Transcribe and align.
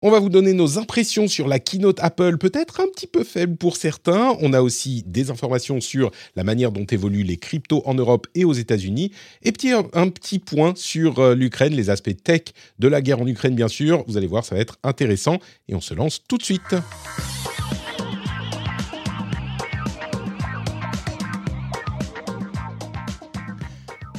On 0.00 0.12
va 0.12 0.20
vous 0.20 0.28
donner 0.28 0.52
nos 0.52 0.78
impressions 0.78 1.26
sur 1.26 1.48
la 1.48 1.58
keynote 1.58 1.98
Apple, 1.98 2.38
peut-être 2.38 2.78
un 2.78 2.86
petit 2.86 3.08
peu 3.08 3.24
faible 3.24 3.56
pour 3.56 3.76
certains. 3.76 4.36
On 4.40 4.52
a 4.52 4.62
aussi 4.62 5.02
des 5.04 5.32
informations 5.32 5.80
sur 5.80 6.12
la 6.36 6.44
manière 6.44 6.70
dont 6.70 6.84
évoluent 6.84 7.24
les 7.24 7.36
cryptos 7.36 7.82
en 7.84 7.94
Europe 7.94 8.28
et 8.36 8.44
aux 8.44 8.52
États-Unis. 8.52 9.10
Et 9.42 9.50
petit, 9.50 9.72
un 9.72 10.08
petit 10.08 10.38
point 10.38 10.74
sur 10.76 11.18
euh, 11.18 11.34
l'Ukraine, 11.34 11.74
les 11.74 11.90
aspects 11.90 12.14
tech 12.22 12.42
de 12.78 12.86
la 12.86 13.02
guerre 13.02 13.20
en 13.20 13.26
Ukraine, 13.26 13.56
bien 13.56 13.66
sûr. 13.66 14.04
Vous 14.06 14.16
allez 14.16 14.28
voir, 14.28 14.44
ça 14.44 14.54
va 14.54 14.60
être 14.60 14.76
intéressant. 14.84 15.38
Et 15.68 15.74
on 15.74 15.80
se 15.80 15.94
lance 15.94 16.22
tout 16.28 16.38
de 16.38 16.44
suite. 16.44 16.76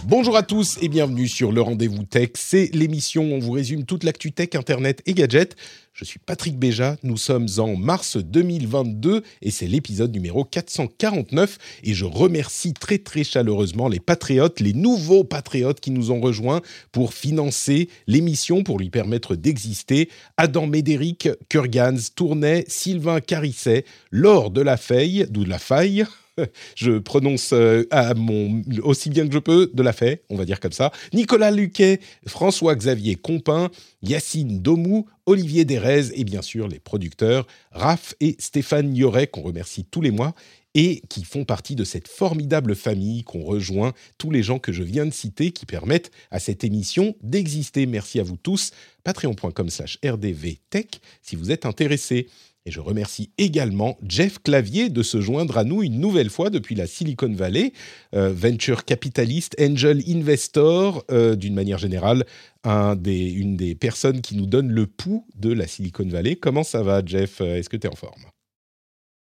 Bonjour 0.10 0.36
à 0.36 0.42
tous 0.42 0.80
et 0.82 0.90
bienvenue 0.90 1.28
sur 1.28 1.52
le 1.52 1.62
Rendez-vous 1.62 2.04
Tech. 2.04 2.30
C'est 2.34 2.74
l'émission 2.74 3.26
où 3.26 3.36
on 3.36 3.40
vous 3.40 3.52
résume 3.52 3.86
toute 3.86 4.04
l'actu 4.04 4.32
tech, 4.32 4.56
internet 4.56 5.04
et 5.06 5.14
gadgets. 5.14 5.56
Je 5.94 6.04
suis 6.04 6.18
Patrick 6.18 6.58
Béja, 6.58 6.96
nous 7.04 7.16
sommes 7.16 7.46
en 7.60 7.76
mars 7.76 8.18
2022 8.18 9.22
et 9.44 9.52
c'est 9.52 9.68
l'épisode 9.68 10.12
numéro 10.12 10.44
449 10.46 11.60
et 11.84 11.94
je 11.94 12.06
remercie 12.06 12.74
très 12.74 12.98
très 12.98 13.24
chaleureusement 13.24 13.88
les 13.88 14.00
patriotes, 14.00 14.62
les 14.62 14.74
nouveaux 14.74 15.24
patriotes 15.24 15.80
qui 15.80 15.92
nous 15.92 16.10
ont 16.10 16.22
rejoints 16.22 16.62
pour 16.92 17.14
financer 17.14 17.88
l'émission, 18.08 18.64
pour 18.64 18.80
lui 18.80 18.90
permettre 18.90 19.36
d'exister. 19.36 20.10
Adam 20.38 20.66
Médéric, 20.66 21.30
Kurgans, 21.50 22.00
Tournai, 22.16 22.66
Sylvain 22.68 23.20
Carisset, 23.20 23.86
Laure 24.10 24.50
de 24.50 24.62
la 24.62 24.78
Faille, 24.78 25.28
d'où 25.30 25.46
la 25.46 25.60
Faille, 25.60 26.08
je 26.76 27.00
prononce 27.00 27.52
euh, 27.54 27.86
à 27.92 28.14
mon, 28.14 28.62
aussi 28.84 29.10
bien 29.10 29.28
que 29.28 29.34
je 29.34 29.40
peux 29.40 29.72
de 29.74 29.84
la 29.84 29.94
fait, 29.94 30.24
on 30.30 30.36
va 30.36 30.46
dire 30.46 30.60
comme 30.60 30.72
ça. 30.72 30.92
Nicolas 31.14 31.52
Luquet, 31.52 32.00
François-Xavier 32.28 33.16
Compin, 33.16 33.70
Yacine 34.02 34.62
Domou, 34.62 35.08
Olivier 35.26 35.66
Derez 35.66 36.08
et 36.14 36.24
bien 36.24 36.42
sûr 36.42 36.68
les 36.68 36.80
producteurs 36.80 37.46
Raph 37.72 38.16
et 38.20 38.36
Stéphane 38.40 38.96
Yoret 38.96 39.28
qu'on 39.28 39.42
remercie 39.42 39.86
tous 39.86 40.02
les 40.02 40.12
mois 40.12 40.34
et 40.76 41.02
qui 41.10 41.24
font 41.24 41.46
partie 41.46 41.76
de 41.76 41.84
cette 41.84 42.08
formidable 42.08 42.76
famille 42.76 43.24
qu'on 43.24 43.44
rejoint, 43.44 43.94
tous 44.18 44.32
les 44.32 44.44
gens 44.44 44.60
que 44.60 44.72
je 44.72 44.84
viens 44.84 45.06
de 45.06 45.14
citer 45.14 45.52
qui 45.52 45.66
permettent 45.66 46.12
à 46.32 46.40
cette 46.40 46.64
émission 46.64 47.16
d'exister. 47.22 47.86
Merci 47.86 48.20
à 48.20 48.24
vous 48.24 48.38
tous. 48.38 48.72
Patreon.com 49.04 49.70
slash 49.70 49.98
rdvtech 50.06 51.02
si 51.22 51.36
vous 51.36 51.52
êtes 51.52 51.66
intéressés. 51.66 52.28
Et 52.66 52.72
je 52.72 52.80
remercie 52.80 53.32
également 53.38 53.98
Jeff 54.08 54.40
Clavier 54.44 54.90
de 54.90 55.02
se 55.02 55.22
joindre 55.22 55.58
à 55.58 55.64
nous 55.64 55.82
une 55.82 56.00
nouvelle 56.00 56.30
fois 56.30 56.50
depuis 56.50 56.76
la 56.76 56.88
Silicon 56.88 57.34
Valley, 57.34 57.74
euh, 58.14 58.32
venture 58.34 58.86
capitaliste, 58.86 59.56
angel 59.60 60.04
investor, 60.08 61.06
euh, 61.10 61.36
d'une 61.36 61.56
manière 61.56 61.78
générale, 61.78 62.26
une 62.66 63.56
des 63.56 63.76
personnes 63.76 64.22
qui 64.22 64.36
nous 64.36 64.46
donne 64.46 64.72
le 64.72 64.86
pouls 64.86 65.26
de 65.36 65.54
la 65.54 65.68
Silicon 65.68 66.08
Valley. 66.08 66.36
Comment 66.36 66.64
ça 66.64 66.84
va, 66.84 67.02
Jeff? 67.06 67.40
Est-ce 67.42 67.70
que 67.70 67.78
tu 67.78 67.88
es 67.88 67.90
en 67.90 67.96
forme? 67.96 68.24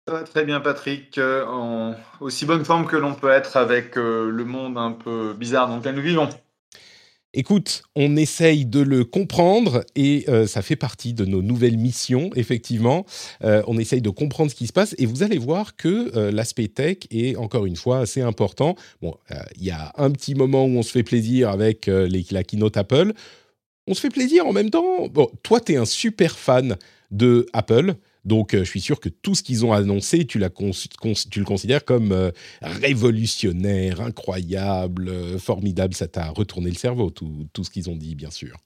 Ça 0.07 0.23
très 0.23 0.45
bien, 0.45 0.61
Patrick. 0.61 1.17
Euh, 1.17 1.45
en 1.45 1.95
aussi 2.21 2.45
bonne 2.45 2.63
forme 2.63 2.85
que 2.85 2.95
l'on 2.95 3.15
peut 3.15 3.31
être 3.31 3.57
avec 3.57 3.95
le 3.95 4.43
monde 4.45 4.77
un 4.77 4.91
peu 4.91 5.33
bizarre 5.33 5.67
dans 5.67 5.77
lequel 5.77 5.95
nous 5.95 6.01
vivons. 6.01 6.29
Écoute, 7.37 7.83
on 7.97 8.15
essaye 8.15 8.65
de 8.65 8.79
le 8.79 9.03
comprendre 9.03 9.83
et 9.93 10.23
euh, 10.29 10.47
ça 10.47 10.61
fait 10.61 10.77
partie 10.77 11.13
de 11.13 11.25
nos 11.25 11.41
nouvelles 11.41 11.77
missions, 11.77 12.29
effectivement. 12.37 13.05
Euh, 13.43 13.61
on 13.67 13.77
essaye 13.77 14.01
de 14.01 14.09
comprendre 14.09 14.49
ce 14.49 14.55
qui 14.55 14.67
se 14.67 14.71
passe 14.71 14.95
et 14.97 15.05
vous 15.05 15.21
allez 15.21 15.37
voir 15.37 15.75
que 15.75 16.15
euh, 16.15 16.31
l'aspect 16.31 16.69
tech 16.69 16.99
est 17.11 17.35
encore 17.35 17.65
une 17.65 17.75
fois 17.75 17.99
assez 17.99 18.21
important. 18.21 18.77
Bon, 19.01 19.17
il 19.57 19.65
y 19.65 19.71
a 19.71 19.91
un 19.97 20.11
petit 20.11 20.33
moment 20.33 20.63
où 20.63 20.77
on 20.77 20.81
se 20.81 20.91
fait 20.91 21.03
plaisir 21.03 21.49
avec 21.49 21.87
les, 21.87 22.25
la 22.31 22.45
keynote 22.45 22.77
Apple. 22.77 23.11
On 23.85 23.93
se 23.93 23.99
fait 23.99 24.09
plaisir 24.09 24.47
en 24.47 24.53
même 24.53 24.69
temps. 24.69 25.09
Bon, 25.09 25.29
toi, 25.43 25.59
tu 25.59 25.73
es 25.73 25.75
un 25.75 25.85
super 25.85 26.37
fan 26.37 26.77
de 27.11 27.47
Apple. 27.51 27.95
Donc, 28.25 28.53
euh, 28.55 28.59
je 28.59 28.69
suis 28.69 28.81
sûr 28.81 28.99
que 28.99 29.09
tout 29.09 29.35
ce 29.35 29.43
qu'ils 29.43 29.65
ont 29.65 29.71
annoncé, 29.71 30.25
tu, 30.25 30.39
tu, 30.39 31.39
le 31.39 31.45
considères 31.45 31.85
comme 31.85 32.11
euh, 32.11 32.31
révolutionnaire, 32.61 34.01
incroyable, 34.01 35.09
euh, 35.09 35.37
formidable. 35.37 35.93
Ça 35.93 36.07
t'a 36.07 36.29
retourné 36.29 36.71
le 36.71 36.75
cerveau, 36.75 37.11
tout, 37.11 37.47
tout 37.53 37.63
ce 37.63 37.69
qu'ils 37.69 37.89
ont 37.89 37.95
dit, 37.95 38.15
bien 38.15 38.31
sûr. 38.31 38.57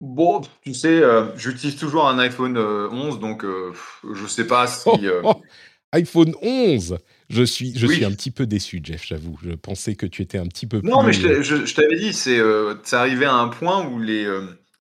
Bon, 0.00 0.42
tu 0.62 0.74
sais, 0.74 1.02
j'utilise 1.36 1.74
toujours 1.74 2.06
un 2.06 2.20
iPhone 2.20 2.56
11, 2.56 3.18
donc 3.18 3.44
je 3.44 4.22
ne 4.22 4.28
sais 4.28 4.46
pas 4.46 4.68
si... 4.68 4.88
Oh, 4.88 4.98
oh, 5.24 5.42
iPhone 5.90 6.34
11 6.40 6.98
je 7.30 7.42
suis, 7.42 7.76
je 7.76 7.86
suis 7.88 8.04
un 8.04 8.12
petit 8.12 8.30
peu 8.30 8.46
déçu, 8.46 8.80
Jeff, 8.82 9.04
j'avoue. 9.04 9.36
Je 9.42 9.50
pensais 9.50 9.96
que 9.96 10.06
tu 10.06 10.22
étais 10.22 10.38
un 10.38 10.46
petit 10.46 10.66
peu 10.66 10.80
plus... 10.80 10.88
Non, 10.88 11.02
mais 11.02 11.12
je, 11.12 11.42
je 11.42 11.74
t'avais 11.74 11.98
dit, 11.98 12.12
c'est 12.12 12.40
arrivé 12.92 13.24
à 13.24 13.34
un 13.34 13.48
point 13.48 13.88
où 13.88 13.98
les 13.98 14.24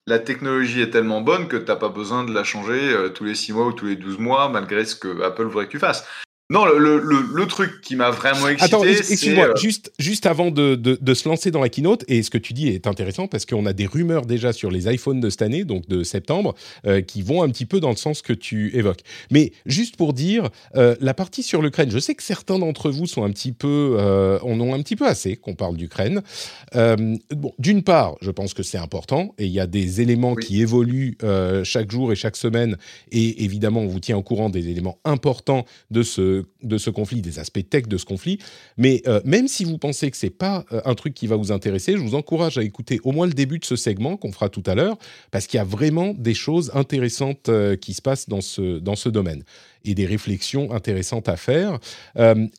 la 0.08 0.20
technologie 0.20 0.82
est 0.82 0.92
tellement 0.92 1.22
bonne 1.22 1.48
que 1.48 1.58
tu 1.58 1.66
pas 1.66 1.90
besoin 1.90 2.24
de 2.24 2.34
la 2.34 2.44
changer 2.44 2.94
euh, 2.94 3.10
tous 3.10 3.24
les 3.24 3.36
6 3.36 3.54
mois 3.54 3.66
ou 3.66 3.74
tous 3.74 3.88
les 3.88 3.96
12 3.96 4.20
mois, 4.20 4.50
malgré 4.50 4.86
ce 4.86 4.96
que 4.96 5.22
Apple 5.24 5.46
voudrait 5.46 5.66
que 5.66 5.72
tu 5.72 5.80
fasses. 5.80 6.08
Non, 6.52 6.66
le, 6.66 7.00
le, 7.00 7.26
le, 7.34 7.46
truc 7.48 7.82
qui 7.82 7.96
m'a 7.96 8.12
vraiment 8.12 8.48
excité. 8.48 8.76
Attends, 8.76 8.84
excuse-moi, 8.84 9.48
euh, 9.48 9.56
juste, 9.56 9.92
juste 9.98 10.28
avant 10.28 10.52
de, 10.52 10.76
de, 10.76 10.96
de, 11.02 11.14
se 11.16 11.28
lancer 11.28 11.50
dans 11.50 11.60
la 11.60 11.70
keynote, 11.70 12.06
et 12.08 12.22
ce 12.22 12.30
que 12.30 12.38
tu 12.38 12.54
dis 12.54 12.68
est 12.68 12.86
intéressant 12.86 13.26
parce 13.28 13.48
qu'on 13.48 13.66
a 13.66 13.74
des 13.74 13.88
rumeurs 13.88 14.28
déjà 14.28 14.54
sur 14.54 14.70
les 14.70 14.88
iPhones 14.94 15.20
de 15.20 15.32
cette 15.32 15.42
année, 15.42 15.64
donc 15.64 15.88
de 15.88 16.04
septembre, 16.04 16.54
euh, 16.86 17.02
qui 17.02 17.24
vont 17.24 17.42
un 17.42 17.50
petit 17.50 17.66
peu 17.66 17.80
dans 17.80 17.90
le 17.90 17.96
sens 17.96 18.22
que 18.22 18.32
tu 18.32 18.78
évoques. 18.78 19.00
Mais 19.32 19.54
juste 19.66 19.98
pour 19.98 20.14
dire, 20.14 20.50
euh, 20.76 20.96
la 21.00 21.16
partie 21.16 21.42
sur 21.42 21.64
l'Ukraine, 21.64 21.90
je 21.90 21.98
sais 21.98 22.14
que 22.14 22.22
certains 22.22 22.60
d'entre 22.60 22.92
vous 22.92 23.08
sont 23.08 23.24
un 23.24 23.32
petit 23.32 23.52
peu, 23.52 23.98
en 24.44 24.60
ont 24.60 24.76
un 24.76 24.84
petit 24.84 24.96
peu 24.96 25.08
assez 25.08 25.38
qu'on 25.38 25.56
parle 25.56 25.78
d'Ukraine. 25.78 26.22
bon, 26.76 27.54
d'une 27.58 27.82
part, 27.82 28.18
je 28.22 28.30
pense 28.30 28.54
que 28.54 28.62
c'est 28.62 28.78
important, 28.78 29.34
et 29.40 29.46
il 29.46 29.52
y 29.52 29.60
a 29.60 29.66
des 29.66 30.02
éléments 30.02 30.36
qui 30.36 30.62
évoluent 30.62 31.18
chaque 31.64 31.90
jour 31.90 32.12
et 32.12 32.16
chaque 32.16 32.38
semaine, 32.38 32.78
et 33.12 33.44
évidemment, 33.44 33.82
on 33.82 33.88
vous 33.88 34.00
tient 34.00 34.18
au 34.18 34.24
courant 34.24 34.52
des 34.52 34.70
éléments 34.70 35.00
importants 35.06 35.66
de 35.90 36.04
ce 36.04 36.35
de, 36.64 36.78
ce 36.78 36.90
conflit, 36.90 37.22
des 37.22 37.40
aspects 37.40 37.68
tech 37.70 37.88
de 37.88 37.98
ce 37.98 38.06
conflit. 38.06 38.40
Mais 38.78 39.02
euh, 39.08 39.22
même 39.26 39.48
si 39.48 39.64
vous 39.64 39.78
pensez 39.78 40.10
que 40.12 40.18
c'est 40.18 40.30
pas 40.30 40.66
euh, 40.72 40.82
un 40.86 40.96
truc 40.96 41.14
qui 41.14 41.28
va 41.28 41.36
vous 41.36 41.52
intéresser, 41.52 41.94
je 41.94 41.98
vous 41.98 42.16
encourage 42.16 42.58
à 42.58 42.64
écouter 42.64 43.00
au 43.04 43.12
moins 43.12 43.28
le 43.28 43.34
début 43.34 43.60
de 43.60 43.66
ce 43.66 43.76
segment 43.76 44.18
qu'on 44.18 44.32
fera 44.32 44.50
tout 44.50 44.64
à 44.66 44.76
l'heure, 44.76 44.98
parce 45.32 45.48
qu'il 45.48 45.58
y 45.58 45.62
a 45.62 45.66
vraiment 45.66 46.14
des 46.18 46.34
choses 46.34 46.72
intéressantes 46.74 47.50
euh, 47.50 47.76
qui 47.76 47.94
se 47.94 48.02
passent 48.02 48.30
dans 48.30 48.42
ce, 48.42 48.80
dans 48.80 48.96
ce 48.96 49.10
domaine 49.10 49.44
et 49.84 49.94
des 49.94 50.06
réflexions 50.06 50.72
intéressantes 50.72 51.30
à 51.30 51.38
faire. 51.38 51.80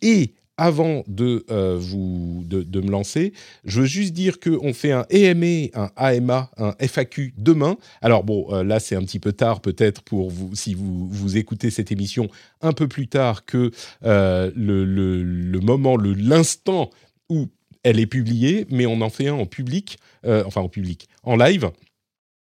et 0.01 0.35
avant 0.59 1.05
de, 1.07 1.45
euh, 1.51 1.77
vous, 1.79 2.43
de, 2.47 2.81
me 2.81 2.91
lancer, 2.91 3.33
je 3.65 3.81
veux 3.81 3.87
juste 3.87 4.13
dire 4.13 4.41
qu'on 4.41 4.73
fait 4.73 4.93
un 4.93 5.07
EMA, 5.11 5.69
un 5.75 5.91
AMA, 5.97 6.51
un 6.57 6.75
FAQ 6.79 7.35
demain. 7.37 7.77
Alors 8.01 8.25
bon, 8.25 8.47
euh, 8.51 8.65
là 8.65 8.81
c'est 8.81 8.97
un 8.97 9.03
petit 9.03 9.19
peu 9.19 9.33
tard 9.33 9.61
peut-être 9.61 10.03
pour 10.03 10.31
vous, 10.31 10.55
si 10.55 10.75
vous, 10.75 11.09
vous 11.09 11.37
écoutez 11.37 11.71
cette 11.71 11.93
émission 11.93 12.29
un 12.63 12.73
peu 12.73 12.89
plus 12.89 13.09
tard 13.09 13.45
que 13.45 13.71
euh, 14.05 14.51
le, 14.55 14.85
le, 14.85 15.23
le, 15.23 15.61
moment, 15.61 15.97
l'instant 15.97 16.91
où 17.29 17.49
elle 17.83 18.01
est 18.01 18.07
publiée, 18.07 18.67
mais 18.71 18.87
on 18.87 19.01
en 19.01 19.11
fait 19.11 19.29
un 19.29 19.35
en 19.35 19.47
public, 19.47 19.99
enfin 20.25 20.61
en 20.61 20.69
public, 20.69 21.09
en 21.23 21.37
live. 21.37 21.71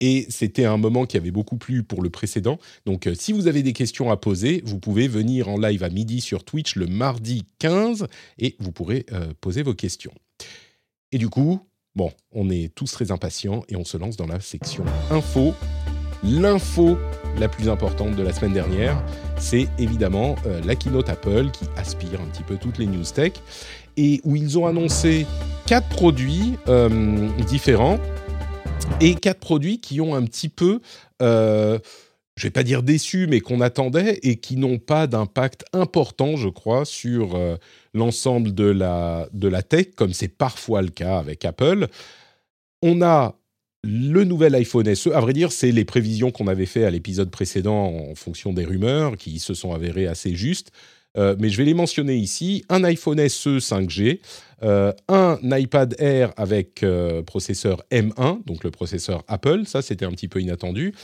Et 0.03 0.27
c'était 0.29 0.65
un 0.65 0.79
moment 0.79 1.07
qui 1.07 1.17
avait 1.17 1.31
beaucoup 1.31 1.57
plu 1.57 1.85
pour 1.85 2.03
le 2.03 2.11
précédent. 2.11 2.59
Donc, 2.87 3.07
euh, 3.07 3.15
si 3.15 3.33
vous 3.33 3.47
avez 3.47 3.63
des 3.63 3.73
questions 3.73 4.11
à 4.11 4.17
poser, 4.17 4.61
vous 4.67 4.81
pouvez 4.81 5.07
venir 5.07 5.49
en 5.49 5.57
live 5.57 5.85
à 5.85 5.91
midi 5.91 6.21
sur 6.21 6.43
Twitch 6.43 6.75
le 6.75 6.89
mardi 6.89 7.45
15 7.61 8.09
et 8.39 8.57
vous 8.59 8.73
pourrez 8.73 9.07
euh, 9.13 9.33
poser 9.41 9.63
vos 9.63 9.75
questions. 9.75 10.13
Et 11.13 11.19
du 11.19 11.29
coup, 11.29 11.61
bon, 11.95 12.11
on 12.33 12.51
est 12.51 12.75
tous 12.75 12.91
très 12.91 13.13
impatients 13.13 13.63
et 13.69 13.77
on 13.77 13.85
se 13.85 13.97
lance 13.97 14.17
dans 14.17 14.27
la 14.27 14.41
section 14.41 14.85
info. 15.11 15.55
L'info 16.25 16.99
la 17.39 17.49
plus 17.49 17.69
importante 17.69 18.17
de 18.17 18.23
la 18.25 18.33
semaine 18.33 18.55
dernière, 18.55 19.01
c'est 19.39 19.69
évidemment 19.79 20.35
euh, 20.47 20.61
la 20.65 20.75
keynote 20.75 21.11
Apple 21.11 21.51
qui 21.53 21.65
aspire 21.77 22.21
un 22.21 22.27
petit 22.27 22.43
peu 22.43 22.57
toutes 22.57 22.79
les 22.79 22.87
news 22.87 23.05
tech 23.05 23.35
et 23.97 24.21
où 24.25 24.35
ils 24.35 24.59
ont 24.59 24.67
annoncé 24.67 25.27
quatre 25.67 25.89
produits 25.91 26.55
différents 27.47 28.01
et 29.01 29.15
quatre 29.15 29.41
produits 29.41 29.81
qui 29.81 30.01
ont 30.01 30.15
un 30.15 30.25
petit 30.25 30.49
peu, 30.49 30.81
euh, 31.21 31.79
je 32.37 32.45
vais 32.45 32.51
pas 32.51 32.63
dire 32.63 32.83
déçus, 32.83 33.27
mais 33.27 33.41
qu'on 33.41 33.61
attendait 33.61 34.19
et 34.23 34.37
qui 34.37 34.57
n'ont 34.57 34.79
pas 34.79 35.07
d'impact 35.07 35.65
important, 35.73 36.37
je 36.37 36.49
crois, 36.49 36.85
sur 36.85 37.35
euh, 37.35 37.57
l'ensemble 37.95 38.55
de 38.55 38.65
la, 38.65 39.29
de 39.33 39.49
la 39.49 39.63
tech, 39.63 39.89
comme 39.97 40.13
c'est 40.13 40.29
parfois 40.29 40.83
le 40.83 40.89
cas 40.89 41.19
avec 41.19 41.45
Apple. 41.45 41.89
On 42.83 43.03
a 43.03 43.37
le 43.85 44.25
nouvel 44.25 44.55
iPhone 44.55 44.95
SE, 44.95 45.11
à 45.11 45.21
vrai 45.21 45.33
dire, 45.33 45.51
c'est 45.51 45.73
les 45.73 45.85
prévisions 45.85 46.31
qu'on 46.31 46.47
avait 46.47 46.67
fait 46.67 46.85
à 46.85 46.91
l'épisode 46.91 47.31
précédent 47.31 48.11
en 48.11 48.15
fonction 48.15 48.53
des 48.53 48.65
rumeurs 48.65 49.17
qui 49.17 49.41
se 49.41 49.55
sont 49.55 49.73
avérées 49.73 50.07
assez 50.07 50.35
justes. 50.35 50.71
Euh, 51.17 51.37
mais 51.39 51.51
je 51.51 51.59
vais 51.59 51.65
les 51.65 51.75
mentionner 51.75 52.17
ici. 52.17 52.65
Un 52.69 52.85
iPhone 52.85 53.19
SE 53.29 53.59
5G, 53.59 54.21
euh, 54.63 54.93
un 55.09 55.39
iPad 55.43 55.95
Air 55.99 56.33
avec 56.37 56.83
euh, 56.83 57.23
processeur 57.23 57.83
M1, 57.91 58.45
donc 58.47 58.65
le 58.65 58.71
processeur 58.71 59.23
Apple, 59.29 59.65
ça 59.67 59.83
c'était 59.83 60.05
un 60.05 60.13
petit 60.13 60.29
peu 60.29 60.41
inattendu. 60.41 60.95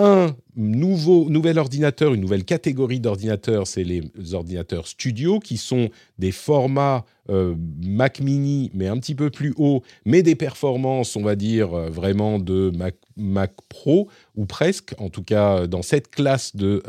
Un 0.00 0.36
nouveau, 0.54 1.28
nouvel 1.28 1.58
ordinateur, 1.58 2.14
une 2.14 2.20
nouvelle 2.20 2.44
catégorie 2.44 3.00
d'ordinateurs, 3.00 3.66
c'est 3.66 3.82
les 3.82 4.02
ordinateurs 4.32 4.86
studio, 4.86 5.40
qui 5.40 5.56
sont 5.56 5.90
des 6.18 6.30
formats 6.30 7.04
Mac 7.28 8.20
mini, 8.20 8.70
mais 8.72 8.86
un 8.86 8.96
petit 8.96 9.14
peu 9.14 9.28
plus 9.28 9.52
haut, 9.58 9.82
mais 10.06 10.22
des 10.22 10.34
performances, 10.34 11.14
on 11.14 11.22
va 11.22 11.34
dire, 11.36 11.68
vraiment 11.68 12.38
de 12.38 12.70
Mac, 12.74 12.94
Mac 13.18 13.52
Pro, 13.68 14.08
ou 14.34 14.46
presque, 14.46 14.94
en 14.98 15.10
tout 15.10 15.24
cas 15.24 15.66
dans 15.66 15.82
cette 15.82 16.10
classe 16.10 16.56
de, 16.56 16.80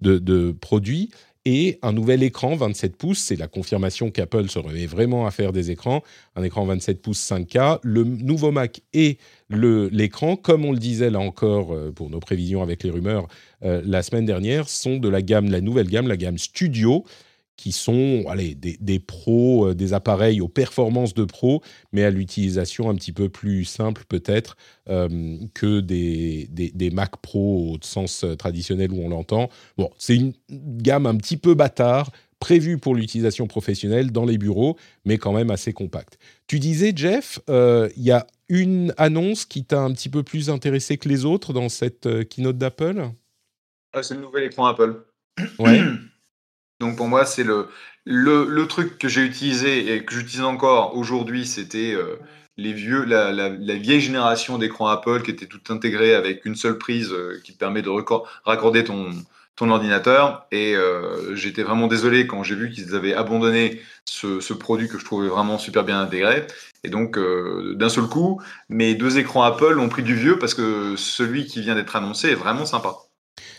de, 0.00 0.18
de 0.18 0.52
produits 0.52 1.10
et 1.50 1.78
un 1.80 1.94
nouvel 1.94 2.22
écran 2.22 2.56
27 2.56 2.94
pouces. 2.94 3.20
C'est 3.20 3.36
la 3.36 3.48
confirmation 3.48 4.10
qu'Apple 4.10 4.50
se 4.50 4.58
remet 4.58 4.84
vraiment 4.84 5.26
à 5.26 5.30
faire 5.30 5.50
des 5.50 5.70
écrans. 5.70 6.02
Un 6.36 6.42
écran 6.42 6.66
27 6.66 7.00
pouces 7.00 7.26
5K, 7.26 7.78
le 7.82 8.04
nouveau 8.04 8.50
Mac 8.52 8.82
et 8.92 9.16
l'écran, 9.48 10.36
comme 10.36 10.66
on 10.66 10.72
le 10.72 10.78
disait 10.78 11.08
là 11.08 11.20
encore 11.20 11.72
euh, 11.72 11.90
pour 11.90 12.10
nos 12.10 12.20
prévisions 12.20 12.62
avec 12.62 12.82
les 12.82 12.90
rumeurs 12.90 13.28
euh, 13.64 13.80
la 13.82 14.02
semaine 14.02 14.26
dernière, 14.26 14.68
sont 14.68 14.98
de 14.98 15.08
la 15.08 15.22
gamme, 15.22 15.50
la 15.50 15.62
nouvelle 15.62 15.88
gamme, 15.88 16.06
la 16.06 16.18
gamme 16.18 16.36
Studio, 16.36 17.06
qui 17.58 17.72
sont 17.72 18.24
allez, 18.28 18.54
des, 18.54 18.98
pros, 19.00 19.66
euh, 19.66 19.74
des 19.74 19.92
appareils 19.92 20.40
aux 20.40 20.48
performances 20.48 21.12
de 21.12 21.24
pros, 21.24 21.60
mais 21.92 22.04
à 22.04 22.10
l'utilisation 22.10 22.88
un 22.88 22.94
petit 22.94 23.12
peu 23.12 23.28
plus 23.28 23.64
simple 23.64 24.04
peut-être 24.08 24.56
euh, 24.88 25.36
que 25.54 25.80
des, 25.80 26.48
des, 26.48 26.90
Mac 26.90 27.16
Pro 27.20 27.74
au 27.74 27.78
sens 27.82 28.22
euh, 28.22 28.36
traditionnel 28.36 28.92
où 28.92 29.02
on 29.02 29.08
l'entend. 29.08 29.50
Bon, 29.76 29.90
c'est 29.98 30.14
une 30.14 30.32
gamme 30.48 31.04
un 31.06 31.16
petit 31.16 31.36
peu 31.36 31.54
bâtard, 31.54 32.12
prévue 32.38 32.78
pour 32.78 32.94
l'utilisation 32.94 33.48
professionnelle 33.48 34.12
dans 34.12 34.24
les 34.24 34.38
bureaux, 34.38 34.76
mais 35.04 35.18
quand 35.18 35.32
même 35.32 35.50
assez 35.50 35.72
compacte. 35.72 36.16
Tu 36.46 36.60
disais, 36.60 36.92
Jeff, 36.94 37.40
il 37.48 38.02
y 38.04 38.12
a 38.12 38.24
une 38.48 38.94
annonce 38.96 39.44
qui 39.44 39.64
t'a 39.64 39.80
un 39.80 39.92
petit 39.92 40.08
peu 40.08 40.22
plus 40.22 40.48
intéressé 40.48 40.96
que 40.96 41.08
les 41.08 41.24
autres 41.24 41.52
dans 41.52 41.68
cette 41.68 42.28
keynote 42.28 42.56
d'Apple? 42.56 43.10
Ah, 43.92 44.04
C'est 44.04 44.14
le 44.14 44.20
nouvel 44.20 44.44
écran 44.44 44.66
Apple. 44.66 45.04
Ouais. 45.58 45.80
Donc 46.80 46.96
pour 46.96 47.08
moi, 47.08 47.24
c'est 47.24 47.44
le, 47.44 47.68
le, 48.04 48.66
truc 48.66 48.98
que 48.98 49.08
j'ai 49.08 49.22
utilisé 49.22 49.92
et 49.92 50.04
que 50.04 50.14
j'utilise 50.14 50.44
encore 50.44 50.96
aujourd'hui, 50.96 51.44
c'était 51.46 51.92
euh, 51.92 52.16
la, 52.56 53.74
vieille 53.76 54.00
génération 54.00 54.58
d'écran 54.58 54.86
Apple 54.86 55.22
qui 55.22 55.30
était 55.30 55.46
tout 55.46 55.60
intégré 55.70 56.14
avec 56.14 56.44
une 56.44 56.54
seule 56.54 56.78
prise 56.78 57.12
euh, 57.12 57.40
qui 57.44 57.52
permet 57.52 57.82
de 57.82 57.90
raccorder 58.44 58.84
ton, 58.84 59.10
ton 59.56 59.70
ordinateur. 59.70 60.46
Et 60.52 60.76
euh, 60.76 61.34
j'étais 61.34 61.64
vraiment 61.64 61.88
désolé 61.88 62.26
quand 62.26 62.44
j'ai 62.44 62.54
vu 62.54 62.70
qu'ils 62.70 62.94
avaient 62.94 63.14
abandonné 63.14 63.80
ce, 64.04 64.52
produit 64.52 64.88
que 64.88 64.98
je 64.98 65.04
trouvais 65.04 65.28
vraiment 65.28 65.58
super 65.58 65.84
bien 65.84 66.00
intégré. 66.00 66.46
Et 66.84 66.90
donc, 66.90 67.18
d'un 67.18 67.88
seul 67.88 68.04
coup, 68.04 68.40
mes 68.68 68.94
deux 68.94 69.18
écrans 69.18 69.42
Apple 69.42 69.80
ont 69.80 69.88
pris 69.88 70.04
du 70.04 70.14
vieux 70.14 70.38
parce 70.38 70.54
que 70.54 70.94
celui 70.96 71.44
qui 71.46 71.60
vient 71.60 71.74
d'être 71.74 71.96
annoncé 71.96 72.28
est 72.30 72.36
vraiment 72.36 72.66
sympa. 72.66 73.07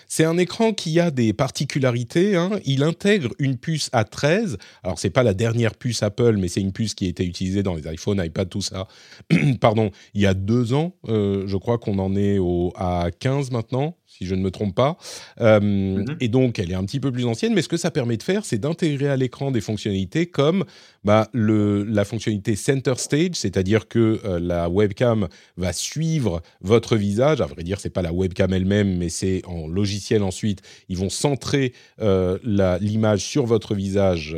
C'est 0.07 0.23
un 0.23 0.37
écran 0.37 0.73
qui 0.73 0.99
a 0.99 1.11
des 1.11 1.33
particularités. 1.33 2.35
Hein. 2.35 2.59
Il 2.65 2.83
intègre 2.83 3.29
une 3.39 3.57
puce 3.57 3.89
A13. 3.91 4.57
Alors, 4.83 4.99
c'est 4.99 5.09
pas 5.09 5.23
la 5.23 5.33
dernière 5.33 5.75
puce 5.75 6.01
Apple, 6.03 6.37
mais 6.37 6.47
c'est 6.47 6.61
une 6.61 6.71
puce 6.71 6.93
qui 6.93 7.05
a 7.05 7.09
été 7.09 7.25
utilisée 7.25 7.63
dans 7.63 7.75
les 7.75 7.91
iPhones, 7.91 8.23
iPad, 8.23 8.49
tout 8.49 8.61
ça. 8.61 8.87
Pardon, 9.61 9.91
il 10.13 10.21
y 10.21 10.25
a 10.25 10.33
deux 10.33 10.73
ans. 10.73 10.95
Euh, 11.07 11.43
je 11.47 11.57
crois 11.57 11.77
qu'on 11.77 11.99
en 11.99 12.15
est 12.15 12.39
au, 12.39 12.73
à 12.75 13.09
15 13.19 13.51
maintenant 13.51 13.98
si 14.09 14.25
je 14.25 14.33
ne 14.33 14.41
me 14.41 14.49
trompe 14.49 14.73
pas. 14.73 14.97
Euh, 15.39 15.59
mhm. 15.59 16.17
Et 16.19 16.27
donc, 16.27 16.57
elle 16.57 16.71
est 16.71 16.75
un 16.75 16.83
petit 16.83 16.99
peu 16.99 17.11
plus 17.11 17.25
ancienne, 17.25 17.53
mais 17.53 17.61
ce 17.61 17.69
que 17.69 17.77
ça 17.77 17.91
permet 17.91 18.17
de 18.17 18.23
faire, 18.23 18.43
c'est 18.43 18.57
d'intégrer 18.57 19.07
à 19.07 19.15
l'écran 19.15 19.51
des 19.51 19.61
fonctionnalités 19.61 20.25
comme 20.25 20.65
bah, 21.03 21.29
le, 21.31 21.83
la 21.83 22.03
fonctionnalité 22.05 22.55
Center 22.55 22.95
Stage, 22.97 23.35
c'est-à-dire 23.35 23.87
que 23.87 24.19
euh, 24.25 24.39
la 24.39 24.67
webcam 24.67 25.27
va 25.57 25.73
suivre 25.73 26.41
votre 26.61 26.97
visage. 26.97 27.39
À 27.39 27.45
vrai 27.45 27.63
dire, 27.63 27.79
c'est 27.79 27.91
pas 27.91 28.01
la 28.01 28.11
webcam 28.11 28.51
elle-même, 28.51 28.97
mais 28.97 29.09
c'est 29.09 29.43
en 29.45 29.67
logiciel 29.67 30.23
ensuite. 30.23 30.63
Ils 30.89 30.97
vont 30.97 31.09
centrer 31.09 31.73
euh, 32.01 32.39
l'image 32.81 33.21
sur 33.21 33.45
votre 33.45 33.75
visage 33.75 34.35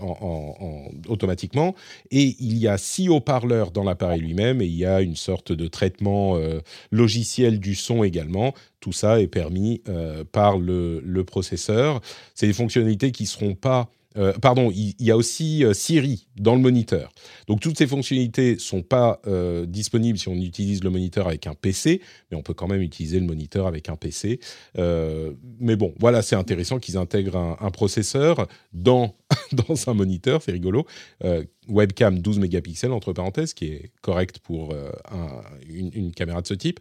en, 0.00 0.90
automatiquement. 1.08 1.74
Et 2.10 2.36
il 2.40 2.58
y 2.58 2.68
a 2.68 2.76
six 2.76 3.08
haut-parleurs 3.08 3.70
dans 3.70 3.84
l'appareil 3.84 4.20
lui-même, 4.20 4.60
et 4.60 4.66
il 4.66 4.76
y 4.76 4.84
a 4.84 5.00
une 5.00 5.16
sorte 5.16 5.50
de 5.52 5.66
traitement 5.66 6.38
logiciel 6.90 7.58
du 7.58 7.74
son 7.74 8.04
également 8.04 8.52
tout 8.84 8.92
ça 8.92 9.18
est 9.18 9.28
permis 9.28 9.80
euh, 9.88 10.24
par 10.30 10.58
le, 10.58 11.22
processeur. 11.26 12.02
C'est 12.34 12.46
des 12.46 12.52
fonctionnalités 12.52 13.12
qui 13.12 13.22
ne 13.22 13.28
seront 13.28 13.54
pas... 13.54 13.88
Euh, 14.18 14.32
pardon, 14.34 14.70
il, 14.70 14.94
y 15.00 15.10
a 15.10 15.16
aussi 15.16 15.64
euh, 15.64 15.72
Siri 15.72 16.28
dans 16.36 16.54
le 16.54 16.60
moniteur. 16.60 17.10
Donc 17.48 17.60
toutes 17.60 17.78
ces 17.78 17.86
fonctionnalités 17.86 18.54
ne 18.54 18.58
sont 18.58 18.82
pas 18.82 19.22
disponibles 19.66 20.18
si 20.18 20.28
on 20.28 20.34
utilise 20.34 20.84
le 20.84 20.90
moniteur 20.90 21.26
avec 21.26 21.46
un 21.46 21.54
PC, 21.54 22.02
mais 22.30 22.36
on 22.36 22.42
peut 22.42 22.52
quand 22.52 22.68
même 22.68 22.82
utiliser 22.82 23.18
le 23.18 23.26
moniteur 23.26 23.66
avec 23.66 23.88
un 23.88 23.96
PC. 23.96 24.38
mais 24.76 25.76
bon, 25.76 25.94
voilà, 25.98 26.20
c'est 26.20 26.36
intéressant 26.36 26.78
qu'ils 26.78 26.98
intègrent 26.98 27.56
un, 27.58 27.70
processeur 27.70 28.46
dans, 28.74 29.14
un 29.86 29.94
moniteur, 29.94 30.42
c'est 30.42 30.52
rigolo. 30.52 30.86
webcam 31.68 32.18
12 32.18 32.38
mégapixels, 32.38 32.92
entre 32.92 33.14
parenthèses, 33.14 33.54
qui 33.54 33.66
est 33.66 33.90
correct 34.02 34.40
pour 34.40 34.74
une, 35.66 36.12
caméra 36.12 36.42
de 36.42 36.46
ce 36.46 36.54
type 36.54 36.80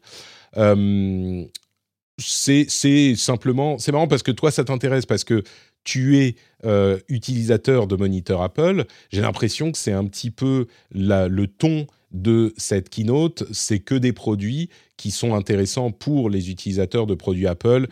c'est 2.25 3.15
simplement, 3.15 3.77
c'est 3.77 3.91
marrant 3.91 4.07
parce 4.07 4.23
que 4.23 4.31
toi, 4.31 4.51
ça 4.51 4.63
t'intéresse 4.63 5.05
parce 5.05 5.23
que 5.23 5.43
tu 5.83 6.17
es 6.19 6.35
euh, 6.65 6.99
utilisateur 7.09 7.87
de 7.87 7.95
moniteur 7.95 8.41
Apple. 8.41 8.85
J'ai 9.11 9.21
l'impression 9.21 9.71
que 9.71 9.77
c'est 9.77 9.91
un 9.91 10.05
petit 10.05 10.31
peu 10.31 10.67
le 10.91 11.45
ton 11.45 11.87
de 12.11 12.53
cette 12.57 12.89
keynote, 12.89 13.43
c'est 13.51 13.79
que 13.79 13.95
des 13.95 14.13
produits 14.13 14.69
qui 14.97 15.11
sont 15.11 15.33
intéressants 15.33 15.91
pour 15.91 16.29
les 16.29 16.51
utilisateurs 16.51 17.07
de 17.07 17.15
produits 17.15 17.47
Apple 17.47 17.87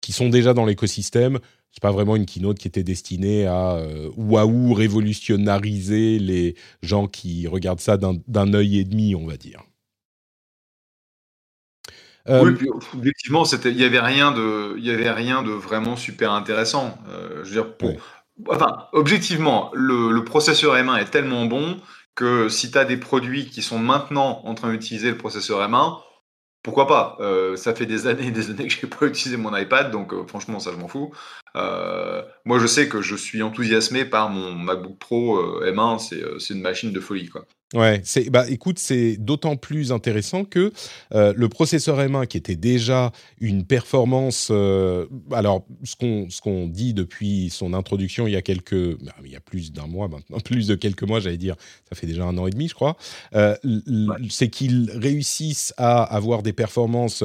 qui 0.00 0.12
sont 0.12 0.28
déjà 0.28 0.54
dans 0.54 0.66
l'écosystème. 0.66 1.38
C'est 1.70 1.82
pas 1.82 1.92
vraiment 1.92 2.16
une 2.16 2.26
keynote 2.26 2.58
qui 2.58 2.66
était 2.66 2.82
destinée 2.82 3.46
à 3.46 3.76
euh, 3.76 4.10
waouh 4.16 4.74
révolutionnariser 4.74 6.18
les 6.18 6.56
gens 6.82 7.06
qui 7.06 7.46
regardent 7.46 7.80
ça 7.80 7.96
d'un 7.96 8.54
œil 8.54 8.80
et 8.80 8.84
demi, 8.84 9.14
on 9.14 9.26
va 9.26 9.36
dire. 9.36 9.62
Euh, 12.28 12.44
oui, 12.44 12.54
puis, 12.54 12.68
objectivement, 12.94 13.44
il 13.44 13.76
n'y 13.76 13.84
avait 13.84 14.00
rien 14.00 14.32
de, 14.32 14.78
y 14.78 14.90
avait 14.90 15.10
rien 15.10 15.42
de 15.42 15.50
vraiment 15.50 15.96
super 15.96 16.32
intéressant. 16.32 16.98
Euh, 17.08 17.42
je 17.44 17.48
veux 17.48 17.62
dire, 17.62 17.76
pour, 17.76 17.92
enfin, 18.48 18.88
objectivement, 18.92 19.70
le, 19.74 20.10
le, 20.10 20.24
processeur 20.24 20.74
M1 20.74 21.00
est 21.00 21.10
tellement 21.10 21.46
bon 21.46 21.78
que 22.14 22.48
si 22.48 22.70
tu 22.70 22.78
as 22.78 22.84
des 22.84 22.96
produits 22.96 23.46
qui 23.46 23.62
sont 23.62 23.78
maintenant 23.78 24.42
en 24.44 24.54
train 24.54 24.70
d'utiliser 24.70 25.10
le 25.10 25.16
processeur 25.16 25.66
M1, 25.66 25.98
pourquoi 26.62 26.86
pas? 26.86 27.16
Euh, 27.20 27.56
Ça 27.56 27.74
fait 27.74 27.86
des 27.86 28.06
années 28.06 28.26
et 28.26 28.30
des 28.30 28.50
années 28.50 28.66
que 28.66 28.74
je 28.74 28.84
n'ai 28.84 28.90
pas 28.90 29.06
utilisé 29.06 29.38
mon 29.38 29.56
iPad, 29.56 29.90
donc 29.90 30.12
franchement, 30.28 30.60
ça, 30.60 30.72
je 30.72 30.76
m'en 30.76 30.88
fous. 30.88 31.12
moi, 31.54 32.58
je 32.58 32.66
sais 32.66 32.88
que 32.88 33.00
je 33.00 33.16
suis 33.16 33.42
enthousiasmé 33.42 34.04
par 34.04 34.28
mon 34.28 34.52
MacBook 34.52 34.98
Pro 34.98 35.62
M1, 35.62 35.98
c'est 36.38 36.52
une 36.54 36.60
machine 36.60 36.92
de 36.92 37.00
folie, 37.00 37.28
quoi. 37.28 37.46
Ouais, 37.72 38.00
c'est 38.02 38.30
bah 38.30 38.46
écoute, 38.48 38.80
c'est 38.80 39.16
d'autant 39.16 39.54
plus 39.56 39.92
intéressant 39.92 40.44
que 40.44 40.72
euh, 41.14 41.32
le 41.36 41.48
processeur 41.48 42.00
M1 42.00 42.26
qui 42.26 42.36
était 42.36 42.56
déjà 42.56 43.12
une 43.40 43.64
performance 43.64 44.48
euh, 44.50 45.06
alors 45.30 45.64
ce 45.84 45.94
qu'on 45.94 46.28
ce 46.30 46.40
qu'on 46.40 46.66
dit 46.66 46.94
depuis 46.94 47.48
son 47.48 47.72
introduction 47.72 48.26
il 48.26 48.32
y 48.32 48.36
a 48.36 48.42
quelques 48.42 48.98
bah, 49.00 49.14
il 49.24 49.30
y 49.30 49.36
a 49.36 49.40
plus 49.40 49.70
d'un 49.70 49.86
mois 49.86 50.08
maintenant, 50.08 50.40
plus 50.44 50.66
de 50.66 50.74
quelques 50.74 51.04
mois, 51.04 51.20
j'allais 51.20 51.36
dire, 51.36 51.54
ça 51.88 51.94
fait 51.94 52.08
déjà 52.08 52.24
un 52.24 52.36
an 52.38 52.48
et 52.48 52.50
demi, 52.50 52.66
je 52.66 52.74
crois. 52.74 52.96
Euh, 53.36 53.54
c'est 54.28 54.48
qu'ils 54.48 54.90
réussissent 54.90 55.72
à 55.76 56.02
avoir 56.02 56.42
des 56.42 56.52
performances 56.52 57.22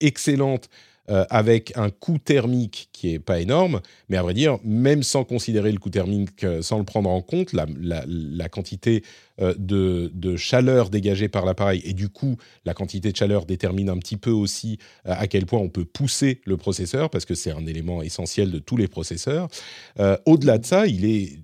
excellentes 0.00 0.68
euh, 1.10 1.24
avec 1.30 1.76
un 1.76 1.90
coût 1.90 2.18
thermique 2.18 2.88
qui 2.92 3.12
est 3.12 3.18
pas 3.18 3.40
énorme, 3.40 3.80
mais 4.08 4.16
à 4.16 4.22
vrai 4.22 4.34
dire, 4.34 4.58
même 4.62 5.02
sans 5.02 5.24
considérer 5.24 5.72
le 5.72 5.78
coût 5.78 5.90
thermique, 5.90 6.44
euh, 6.44 6.62
sans 6.62 6.78
le 6.78 6.84
prendre 6.84 7.10
en 7.10 7.20
compte, 7.20 7.52
la, 7.52 8.48
quantité 8.48 9.02
euh, 9.40 9.52
de, 9.58 10.36
chaleur 10.36 10.90
dégagée 10.90 11.28
par 11.28 11.44
l'appareil 11.44 11.82
et 11.84 11.92
du 11.92 12.08
coup, 12.08 12.36
la 12.64 12.72
quantité 12.72 13.10
de 13.10 13.16
chaleur 13.16 13.46
détermine 13.46 13.88
un 13.88 13.98
petit 13.98 14.16
peu 14.16 14.30
aussi 14.30 14.78
à 15.04 15.26
quel 15.26 15.44
point 15.44 15.58
on 15.58 15.68
peut 15.68 15.84
pousser 15.84 16.40
le 16.44 16.56
processeur, 16.56 17.10
parce 17.10 17.24
que 17.24 17.34
c'est 17.34 17.50
un 17.50 17.66
élément 17.66 18.02
essentiel 18.02 18.52
de 18.52 18.60
tous 18.60 18.76
les 18.76 18.86
processeurs. 18.86 19.48
Au-delà 20.24 20.58
de 20.58 20.66
ça, 20.66 20.86
il 20.86 21.04
est 21.04 21.40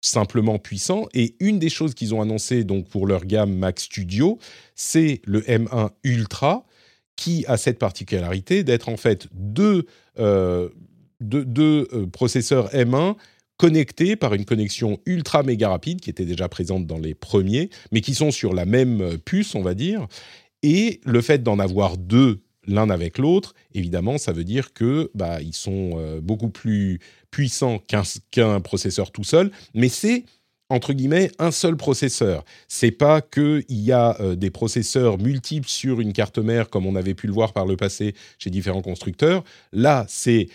simplement 0.00 0.58
puissant. 0.58 1.06
Et 1.14 1.36
une 1.40 1.58
des 1.58 1.68
choses 1.68 1.94
qu'ils 1.94 2.14
ont 2.14 2.20
annoncé 2.20 2.64
donc 2.64 2.88
pour 2.88 3.06
leur 3.06 3.24
gamme 3.24 3.54
Mac 3.54 3.80
Studio, 3.80 4.38
c'est 4.74 5.20
le 5.24 5.40
M1 5.42 5.90
Ultra, 6.04 6.66
qui 7.16 7.44
a 7.46 7.56
cette 7.56 7.78
particularité 7.78 8.64
d'être 8.64 8.88
en 8.88 8.96
fait 8.96 9.26
deux, 9.32 9.86
euh, 10.18 10.68
euh, 11.22 12.06
processeurs 12.12 12.68
M1 12.72 13.16
connectés 13.56 14.16
par 14.16 14.34
une 14.34 14.44
connexion 14.44 15.00
ultra 15.06 15.42
méga 15.42 15.70
rapide 15.70 16.00
qui 16.00 16.10
était 16.10 16.26
déjà 16.26 16.48
présente 16.48 16.86
dans 16.86 16.98
les 16.98 17.14
premiers, 17.14 17.70
mais 17.90 18.02
qui 18.02 18.14
sont 18.14 18.30
sur 18.30 18.52
la 18.52 18.66
même 18.66 19.16
puce, 19.24 19.54
on 19.54 19.62
va 19.62 19.72
dire. 19.72 20.06
Et 20.62 21.00
le 21.04 21.22
fait 21.22 21.42
d'en 21.42 21.58
avoir 21.58 21.96
deux 21.96 22.40
l'un 22.66 22.90
avec 22.90 23.18
l'autre, 23.18 23.54
évidemment, 23.74 24.18
ça 24.18 24.32
veut 24.32 24.44
dire 24.44 24.72
que 24.72 25.10
bah, 25.14 25.40
ils 25.40 25.54
sont 25.54 25.92
euh, 25.94 26.20
beaucoup 26.20 26.48
plus 26.48 26.98
puissants 27.30 27.80
qu'un 28.30 28.60
processeur 28.60 29.10
tout 29.10 29.24
seul, 29.24 29.50
mais 29.74 29.88
c'est 29.88 30.24
entre 30.68 30.92
guillemets 30.92 31.30
un 31.38 31.50
seul 31.50 31.76
processeur. 31.76 32.44
C'est 32.68 32.90
pas 32.90 33.20
qu'il 33.20 33.64
y 33.68 33.92
a 33.92 34.20
euh, 34.20 34.34
des 34.34 34.50
processeurs 34.50 35.18
multiples 35.18 35.68
sur 35.68 36.00
une 36.00 36.12
carte 36.12 36.38
mère 36.38 36.70
comme 36.70 36.86
on 36.86 36.96
avait 36.96 37.14
pu 37.14 37.26
le 37.26 37.32
voir 37.32 37.52
par 37.52 37.66
le 37.66 37.76
passé 37.76 38.14
chez 38.38 38.50
différents 38.50 38.82
constructeurs. 38.82 39.44
Là, 39.72 40.06
c'est 40.08 40.48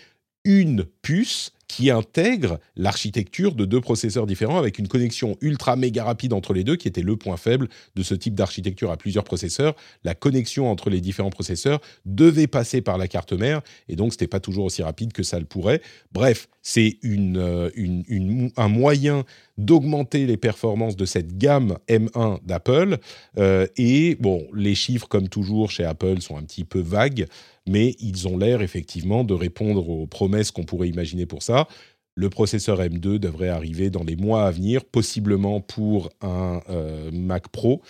une 0.44 0.84
puce 1.02 1.52
qui 1.72 1.90
intègre 1.90 2.60
l'architecture 2.76 3.54
de 3.54 3.64
deux 3.64 3.80
processeurs 3.80 4.26
différents 4.26 4.58
avec 4.58 4.78
une 4.78 4.88
connexion 4.88 5.38
ultra 5.40 5.74
méga 5.74 6.04
rapide 6.04 6.34
entre 6.34 6.52
les 6.52 6.64
deux, 6.64 6.76
qui 6.76 6.86
était 6.86 7.00
le 7.00 7.16
point 7.16 7.38
faible 7.38 7.70
de 7.96 8.02
ce 8.02 8.14
type 8.14 8.34
d'architecture 8.34 8.90
à 8.90 8.98
plusieurs 8.98 9.24
processeurs. 9.24 9.74
La 10.04 10.14
connexion 10.14 10.70
entre 10.70 10.90
les 10.90 11.00
différents 11.00 11.30
processeurs 11.30 11.80
devait 12.04 12.46
passer 12.46 12.82
par 12.82 12.98
la 12.98 13.08
carte 13.08 13.32
mère, 13.32 13.62
et 13.88 13.96
donc 13.96 14.12
c'était 14.12 14.26
pas 14.26 14.38
toujours 14.38 14.66
aussi 14.66 14.82
rapide 14.82 15.14
que 15.14 15.22
ça 15.22 15.38
le 15.38 15.46
pourrait. 15.46 15.80
Bref, 16.12 16.46
c'est 16.60 16.98
une, 17.00 17.38
euh, 17.38 18.50
un 18.58 18.68
moyen 18.68 19.24
d'augmenter 19.56 20.26
les 20.26 20.36
performances 20.36 20.96
de 20.96 21.06
cette 21.06 21.38
gamme 21.38 21.78
M1 21.88 22.44
d'Apple. 22.44 22.98
Euh, 23.38 23.66
et 23.78 24.16
bon, 24.20 24.46
les 24.54 24.74
chiffres, 24.74 25.08
comme 25.08 25.28
toujours 25.28 25.70
chez 25.70 25.84
Apple, 25.84 26.20
sont 26.20 26.36
un 26.36 26.42
petit 26.42 26.64
peu 26.64 26.80
vagues 26.80 27.26
mais 27.68 27.94
ils 28.00 28.28
ont 28.28 28.36
l'air 28.36 28.62
effectivement 28.62 29.24
de 29.24 29.34
répondre 29.34 29.88
aux 29.88 30.06
promesses 30.06 30.50
qu'on 30.50 30.64
pourrait 30.64 30.88
imaginer 30.88 31.26
pour 31.26 31.42
ça. 31.42 31.68
Le 32.14 32.28
processeur 32.28 32.80
M2 32.80 33.18
devrait 33.18 33.48
arriver 33.48 33.88
dans 33.88 34.04
les 34.04 34.16
mois 34.16 34.46
à 34.46 34.50
venir, 34.50 34.84
possiblement 34.84 35.60
pour 35.60 36.10
un 36.20 36.60
euh, 36.68 37.10
Mac 37.12 37.48
Pro. 37.48 37.82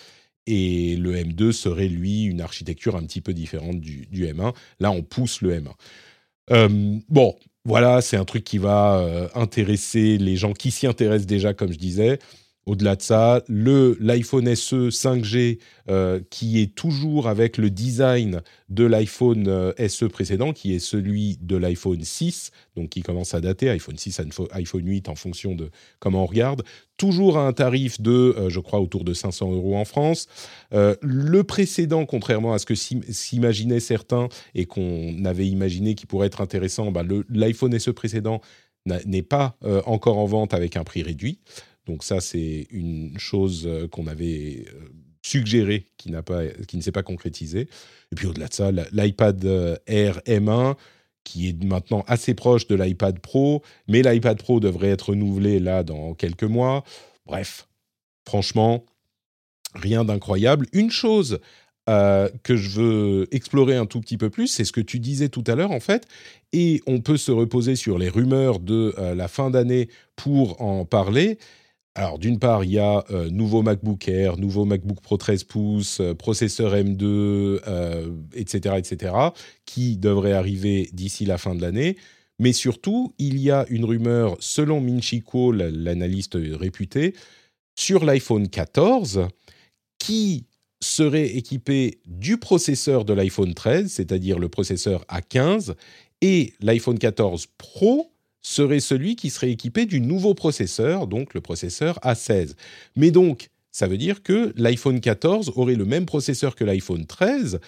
Et 0.46 0.96
le 0.96 1.14
M2 1.14 1.52
serait, 1.52 1.88
lui, 1.88 2.24
une 2.24 2.40
architecture 2.40 2.96
un 2.96 3.04
petit 3.04 3.20
peu 3.20 3.32
différente 3.32 3.80
du, 3.80 4.06
M1. 4.12 4.54
Là, 4.80 4.90
on 4.90 5.02
pousse 5.02 5.40
le 5.40 5.60
M1. 5.60 5.70
Euh, 6.50 6.98
bon, 7.08 7.36
voilà, 7.64 8.00
c'est 8.00 8.16
un 8.16 8.24
truc 8.24 8.44
qui 8.44 8.58
va 8.58 8.98
euh, 8.98 9.28
intéresser 9.34 10.18
les 10.18 10.36
gens 10.36 10.52
qui 10.52 10.70
s'y 10.70 10.86
intéressent 10.86 11.26
déjà, 11.26 11.54
comme 11.54 11.72
je 11.72 11.78
disais. 11.78 12.18
Au-delà 12.64 12.94
de 12.94 13.02
ça, 13.02 13.42
le 13.48 13.96
l'iPhone 13.98 14.54
SE 14.54 14.88
5G 14.90 15.58
euh, 15.90 16.20
qui 16.30 16.60
est 16.60 16.72
toujours 16.76 17.26
avec 17.26 17.56
le 17.56 17.70
design 17.70 18.40
de 18.68 18.84
l'iPhone 18.84 19.48
euh, 19.48 19.88
SE 19.88 20.04
précédent, 20.04 20.52
qui 20.52 20.72
est 20.72 20.78
celui 20.78 21.38
de 21.40 21.56
l'iPhone 21.56 22.04
6, 22.04 22.52
donc 22.76 22.90
qui 22.90 23.02
commence 23.02 23.34
à 23.34 23.40
dater, 23.40 23.68
iPhone 23.68 23.98
6, 23.98 24.20
iPhone 24.52 24.86
8 24.86 25.08
en 25.08 25.16
fonction 25.16 25.56
de 25.56 25.70
comment 25.98 26.22
on 26.22 26.26
regarde, 26.26 26.62
toujours 26.96 27.36
à 27.36 27.48
un 27.48 27.52
tarif 27.52 28.00
de, 28.00 28.12
euh, 28.38 28.48
je 28.48 28.60
crois, 28.60 28.80
autour 28.80 29.02
de 29.02 29.12
500 29.12 29.50
euros 29.50 29.76
en 29.76 29.84
France. 29.84 30.28
le 30.70 31.42
précédent, 31.42 32.06
contrairement 32.06 32.52
à 32.52 32.60
ce 32.60 32.66
que 32.66 32.76
s'imaginaient 32.76 33.80
certains 33.80 34.28
et 34.54 34.66
qu'on 34.66 35.24
avait 35.24 35.48
imaginé 35.48 35.96
qui 35.96 36.06
pourrait 36.06 36.28
être 36.28 36.40
intéressant, 36.40 36.92
bah, 36.92 37.02
l'iPhone 37.28 37.76
SE 37.76 37.90
précédent 37.90 38.40
n'est 38.86 39.22
pas 39.22 39.56
encore 39.86 40.18
en 40.18 40.26
vente 40.26 40.54
avec 40.54 40.76
un 40.76 40.84
prix 40.84 41.02
réduit. 41.02 41.38
Donc 41.86 42.04
ça, 42.04 42.20
c'est 42.20 42.66
une 42.70 43.18
chose 43.18 43.64
euh, 43.66 43.88
qu'on 43.88 44.06
avait 44.06 44.64
euh, 44.68 44.88
suggérée 45.22 45.86
qui, 45.96 46.10
n'a 46.10 46.22
pas, 46.22 46.46
qui 46.68 46.76
ne 46.76 46.82
s'est 46.82 46.92
pas 46.92 47.02
concrétisée. 47.02 47.68
Et 48.12 48.14
puis 48.14 48.26
au-delà 48.26 48.48
de 48.48 48.54
ça, 48.54 48.70
l'iPad 48.92 49.44
euh, 49.44 49.76
Air 49.86 50.20
M1, 50.26 50.76
qui 51.24 51.48
est 51.48 51.64
maintenant 51.64 52.04
assez 52.06 52.34
proche 52.34 52.66
de 52.68 52.74
l'iPad 52.74 53.18
Pro, 53.20 53.62
mais 53.88 54.02
l'iPad 54.02 54.38
Pro 54.38 54.60
devrait 54.60 54.90
être 54.90 55.10
renouvelé 55.10 55.60
là 55.60 55.82
dans 55.82 56.14
quelques 56.14 56.42
mois. 56.44 56.84
Bref, 57.26 57.68
franchement, 58.26 58.84
rien 59.74 60.04
d'incroyable. 60.04 60.66
Une 60.72 60.90
chose 60.90 61.38
que 61.86 62.56
je 62.56 62.80
veux 62.80 63.28
explorer 63.32 63.76
un 63.76 63.86
tout 63.86 64.00
petit 64.00 64.16
peu 64.16 64.30
plus, 64.30 64.46
c'est 64.46 64.64
ce 64.64 64.70
que 64.70 64.80
tu 64.80 65.00
disais 65.00 65.28
tout 65.28 65.42
à 65.48 65.56
l'heure 65.56 65.72
en 65.72 65.80
fait, 65.80 66.06
et 66.52 66.80
on 66.86 67.00
peut 67.00 67.16
se 67.16 67.32
reposer 67.32 67.74
sur 67.74 67.98
les 67.98 68.08
rumeurs 68.08 68.60
de 68.60 68.94
la 68.96 69.26
fin 69.26 69.50
d'année 69.50 69.88
pour 70.14 70.62
en 70.62 70.84
parler. 70.84 71.38
Alors, 71.94 72.18
d'une 72.18 72.38
part, 72.38 72.64
il 72.64 72.70
y 72.72 72.78
a 72.78 73.04
euh, 73.10 73.28
nouveau 73.28 73.62
MacBook 73.62 74.08
Air, 74.08 74.38
nouveau 74.38 74.64
MacBook 74.64 75.00
Pro 75.02 75.18
13 75.18 75.44
pouces, 75.44 76.00
euh, 76.00 76.14
processeur 76.14 76.74
M2, 76.74 77.60
etc., 78.34 78.76
etc., 78.78 79.14
qui 79.66 79.98
devrait 79.98 80.32
arriver 80.32 80.88
d'ici 80.92 81.26
la 81.26 81.36
fin 81.36 81.54
de 81.54 81.60
l'année. 81.60 81.96
Mais 82.38 82.52
surtout, 82.52 83.12
il 83.18 83.38
y 83.38 83.50
a 83.50 83.66
une 83.68 83.84
rumeur, 83.84 84.36
selon 84.40 84.80
Minchiko, 84.80 85.52
l'analyste 85.52 86.38
réputé, 86.40 87.14
sur 87.78 88.04
l'iPhone 88.04 88.48
14, 88.48 89.28
qui 89.98 90.46
serait 90.82 91.36
équipé 91.36 92.00
du 92.06 92.38
processeur 92.38 93.04
de 93.04 93.12
l'iPhone 93.12 93.54
13, 93.54 93.90
c'est-à-dire 93.90 94.38
le 94.38 94.48
processeur 94.48 95.04
A15, 95.06 95.74
et 96.20 96.54
l'iPhone 96.60 96.98
14 96.98 97.46
Pro 97.58 98.11
serait 98.42 98.80
celui 98.80 99.16
qui 99.16 99.30
serait 99.30 99.50
équipé 99.50 99.86
du 99.86 100.00
nouveau 100.00 100.34
processeur, 100.34 101.06
donc 101.06 101.32
le 101.32 101.40
processeur 101.40 101.98
A16. 102.00 102.54
Mais 102.96 103.10
donc, 103.10 103.48
ça 103.70 103.86
veut 103.86 103.96
dire 103.96 104.22
que 104.22 104.52
l'iPhone 104.56 105.00
14 105.00 105.52
aurait 105.56 105.76
le 105.76 105.86
même 105.86 106.04
processeur 106.04 106.54
que 106.54 106.64
l'iPhone 106.64 107.06
13, 107.06 107.60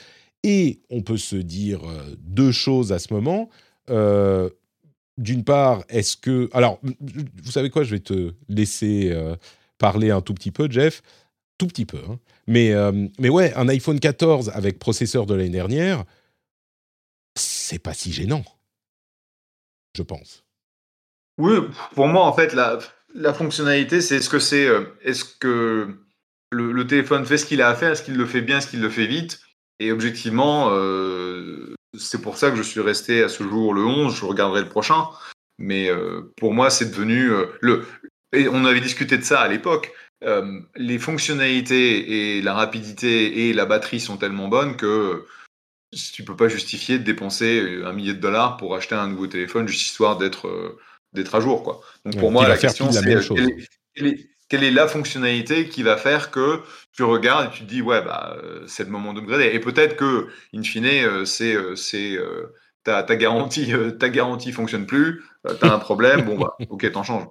et 0.42 0.80
on 0.90 1.00
peut 1.00 1.16
se 1.16 1.36
dire 1.36 1.88
euh, 1.88 2.16
deux 2.18 2.52
choses 2.52 2.92
à 2.92 2.98
ce 2.98 3.14
moment. 3.14 3.48
Euh, 3.88 4.50
d'une 5.16 5.44
part, 5.44 5.84
est-ce 5.88 6.16
que... 6.16 6.50
Alors, 6.52 6.80
vous 6.82 7.50
savez 7.50 7.70
quoi, 7.70 7.84
je 7.84 7.92
vais 7.92 8.00
te 8.00 8.34
laisser 8.48 9.10
euh, 9.12 9.36
parler 9.78 10.10
un 10.10 10.20
tout 10.20 10.34
petit 10.34 10.50
peu, 10.50 10.70
Jeff. 10.70 11.02
Tout 11.56 11.68
petit 11.68 11.86
peu. 11.86 12.02
Hein. 12.08 12.18
Mais, 12.48 12.74
mais 13.18 13.28
ouais, 13.28 13.54
un 13.54 13.68
iPhone 13.68 14.00
14 14.00 14.50
avec 14.50 14.78
processeur 14.78 15.24
de 15.24 15.34
l'année 15.34 15.48
dernière, 15.48 16.04
c'est 17.36 17.78
pas 17.78 17.94
si 17.94 18.12
gênant, 18.12 18.44
je 19.96 20.02
pense. 20.02 20.43
Oui, 21.38 21.56
pour 21.94 22.06
moi, 22.06 22.24
en 22.24 22.32
fait, 22.32 22.54
la, 22.54 23.34
fonctionnalité, 23.34 24.00
c'est 24.00 24.16
est-ce 24.16 24.30
que 24.30 24.38
c'est, 24.38 24.66
euh, 24.66 24.84
est-ce 25.02 25.24
que 25.24 25.88
le, 26.50 26.86
téléphone 26.86 27.26
fait 27.26 27.38
ce 27.38 27.46
qu'il 27.46 27.60
a 27.60 27.68
à 27.68 27.74
faire, 27.74 27.92
est-ce 27.92 28.02
qu'il 28.02 28.16
le 28.16 28.26
fait 28.26 28.40
bien, 28.40 28.58
est-ce 28.58 28.68
qu'il 28.68 28.80
le 28.80 28.90
fait 28.90 29.06
vite 29.06 29.40
Et 29.80 29.90
objectivement, 29.90 30.68
euh, 30.70 31.74
c'est 31.98 32.22
pour 32.22 32.38
ça 32.38 32.50
que 32.50 32.56
je 32.56 32.62
suis 32.62 32.80
resté 32.80 33.22
à 33.22 33.28
ce 33.28 33.42
jour 33.42 33.74
le 33.74 33.84
11, 33.84 34.14
je 34.14 34.24
regarderai 34.24 34.62
le 34.62 34.68
prochain. 34.68 35.08
Mais 35.58 35.88
euh, 35.88 36.32
pour 36.36 36.52
moi, 36.52 36.70
c'est 36.70 36.86
devenu 36.86 37.30
le. 37.60 37.84
Et 38.32 38.48
on 38.48 38.64
avait 38.64 38.80
discuté 38.80 39.18
de 39.18 39.22
ça 39.22 39.40
à 39.40 39.48
l'époque. 39.48 39.92
les 40.76 40.98
fonctionnalités 40.98 42.38
et 42.38 42.42
la 42.42 42.54
rapidité 42.54 43.48
et 43.48 43.52
la 43.52 43.66
batterie 43.66 44.00
sont 44.00 44.16
tellement 44.16 44.48
bonnes 44.48 44.76
que 44.76 45.26
tu 46.12 46.24
peux 46.24 46.34
pas 46.34 46.48
justifier 46.48 46.98
de 46.98 47.04
dépenser 47.04 47.82
un 47.84 47.92
millier 47.92 48.14
de 48.14 48.20
dollars 48.20 48.56
pour 48.56 48.74
acheter 48.74 48.96
un 48.96 49.08
nouveau 49.08 49.28
téléphone 49.28 49.68
juste 49.68 49.86
histoire 49.86 50.16
d'être 50.16 50.76
d'être 51.14 51.34
à 51.34 51.40
jour. 51.40 51.62
Quoi. 51.62 51.80
Donc 52.04 52.18
pour 52.18 52.30
moi, 52.30 52.48
la 52.48 52.56
question, 52.56 52.90
c'est 52.92 53.02
quelle, 54.48 54.64
est 54.64 54.70
la 54.70 54.86
fonctionnalité 54.86 55.68
qui 55.68 55.82
va 55.82 55.96
faire 55.96 56.30
que 56.30 56.60
tu 56.92 57.02
regardes 57.02 57.46
et 57.46 57.56
tu 57.56 57.64
te 57.64 57.68
dis, 57.68 57.80
ouais, 57.80 58.02
bah, 58.02 58.36
euh, 58.42 58.64
c'est 58.66 58.84
le 58.84 58.90
moment 58.90 59.14
d'upgrader. 59.14 59.50
Et 59.52 59.58
peut-être 59.58 59.96
que, 59.96 60.28
in 60.54 60.62
fine, 60.62 60.84
euh, 60.84 61.24
c'est, 61.24 61.54
euh, 61.54 61.74
c'est 61.76 62.18
ta, 62.84 63.02
ta, 63.02 63.16
garantie, 63.16 63.72
ta 63.98 64.10
garantie 64.10 64.52
fonctionne 64.52 64.86
plus, 64.86 65.22
tu 65.46 65.66
as 65.66 65.72
un 65.72 65.78
problème, 65.78 66.22
bon, 66.22 66.38
bah, 66.38 66.56
ok, 66.68 66.92
t'en 66.92 67.02
changes. 67.02 67.26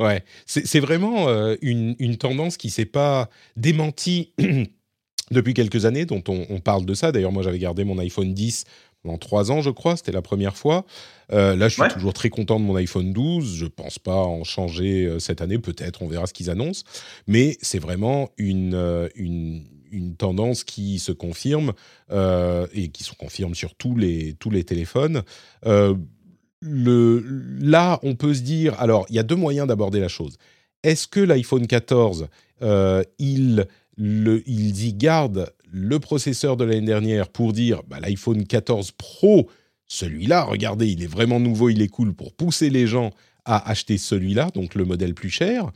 Ouais, 0.00 0.24
c'est 0.44 0.80
vraiment 0.80 1.28
une, 1.62 1.94
une, 2.00 2.18
tendance 2.18 2.56
qui 2.56 2.68
s'est 2.68 2.84
pas 2.84 3.30
démentie 3.56 4.34
depuis 5.30 5.54
quelques 5.54 5.86
années, 5.86 6.04
dont 6.04 6.22
on, 6.28 6.46
on 6.50 6.60
parle 6.60 6.84
de 6.84 6.94
ça. 6.94 7.12
D'ailleurs, 7.12 7.32
moi, 7.32 7.44
j'avais 7.44 7.60
gardé 7.60 7.84
mon 7.84 7.98
iPhone 7.98 8.34
10 8.34 8.64
pendant 9.04 9.18
trois 9.18 9.52
ans, 9.52 9.60
je 9.60 9.70
crois. 9.70 9.96
C'était 9.96 10.12
la 10.12 10.22
première 10.22 10.56
fois. 10.56 10.84
Euh, 11.32 11.54
là, 11.54 11.68
je 11.68 11.74
suis 11.80 11.92
toujours 11.92 12.14
très 12.14 12.30
content 12.30 12.58
de 12.58 12.64
mon 12.64 12.74
iPhone 12.74 13.12
12. 13.12 13.54
Je 13.54 13.66
pense 13.66 13.98
pas 13.98 14.16
en 14.16 14.44
changer 14.44 15.04
euh, 15.04 15.18
cette 15.18 15.42
année. 15.42 15.58
Peut-être, 15.58 16.02
on 16.02 16.08
verra 16.08 16.26
ce 16.26 16.32
qu'ils 16.32 16.50
annoncent. 16.50 16.84
Mais 17.26 17.56
c'est 17.60 17.78
vraiment 17.78 18.30
une, 18.38 18.74
euh, 18.74 19.08
une, 19.14 19.64
une, 19.92 20.16
tendance 20.16 20.64
qui 20.64 20.98
se 20.98 21.12
confirme 21.12 21.72
et 22.10 22.88
qui 22.88 23.04
se 23.04 23.12
confirme 23.14 23.54
sur 23.54 23.74
tous 23.74 23.94
les, 23.94 24.34
tous 24.34 24.50
les 24.50 24.64
téléphones. 24.64 25.22
le, 25.62 27.24
là, 27.60 28.00
on 28.02 28.14
peut 28.14 28.34
se 28.34 28.40
dire. 28.40 28.80
Alors, 28.80 29.04
il 29.10 29.16
y 29.16 29.18
a 29.18 29.22
deux 29.22 29.36
moyens 29.36 29.68
d'aborder 29.68 30.00
la 30.00 30.08
chose. 30.08 30.38
Est-ce 30.82 31.06
que 31.06 31.20
l'iPhone 31.20 31.66
14, 31.66 32.28
il, 33.18 33.66
le, 33.96 34.48
ils 34.48 34.86
y 34.86 34.94
gardent 34.94 35.52
le 35.74 35.98
processeur 35.98 36.56
de 36.56 36.64
l'année 36.64 36.86
dernière 36.86 37.28
pour 37.28 37.52
dire 37.52 37.82
bah, 37.88 37.98
l'iPhone 37.98 38.46
14 38.46 38.92
Pro, 38.92 39.50
celui-là, 39.88 40.44
regardez, 40.44 40.86
il 40.86 41.02
est 41.02 41.08
vraiment 41.08 41.40
nouveau, 41.40 41.68
il 41.68 41.82
est 41.82 41.88
cool 41.88 42.14
pour 42.14 42.32
pousser 42.32 42.70
les 42.70 42.86
gens 42.86 43.10
à 43.44 43.68
acheter 43.68 43.98
celui-là, 43.98 44.50
donc 44.54 44.76
le 44.76 44.84
modèle 44.84 45.14
plus 45.14 45.30
cher. 45.30 45.72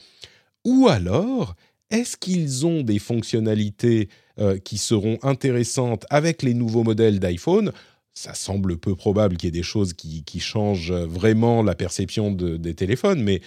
Ou 0.64 0.86
alors, 0.88 1.56
est-ce 1.90 2.16
qu'ils 2.16 2.64
ont 2.64 2.82
des 2.82 3.00
fonctionnalités 3.00 4.08
euh, 4.38 4.56
qui 4.58 4.78
seront 4.78 5.18
intéressantes 5.22 6.06
avec 6.10 6.44
les 6.44 6.54
nouveaux 6.54 6.84
modèles 6.84 7.18
d'iPhone? 7.18 7.72
Ça 8.14 8.34
semble 8.34 8.78
peu 8.78 8.94
probable 8.94 9.36
qu'il 9.36 9.48
y 9.48 9.50
ait 9.50 9.50
des 9.50 9.64
choses 9.64 9.94
qui, 9.94 10.24
changent 10.38 10.92
vraiment 10.92 11.64
la 11.64 11.74
perception 11.74 12.30
des 12.30 12.74
téléphones, 12.74 13.22
mais 13.22 13.40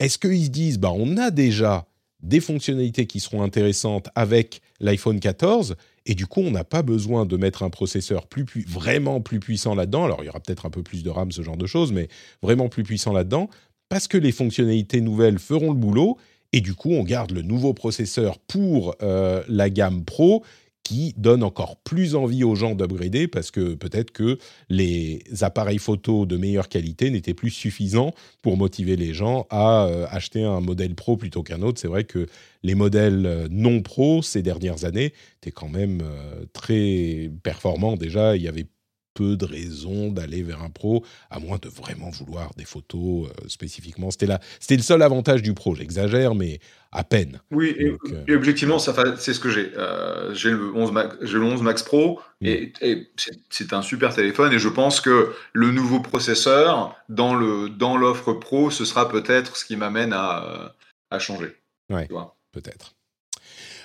est-ce 0.00 0.18
qu'ils 0.18 0.46
se 0.46 0.50
disent, 0.50 0.78
bah, 0.78 0.92
on 0.92 1.16
a 1.16 1.30
déjà 1.30 1.86
des 2.24 2.40
fonctionnalités 2.40 3.06
qui 3.06 3.20
seront 3.20 3.42
intéressantes 3.42 4.08
avec 4.14 4.62
l'iPhone 4.80 5.20
14 5.20 5.76
Et 6.06 6.14
du 6.14 6.26
coup, 6.26 6.40
on 6.40 6.50
n'a 6.50 6.64
pas 6.64 6.82
besoin 6.82 7.26
de 7.26 7.36
mettre 7.36 7.62
un 7.62 7.70
processeur 7.70 8.26
vraiment 8.66 9.20
plus 9.20 9.40
puissant 9.40 9.74
là-dedans. 9.74 10.04
Alors, 10.04 10.22
il 10.22 10.26
y 10.26 10.28
aura 10.28 10.40
peut-être 10.40 10.66
un 10.66 10.70
peu 10.70 10.82
plus 10.82 11.02
de 11.02 11.10
RAM, 11.10 11.30
ce 11.32 11.42
genre 11.42 11.56
de 11.56 11.66
choses, 11.66 11.92
mais 11.92 12.08
vraiment 12.42 12.68
plus 12.68 12.82
puissant 12.82 13.12
là-dedans, 13.12 13.48
parce 13.88 14.08
que 14.08 14.18
les 14.18 14.32
fonctionnalités 14.32 15.00
nouvelles 15.00 15.38
feront 15.38 15.68
le 15.68 15.78
boulot. 15.78 16.18
Et 16.52 16.60
du 16.60 16.74
coup, 16.74 16.92
on 16.92 17.02
garde 17.02 17.32
le 17.32 17.42
nouveau 17.42 17.74
processeur 17.74 18.38
pour 18.38 18.94
euh, 19.02 19.42
la 19.48 19.70
gamme 19.70 20.04
Pro 20.04 20.44
qui 20.84 21.14
donne 21.16 21.42
encore 21.42 21.76
plus 21.78 22.14
envie 22.14 22.44
aux 22.44 22.54
gens 22.54 22.74
d'upgrader 22.74 23.26
parce 23.26 23.50
que 23.50 23.74
peut-être 23.74 24.10
que 24.10 24.38
les 24.68 25.22
appareils 25.40 25.78
photo 25.78 26.26
de 26.26 26.36
meilleure 26.36 26.68
qualité 26.68 27.10
n'étaient 27.10 27.34
plus 27.34 27.50
suffisants 27.50 28.14
pour 28.42 28.56
motiver 28.58 28.94
les 28.94 29.14
gens 29.14 29.46
à 29.50 29.86
euh, 29.86 30.06
acheter 30.10 30.44
un 30.44 30.60
modèle 30.60 30.94
pro 30.94 31.16
plutôt 31.16 31.42
qu'un 31.42 31.62
autre. 31.62 31.80
C'est 31.80 31.88
vrai 31.88 32.04
que 32.04 32.26
les 32.62 32.74
modèles 32.74 33.24
euh, 33.24 33.48
non 33.50 33.80
pro 33.80 34.22
ces 34.22 34.42
dernières 34.42 34.84
années 34.84 35.14
étaient 35.38 35.50
quand 35.50 35.70
même 35.70 36.02
euh, 36.02 36.44
très 36.52 37.30
performants 37.42 37.96
déjà. 37.96 38.36
Il 38.36 38.42
y 38.42 38.48
avait 38.48 38.66
peu 39.14 39.36
de 39.36 39.44
raisons 39.44 40.10
d'aller 40.10 40.42
vers 40.42 40.62
un 40.62 40.70
pro, 40.70 41.04
à 41.30 41.38
moins 41.38 41.58
de 41.58 41.68
vraiment 41.68 42.10
vouloir 42.10 42.52
des 42.56 42.64
photos 42.64 43.28
euh, 43.28 43.48
spécifiquement. 43.48 44.10
C'était 44.10 44.26
c'était 44.60 44.76
le 44.76 44.82
seul 44.82 45.02
avantage 45.02 45.42
du 45.42 45.54
pro. 45.54 45.74
J'exagère, 45.74 46.34
mais 46.34 46.58
à 46.92 47.04
peine. 47.04 47.40
Oui, 47.50 47.74
et, 47.78 47.86
euh, 47.86 48.36
objectivement, 48.36 48.78
c'est 48.78 49.32
ce 49.32 49.40
que 49.40 49.50
j'ai. 49.50 49.72
Euh, 49.76 50.34
j'ai 50.34 50.50
le 50.50 50.74
11 50.74 50.92
Max, 50.92 51.16
le 51.20 51.42
11 51.42 51.62
Max 51.62 51.82
Pro 51.82 52.20
mm. 52.40 52.46
et, 52.46 53.08
c'est 53.50 53.72
un 53.72 53.82
super 53.82 54.14
téléphone. 54.14 54.52
Et 54.52 54.58
je 54.58 54.68
pense 54.68 55.00
que 55.00 55.32
le 55.52 55.70
nouveau 55.70 56.00
processeur 56.00 56.96
dans 57.08 57.34
le 57.34 57.68
dans 57.68 57.96
l'offre 57.96 58.32
pro, 58.32 58.70
ce 58.70 58.84
sera 58.84 59.08
peut-être 59.08 59.56
ce 59.56 59.64
qui 59.64 59.76
m'amène 59.76 60.12
à, 60.12 60.74
à 61.10 61.18
changer. 61.18 61.56
Ouais, 61.90 62.08
peut-être. 62.52 62.94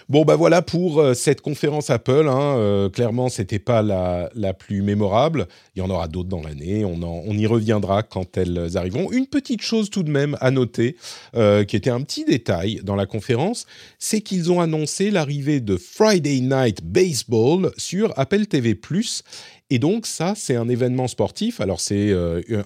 Bon, 0.10 0.26
bah 0.26 0.36
voilà 0.36 0.64
pour 0.64 1.00
euh, 1.00 1.14
cette 1.14 1.40
conférence 1.40 1.92
Apple. 1.92 2.28
Hein, 2.28 2.58
euh, 2.58 2.90
clairement, 2.90 3.30
c'était 3.30 3.60
pas 3.60 3.84
la, 3.84 4.32
la, 4.34 4.56
plus 4.56 4.82
mémorable. 4.82 5.48
Il 5.76 5.80
y 5.80 5.82
en 5.84 5.90
aura 5.92 6.08
d'autres 6.08 6.30
dans 6.30 6.42
l'année. 6.42 6.84
On, 6.84 7.00
on, 7.04 7.38
y 7.38 7.46
reviendra 7.46 8.02
quand 8.02 8.36
elles 8.36 8.76
arriveront. 8.76 9.12
Une 9.12 9.28
petite 9.28 9.62
chose 9.62 9.92
tout 9.92 10.02
de 10.02 10.10
même 10.10 10.36
à 10.42 10.50
noter, 10.50 10.96
euh, 11.36 11.64
qui 11.64 11.76
était 11.76 11.92
un 11.92 12.02
petit 12.02 12.26
détail 12.26 12.82
dans 12.84 12.96
la 12.96 13.06
conférence, 13.06 13.68
c'est 14.00 14.22
qu'ils 14.22 14.52
ont 14.52 14.60
annoncé 14.60 15.12
l'arrivée 15.12 15.60
de 15.60 15.78
Friday 15.78 16.40
Night 16.40 16.84
Baseball 16.84 17.72
sur 17.78 18.12
Apple 18.18 18.48
TV+. 18.48 18.76
Et 19.70 19.78
donc 19.78 20.08
ça, 20.08 20.34
c'est 20.36 20.56
un 20.56 20.70
événement 20.70 21.08
sportif. 21.08 21.62
Alors 21.62 21.80
c'est 21.80 22.12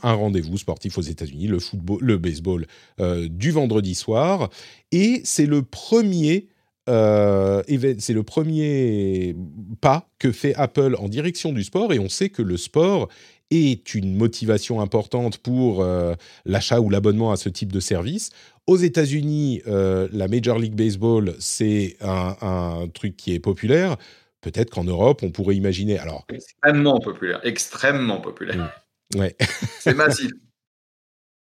un 0.01 0.13
rendez-vous 0.13 0.57
sportif 0.57 0.97
aux 0.97 1.01
États-Unis, 1.01 1.47
le 1.47 1.57
le 1.99 2.17
baseball 2.17 2.65
du 3.27 3.51
vendredi 3.51 3.95
soir, 3.95 4.49
et 4.93 5.19
c'est 5.25 5.45
le 5.45 5.63
premier 5.63 6.47
euh, 6.89 7.63
c'est 7.99 8.13
le 8.13 8.23
premier 8.23 9.35
pas 9.81 10.09
que 10.19 10.31
fait 10.31 10.53
Apple 10.55 10.95
en 10.99 11.07
direction 11.07 11.53
du 11.53 11.63
sport 11.63 11.93
et 11.93 11.99
on 11.99 12.09
sait 12.09 12.29
que 12.29 12.41
le 12.41 12.57
sport 12.57 13.09
est 13.51 13.93
une 13.93 14.15
motivation 14.15 14.81
importante 14.81 15.37
pour 15.37 15.81
euh, 15.81 16.15
l'achat 16.45 16.81
ou 16.81 16.89
l'abonnement 16.89 17.31
à 17.31 17.37
ce 17.37 17.49
type 17.49 17.71
de 17.71 17.79
service. 17.79 18.31
Aux 18.67 18.77
États-Unis, 18.77 19.61
euh, 19.67 20.07
la 20.11 20.27
Major 20.27 20.57
League 20.57 20.75
Baseball, 20.75 21.35
c'est 21.39 21.97
un, 22.01 22.87
truc 22.93 23.15
qui 23.15 23.33
est 23.33 23.39
populaire. 23.39 23.97
Peut-être 24.41 24.69
qu'en 24.69 24.83
Europe, 24.83 25.21
on 25.23 25.31
pourrait 25.31 25.55
imaginer. 25.55 25.99
Alors, 25.99 26.25
extrêmement 26.29 26.99
populaire, 26.99 27.39
extrêmement 27.43 28.19
populaire. 28.19 28.73
Mmh. 29.13 29.19
Ouais. 29.19 29.35
c'est 29.79 29.93
massif. 29.93 30.31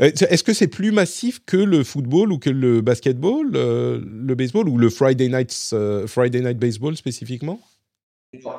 Euh, 0.01 0.11
est-ce 0.29 0.43
que 0.43 0.53
c'est 0.53 0.67
plus 0.67 0.91
massif 0.91 1.41
que 1.45 1.57
le 1.57 1.83
football 1.83 2.31
ou 2.31 2.37
que 2.37 2.49
le 2.49 2.81
basketball, 2.81 3.51
euh, 3.55 3.99
le 4.05 4.35
baseball 4.35 4.69
ou 4.69 4.77
le 4.77 4.89
Friday 4.89 5.27
Night, 5.27 5.53
euh, 5.73 6.05
Friday 6.07 6.41
Night 6.41 6.59
Baseball 6.59 6.95
spécifiquement? 6.95 7.59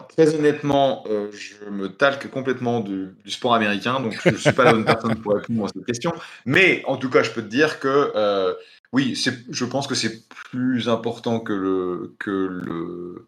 Très 0.08 0.34
honnêtement, 0.34 1.04
je 1.06 1.70
me 1.70 1.88
talque 1.88 2.28
complètement 2.30 2.80
du, 2.80 3.14
sport 3.26 3.54
américain, 3.54 4.00
donc 4.00 4.18
je 4.24 4.30
ne 4.30 4.36
suis 4.36 4.52
pas 4.52 4.64
la 4.64 4.72
bonne 4.72 4.86
personne 4.86 5.14
pour 5.16 5.34
répondre 5.34 5.66
à 5.66 5.68
cette 5.68 5.84
question. 5.84 6.12
Mais 6.46 6.82
en 6.86 6.96
tout 6.96 7.10
cas, 7.10 7.22
je 7.22 7.30
peux 7.30 7.42
te 7.42 7.48
dire 7.48 7.78
que 7.78 8.56
oui, 8.92 9.14
je 9.14 9.64
pense 9.66 9.86
que 9.86 9.94
c'est 9.94 10.26
plus 10.28 10.88
important 10.88 11.38
que 11.38 11.52
le, 11.52 12.14
que 12.18 12.30
le 12.30 13.26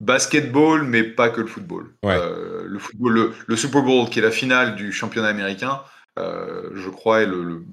basketball, 0.00 0.82
mais 0.82 1.04
pas 1.04 1.28
que 1.28 1.42
le 1.42 1.46
football. 1.46 1.94
le 2.02 2.78
football, 2.78 3.34
le 3.46 3.56
Super 3.56 3.82
Bowl, 3.82 4.08
qui 4.08 4.18
est 4.18 4.22
la 4.22 4.32
finale 4.32 4.76
du 4.76 4.92
championnat 4.92 5.28
américain, 5.28 5.82
euh, 6.18 6.70
je 6.74 6.88
crois, 6.88 7.22
est 7.22 7.26
le, 7.26 7.64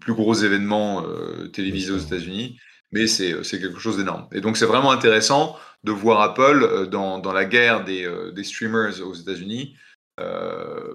plus 0.00 0.14
gros 0.14 0.34
événement 0.34 1.04
euh, 1.06 1.48
télévisé 1.48 1.92
aux 1.92 1.98
États-Unis, 1.98 2.58
mais 2.92 3.04
euh, 3.20 3.42
c'est 3.42 3.60
quelque 3.60 3.78
chose 3.78 3.96
d'énorme. 3.96 4.26
Et 4.32 4.40
donc 4.40 4.56
c'est 4.56 4.66
vraiment 4.66 4.92
intéressant 4.92 5.56
de 5.84 5.92
voir 5.92 6.20
Apple 6.20 6.88
dans, 6.90 7.18
dans 7.18 7.32
la 7.32 7.44
guerre 7.44 7.84
des, 7.84 8.08
des, 8.34 8.44
streamers 8.44 9.00
aux 9.02 9.14
États-Unis 9.14 9.76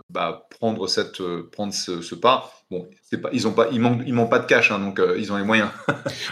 bah, 0.10 0.48
prendre, 0.60 0.88
cette, 0.88 1.22
prendre 1.52 1.74
ce, 1.74 2.16
pas. 2.16 2.52
Bon, 2.70 2.90
pas, 3.22 3.30
ils 3.32 3.48
ont 3.48 3.54
pas, 3.54 3.68
ils 3.72 3.80
manquent, 3.80 4.02
ils 4.06 4.14
manquent 4.14 4.32
pas 4.32 4.40
de 4.40 4.48
cash, 4.48 4.72
hein, 4.72 4.80
donc 4.80 5.00
ils 5.18 5.32
ont 5.32 5.38
les 5.38 5.44
moyens. 5.44 5.70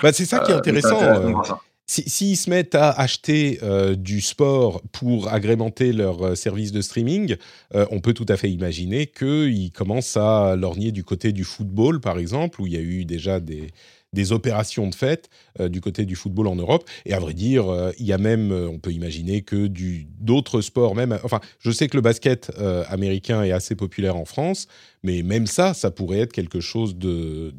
Bah, 0.01 0.11
c'est 0.11 0.25
ça 0.25 0.39
qui 0.39 0.51
est 0.51 0.55
intéressant 0.55 0.99
s'ils 1.89 2.37
se 2.37 2.49
mettent 2.49 2.75
à 2.75 2.91
acheter 2.91 3.59
euh, 3.63 3.95
du 3.95 4.21
sport 4.21 4.81
pour 4.91 5.33
agrémenter 5.33 5.91
leur 5.91 6.21
euh, 6.21 6.35
service 6.35 6.71
de 6.71 6.81
streaming, 6.81 7.35
euh, 7.75 7.85
on 7.91 7.99
peut 7.99 8.13
tout 8.13 8.25
à 8.29 8.37
fait 8.37 8.49
imaginer 8.49 9.07
qu'ils 9.07 9.71
commencent 9.71 10.17
à 10.17 10.55
lorgner 10.55 10.91
du 10.91 11.03
côté 11.03 11.31
du 11.31 11.43
football, 11.43 11.99
par 11.99 12.19
exemple, 12.19 12.61
où 12.61 12.67
il 12.67 12.73
y 12.73 12.77
a 12.77 12.81
eu 12.81 13.05
déjà 13.05 13.39
des, 13.39 13.71
opérations 14.31 14.87
de 14.87 14.95
euh, 15.59 15.69
du 15.69 15.81
côté 15.81 16.05
du 16.05 16.15
football 16.15 16.47
en 16.47 16.55
Europe. 16.55 16.87
Et 17.05 17.13
à 17.13 17.19
vrai 17.19 17.33
dire, 17.33 17.69
euh, 17.69 17.91
il 17.99 18.05
y 18.05 18.13
a 18.13 18.17
même, 18.17 18.51
on 18.51 18.79
peut 18.79 18.91
imaginer 18.91 19.41
que 19.41 19.67
d'autres 20.19 20.61
sports, 20.61 20.95
même, 20.95 21.19
enfin, 21.23 21.39
je 21.59 21.71
sais 21.71 21.87
que 21.87 21.97
le 21.97 22.01
basket 22.01 22.51
américain 22.87 23.43
est 23.43 23.51
assez 23.51 23.75
populaire 23.75 24.15
en 24.15 24.25
France, 24.25 24.67
mais 25.03 25.21
même 25.23 25.47
ça, 25.47 25.73
ça 25.73 25.91
pourrait 25.91 26.19
être 26.19 26.33
quelque 26.33 26.59
chose 26.59 26.95
de, 26.97 27.53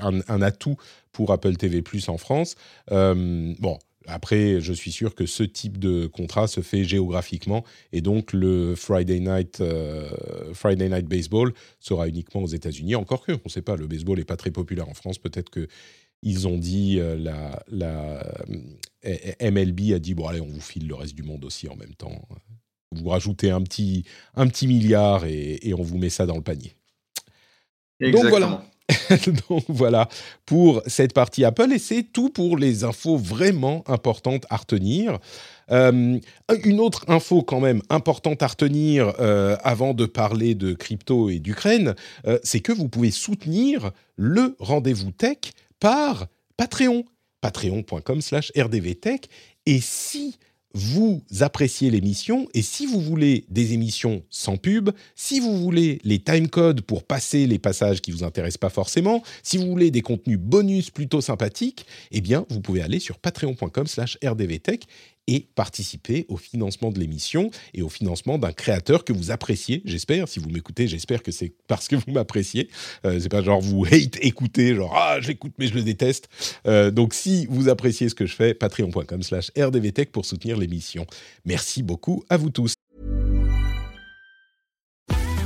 un, 0.00 0.42
atout 0.42 0.76
pour 1.12 1.32
Apple 1.32 1.56
TV 1.56 1.82
en 2.08 2.18
France. 2.18 2.56
bon, 2.90 3.78
après, 4.06 4.60
je 4.60 4.72
suis 4.72 4.92
sûr 4.92 5.14
que 5.14 5.26
ce 5.26 5.42
type 5.42 5.78
de 5.78 6.06
contrat 6.06 6.46
se 6.46 6.60
fait 6.60 6.84
géographiquement 6.84 7.64
et 7.92 8.00
donc 8.00 8.32
le 8.32 8.74
Friday 8.74 9.20
Night, 9.20 9.60
euh, 9.60 10.10
Friday 10.52 10.88
Night 10.88 11.06
Baseball 11.06 11.54
sera 11.80 12.08
uniquement 12.08 12.42
aux 12.42 12.48
États-Unis. 12.48 12.96
Encore 12.96 13.24
que, 13.24 13.32
on 13.32 13.40
ne 13.44 13.50
sait 13.50 13.62
pas, 13.62 13.76
le 13.76 13.86
baseball 13.86 14.18
n'est 14.18 14.24
pas 14.24 14.36
très 14.36 14.50
populaire 14.50 14.88
en 14.88 14.94
France. 14.94 15.18
Peut-être 15.18 15.50
que 15.50 15.68
ils 16.22 16.48
ont 16.48 16.56
dit, 16.56 16.98
euh, 17.00 17.16
la, 17.16 17.62
euh, 19.04 19.50
MLB 19.50 19.92
a 19.94 19.98
dit, 19.98 20.14
bon 20.14 20.26
allez, 20.26 20.40
on 20.40 20.46
vous 20.46 20.60
file 20.60 20.86
le 20.86 20.94
reste 20.94 21.14
du 21.14 21.22
monde 21.22 21.44
aussi 21.44 21.68
en 21.68 21.76
même 21.76 21.94
temps. 21.94 22.28
Vous 22.92 23.08
rajoutez 23.08 23.50
un 23.50 23.62
petit, 23.62 24.04
un 24.34 24.46
petit 24.48 24.66
milliard 24.66 25.24
et, 25.26 25.58
et 25.62 25.74
on 25.74 25.82
vous 25.82 25.98
met 25.98 26.10
ça 26.10 26.26
dans 26.26 26.36
le 26.36 26.42
panier. 26.42 26.74
Exactement. 28.00 28.22
Donc 28.22 28.30
voilà. 28.30 28.64
Donc 29.48 29.64
voilà 29.68 30.08
pour 30.44 30.82
cette 30.86 31.14
partie 31.14 31.44
Apple 31.44 31.72
et 31.72 31.78
c'est 31.78 32.02
tout 32.02 32.28
pour 32.28 32.56
les 32.56 32.84
infos 32.84 33.16
vraiment 33.16 33.82
importantes 33.86 34.44
à 34.50 34.56
retenir. 34.56 35.18
Euh, 35.70 36.18
une 36.64 36.80
autre 36.80 37.04
info 37.08 37.42
quand 37.42 37.60
même 37.60 37.80
importante 37.88 38.42
à 38.42 38.46
retenir 38.46 39.14
euh, 39.20 39.56
avant 39.62 39.94
de 39.94 40.04
parler 40.04 40.54
de 40.54 40.74
crypto 40.74 41.30
et 41.30 41.38
d'Ukraine, 41.38 41.94
euh, 42.26 42.38
c'est 42.42 42.60
que 42.60 42.72
vous 42.72 42.88
pouvez 42.88 43.10
soutenir 43.10 43.92
le 44.16 44.54
rendez-vous 44.58 45.10
tech 45.12 45.38
par 45.80 46.26
Patreon, 46.56 47.04
patreon.com 47.40 48.20
slash 48.20 48.52
rdvtech. 48.56 49.28
Et 49.66 49.80
si 49.80 50.38
vous 50.74 51.22
appréciez 51.40 51.90
l'émission 51.90 52.48
et 52.52 52.62
si 52.62 52.84
vous 52.84 53.00
voulez 53.00 53.46
des 53.48 53.72
émissions 53.72 54.24
sans 54.28 54.56
pub, 54.56 54.90
si 55.14 55.38
vous 55.38 55.56
voulez 55.56 56.00
les 56.04 56.18
timecodes 56.18 56.80
pour 56.80 57.04
passer 57.04 57.46
les 57.46 57.60
passages 57.60 58.00
qui 58.00 58.10
vous 58.10 58.24
intéressent 58.24 58.58
pas 58.58 58.70
forcément, 58.70 59.22
si 59.42 59.56
vous 59.56 59.66
voulez 59.66 59.92
des 59.92 60.02
contenus 60.02 60.38
bonus 60.38 60.90
plutôt 60.90 61.20
sympathiques, 61.20 61.86
eh 62.10 62.20
bien 62.20 62.44
vous 62.50 62.60
pouvez 62.60 62.82
aller 62.82 62.98
sur 62.98 63.18
patreon.com/rdvtech 63.18 64.86
et 65.26 65.46
participer 65.54 66.26
au 66.28 66.36
financement 66.36 66.90
de 66.90 66.98
l'émission 66.98 67.50
et 67.72 67.82
au 67.82 67.88
financement 67.88 68.38
d'un 68.38 68.52
créateur 68.52 69.04
que 69.04 69.12
vous 69.12 69.30
appréciez, 69.30 69.82
j'espère. 69.84 70.28
Si 70.28 70.38
vous 70.38 70.50
m'écoutez, 70.50 70.86
j'espère 70.86 71.22
que 71.22 71.32
c'est 71.32 71.52
parce 71.66 71.88
que 71.88 71.96
vous 71.96 72.12
m'appréciez. 72.12 72.68
Euh, 73.04 73.18
c'est 73.20 73.28
pas 73.28 73.42
genre 73.42 73.60
vous 73.60 73.84
hate 73.84 74.18
écouter, 74.20 74.74
genre 74.74 74.92
ah 74.94 75.18
j'écoute 75.20 75.52
mais 75.58 75.66
je 75.66 75.74
le 75.74 75.82
déteste. 75.82 76.28
Euh, 76.66 76.90
donc 76.90 77.14
si 77.14 77.46
vous 77.50 77.68
appréciez 77.68 78.08
ce 78.08 78.14
que 78.14 78.26
je 78.26 78.34
fais, 78.34 78.54
patreon.com/slash 78.54 79.50
rdvtech 79.56 80.12
pour 80.12 80.24
soutenir 80.24 80.56
l'émission. 80.56 81.06
Merci 81.44 81.82
beaucoup 81.82 82.24
à 82.28 82.36
vous 82.36 82.50
tous. 82.50 82.74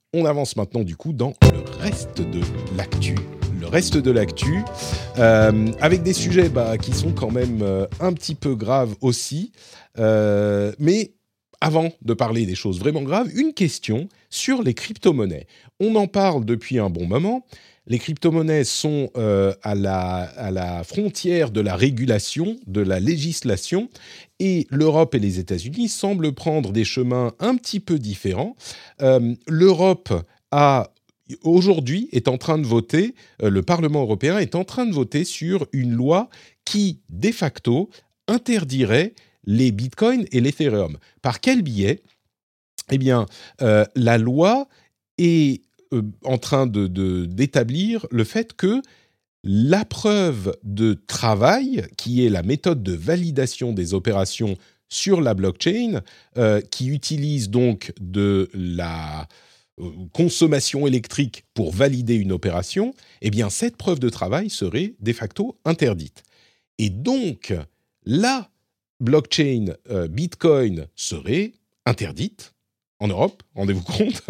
on 0.13 0.25
avance 0.25 0.55
maintenant 0.55 0.83
du 0.83 0.95
coup 0.95 1.13
dans 1.13 1.33
le 1.53 1.59
reste 1.79 2.21
de 2.21 2.41
l'actu. 2.75 3.15
Le 3.59 3.67
reste 3.67 3.97
de 3.97 4.11
l'actu, 4.11 4.63
euh, 5.19 5.71
avec 5.79 6.01
des 6.03 6.13
sujets 6.13 6.49
bah, 6.49 6.77
qui 6.77 6.93
sont 6.93 7.11
quand 7.11 7.29
même 7.29 7.61
euh, 7.61 7.85
un 7.99 8.11
petit 8.11 8.33
peu 8.35 8.55
graves 8.55 8.95
aussi. 9.01 9.51
Euh, 9.99 10.71
mais 10.79 11.13
avant 11.61 11.91
de 12.01 12.13
parler 12.15 12.47
des 12.47 12.55
choses 12.55 12.79
vraiment 12.79 13.03
graves, 13.03 13.29
une 13.35 13.53
question 13.53 14.09
sur 14.29 14.63
les 14.63 14.73
crypto-monnaies. 14.73 15.45
On 15.79 15.95
en 15.95 16.07
parle 16.07 16.43
depuis 16.43 16.79
un 16.79 16.89
bon 16.89 17.05
moment. 17.05 17.45
Les 17.85 17.99
crypto-monnaies 17.99 18.63
sont 18.63 19.11
à 19.15 19.75
la 19.75 20.83
frontière 20.83 21.51
de 21.51 21.61
la 21.61 21.75
régulation, 21.75 22.57
de 22.65 22.81
la 22.81 22.99
législation, 22.99 23.89
et 24.41 24.67
l'Europe 24.71 25.13
et 25.13 25.19
les 25.19 25.37
États-Unis 25.37 25.87
semblent 25.87 26.33
prendre 26.33 26.71
des 26.71 26.83
chemins 26.83 27.31
un 27.39 27.55
petit 27.55 27.79
peu 27.79 27.99
différents. 27.99 28.55
Euh, 29.01 29.35
L'Europe 29.47 30.11
a 30.49 30.91
aujourd'hui 31.43 32.09
est 32.11 32.27
en 32.27 32.37
train 32.37 32.57
de 32.57 32.65
voter, 32.65 33.13
euh, 33.43 33.49
le 33.51 33.61
Parlement 33.61 34.01
européen 34.01 34.39
est 34.39 34.55
en 34.55 34.63
train 34.63 34.87
de 34.87 34.93
voter 34.93 35.23
sur 35.25 35.67
une 35.73 35.93
loi 35.93 36.29
qui, 36.65 36.99
de 37.09 37.31
facto, 37.31 37.89
interdirait 38.27 39.13
les 39.45 39.71
bitcoins 39.71 40.25
et 40.31 40.41
l'Ethereum. 40.41 40.97
Par 41.21 41.39
quel 41.39 41.61
biais? 41.61 42.01
Eh 42.89 42.97
bien, 42.97 43.27
euh, 43.61 43.85
la 43.95 44.17
loi 44.17 44.67
est 45.19 45.61
en 46.23 46.37
train 46.37 46.65
de- 46.67 46.87
de- 46.87 47.25
d'établir 47.25 48.07
le 48.11 48.23
fait 48.23 48.53
que 48.53 48.81
la 49.43 49.85
preuve 49.85 50.55
de 50.63 50.93
travail, 51.07 51.87
qui 51.97 52.25
est 52.25 52.29
la 52.29 52.43
méthode 52.43 52.83
de 52.83 52.93
validation 52.93 53.73
des 53.73 53.93
opérations 53.93 54.55
sur 54.87 55.21
la 55.21 55.33
blockchain, 55.33 56.01
euh, 56.37 56.61
qui 56.61 56.87
utilise 56.87 57.49
donc 57.49 57.93
de 57.99 58.49
la 58.53 59.27
euh, 59.79 59.89
consommation 60.13 60.85
électrique 60.85 61.45
pour 61.53 61.71
valider 61.71 62.15
une 62.15 62.31
opération, 62.31 62.93
eh 63.21 63.29
bien 63.29 63.49
cette 63.49 63.77
preuve 63.77 63.99
de 63.99 64.09
travail 64.09 64.49
serait 64.49 64.93
de 64.99 65.13
facto 65.13 65.57
interdite. 65.65 66.23
Et 66.77 66.89
donc, 66.89 67.53
la 68.05 68.49
blockchain 68.99 69.73
euh, 69.89 70.07
Bitcoin 70.07 70.87
serait 70.95 71.53
interdite 71.85 72.53
en 73.01 73.07
Europe, 73.07 73.41
rendez-vous 73.55 73.81
compte. 73.81 74.21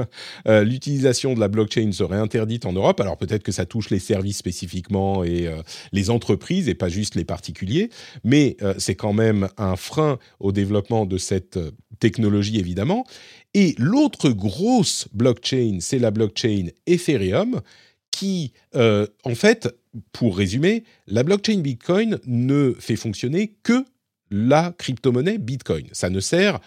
Euh, 0.47 0.63
L'utilisation 0.63 1.33
de 1.33 1.39
la 1.39 1.49
blockchain 1.49 1.91
serait 1.91 2.17
interdite 2.17 2.65
en 2.65 2.71
Europe. 2.71 2.99
Alors 3.01 3.17
peut-être 3.17 3.43
que 3.43 3.51
ça 3.51 3.65
touche 3.65 3.89
les 3.89 3.99
services 3.99 4.37
spécifiquement 4.37 5.23
et 5.25 5.47
euh, 5.47 5.61
les 5.91 6.09
entreprises 6.09 6.69
et 6.69 6.73
pas 6.73 6.87
juste 6.87 7.15
les 7.15 7.25
particuliers, 7.25 7.89
mais 8.23 8.55
euh, 8.61 8.73
c'est 8.77 8.95
quand 8.95 9.11
même 9.11 9.49
un 9.57 9.75
frein 9.75 10.17
au 10.39 10.53
développement 10.53 11.05
de 11.05 11.17
cette 11.17 11.59
technologie 11.99 12.59
évidemment. 12.59 13.05
Et 13.53 13.75
l'autre 13.77 14.29
grosse 14.29 15.09
blockchain, 15.13 15.79
c'est 15.81 15.99
la 15.99 16.11
blockchain 16.11 16.67
Ethereum, 16.87 17.61
qui, 18.09 18.51
en 18.73 19.35
fait, 19.35 19.73
pour 20.11 20.37
résumer, 20.37 20.83
la 21.07 21.23
blockchain 21.23 21.59
Bitcoin 21.59 22.19
ne 22.25 22.75
fait 22.77 22.97
fonctionner 22.97 23.55
que 23.63 23.85
la 24.29 24.73
crypto-monnaie 24.77 25.37
Bitcoin. 25.37 25.87
Ça 25.91 26.09
ne 26.09 26.19
sert 26.19 26.59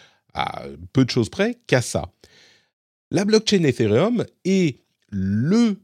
peu 0.93 1.05
de 1.05 1.11
choses 1.11 1.29
près 1.29 1.59
qu'à 1.67 1.83
ça. 1.83 2.13
La 3.11 3.25
blockchain 3.25 3.63
Ethereum 3.63 4.25
est 4.45 4.81
le 5.11 5.77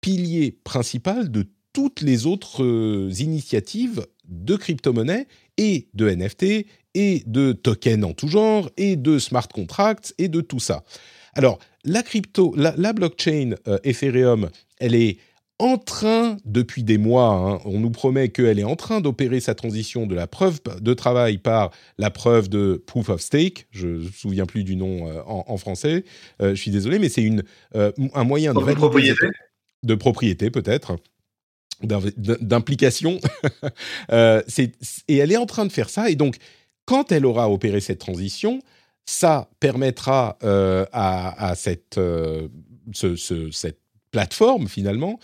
pilier 0.00 0.58
principal 0.64 1.30
de 1.30 1.46
toutes 1.72 2.00
les 2.00 2.26
autres 2.26 2.64
euh, 2.64 3.10
initiatives 3.18 4.06
de 4.26 4.56
crypto-monnaie 4.56 5.26
et 5.56 5.88
de 5.94 6.08
NFT 6.08 6.66
et 6.94 7.22
de 7.26 7.52
tokens 7.52 8.04
en 8.04 8.12
tout 8.12 8.28
genre 8.28 8.70
et 8.76 8.96
de 8.96 9.18
smart 9.18 9.48
contracts 9.48 10.14
et 10.18 10.28
de 10.28 10.40
tout 10.40 10.60
ça. 10.60 10.84
Alors, 11.34 11.58
la 11.84 12.02
crypto, 12.02 12.54
la, 12.56 12.74
la 12.76 12.92
blockchain 12.92 13.54
euh, 13.68 13.78
Ethereum, 13.84 14.50
elle 14.78 14.94
est 14.94 15.18
en 15.60 15.78
train, 15.78 16.36
depuis 16.44 16.82
des 16.82 16.98
mois, 16.98 17.28
hein, 17.32 17.60
on 17.64 17.78
nous 17.80 17.90
promet 17.90 18.28
qu'elle 18.30 18.58
est 18.58 18.64
en 18.64 18.76
train 18.76 19.00
d'opérer 19.00 19.40
sa 19.40 19.54
transition 19.54 20.06
de 20.06 20.14
la 20.14 20.26
preuve 20.26 20.60
de 20.80 20.94
travail 20.94 21.38
par 21.38 21.70
la 21.98 22.10
preuve 22.10 22.48
de 22.48 22.82
proof 22.86 23.08
of 23.10 23.20
stake. 23.20 23.66
Je 23.70 23.86
ne 23.86 23.92
me 24.04 24.10
souviens 24.10 24.46
plus 24.46 24.64
du 24.64 24.76
nom 24.76 25.08
euh, 25.08 25.22
en, 25.26 25.44
en 25.46 25.56
français. 25.56 26.04
Euh, 26.42 26.54
je 26.54 26.60
suis 26.60 26.70
désolé, 26.70 26.98
mais 26.98 27.08
c'est 27.08 27.22
une 27.22 27.42
euh, 27.76 27.92
un 28.14 28.24
moyen 28.24 28.52
de 28.54 28.58
de 28.58 28.64
propriété. 28.74 29.26
de 29.84 29.94
propriété 29.94 30.50
peut-être 30.50 30.96
d'implication 31.82 33.18
et 34.12 35.16
elle 35.16 35.32
est 35.32 35.36
en 35.36 35.46
train 35.46 35.64
de 35.66 35.72
faire 35.72 35.88
ça 35.88 36.10
et 36.10 36.14
donc 36.14 36.36
quand 36.84 37.10
elle 37.12 37.24
aura 37.24 37.50
opéré 37.50 37.80
cette 37.80 37.98
transition 38.00 38.60
ça 39.06 39.48
permettra 39.60 40.38
à, 40.42 41.48
à 41.50 41.54
cette, 41.54 41.94
ce- 42.92 43.16
ce- 43.16 43.50
cette 43.50 43.78
plateforme 44.10 44.68
finalement 44.68 45.18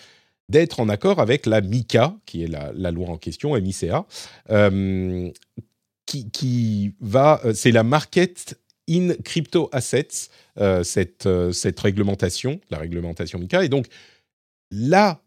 d'être 0.48 0.80
en 0.80 0.88
accord 0.88 1.20
avec 1.20 1.46
la 1.46 1.60
MICA, 1.60 2.16
qui 2.24 2.44
est 2.44 2.48
la, 2.48 2.90
loi 2.90 3.08
en 3.08 3.18
question, 3.18 3.54
MICA, 3.54 4.06
euh, 4.50 5.30
qui, 6.06 6.30
qui 6.30 6.94
va, 7.00 7.40
euh, 7.44 7.52
c'est 7.52 7.72
la 7.72 7.82
Market 7.82 8.58
in 8.88 9.14
Crypto 9.24 9.68
Assets, 9.72 10.30
euh, 10.58 10.84
cette, 10.84 11.26
euh, 11.26 11.52
cette 11.52 11.78
réglementation, 11.80 12.60
la 12.70 12.78
réglementation 12.78 13.38
MICA, 13.38 13.64
et 13.64 13.68
donc 13.68 13.86
la 14.70 15.20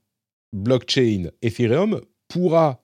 blockchain 0.53 1.29
Ethereum 1.41 2.01
pourra 2.27 2.83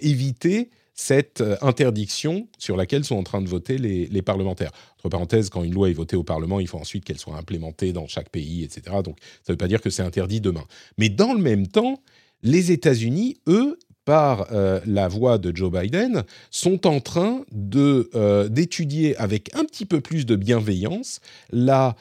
éviter 0.00 0.70
cette 0.98 1.42
euh, 1.42 1.56
interdiction 1.62 2.48
sur 2.58 2.76
laquelle 2.76 3.04
sont 3.04 3.14
en 3.14 3.22
train 3.22 3.40
de 3.40 3.48
voter 3.48 3.78
les, 3.78 4.20
parlementaires. 4.22 4.72
Entre 4.96 5.08
parenthèses, 5.08 5.48
quand 5.48 5.62
une 5.62 5.72
loi 5.72 5.88
est 5.88 5.92
votée 5.94 6.16
au 6.16 6.24
Parlement, 6.24 6.58
il 6.58 6.66
faut 6.66 6.76
ensuite 6.76 7.04
qu'elle 7.04 7.20
soit 7.20 7.36
implémentée 7.36 7.92
dans 7.92 8.08
chaque 8.08 8.30
pays, 8.30 8.64
etc. 8.64 8.96
Donc 9.04 9.16
ça 9.20 9.52
ne 9.52 9.52
veut 9.52 9.58
pas 9.58 9.68
dire 9.68 9.80
que 9.80 9.90
c'est 9.90 10.02
interdit 10.02 10.40
demain. 10.40 10.64
Mais 10.98 11.08
dans 11.08 11.34
le 11.34 11.38
même 11.40 11.68
temps, 11.68 12.02
les 12.42 12.72
États-Unis, 12.72 13.36
eux, 13.46 13.78
par 14.04 14.48
euh, 14.50 14.80
la 14.86 15.06
voix 15.06 15.38
de 15.38 15.54
Joe 15.54 15.70
Biden, 15.70 16.24
sont 16.50 16.84
en 16.84 16.98
train 16.98 17.44
euh, 17.76 18.48
d'étudier 18.48 19.16
avec 19.18 19.54
un 19.54 19.64
petit 19.64 19.86
peu 19.86 20.00
plus 20.00 20.26
de 20.26 20.34
bienveillance 20.34 21.20
la 21.52 21.94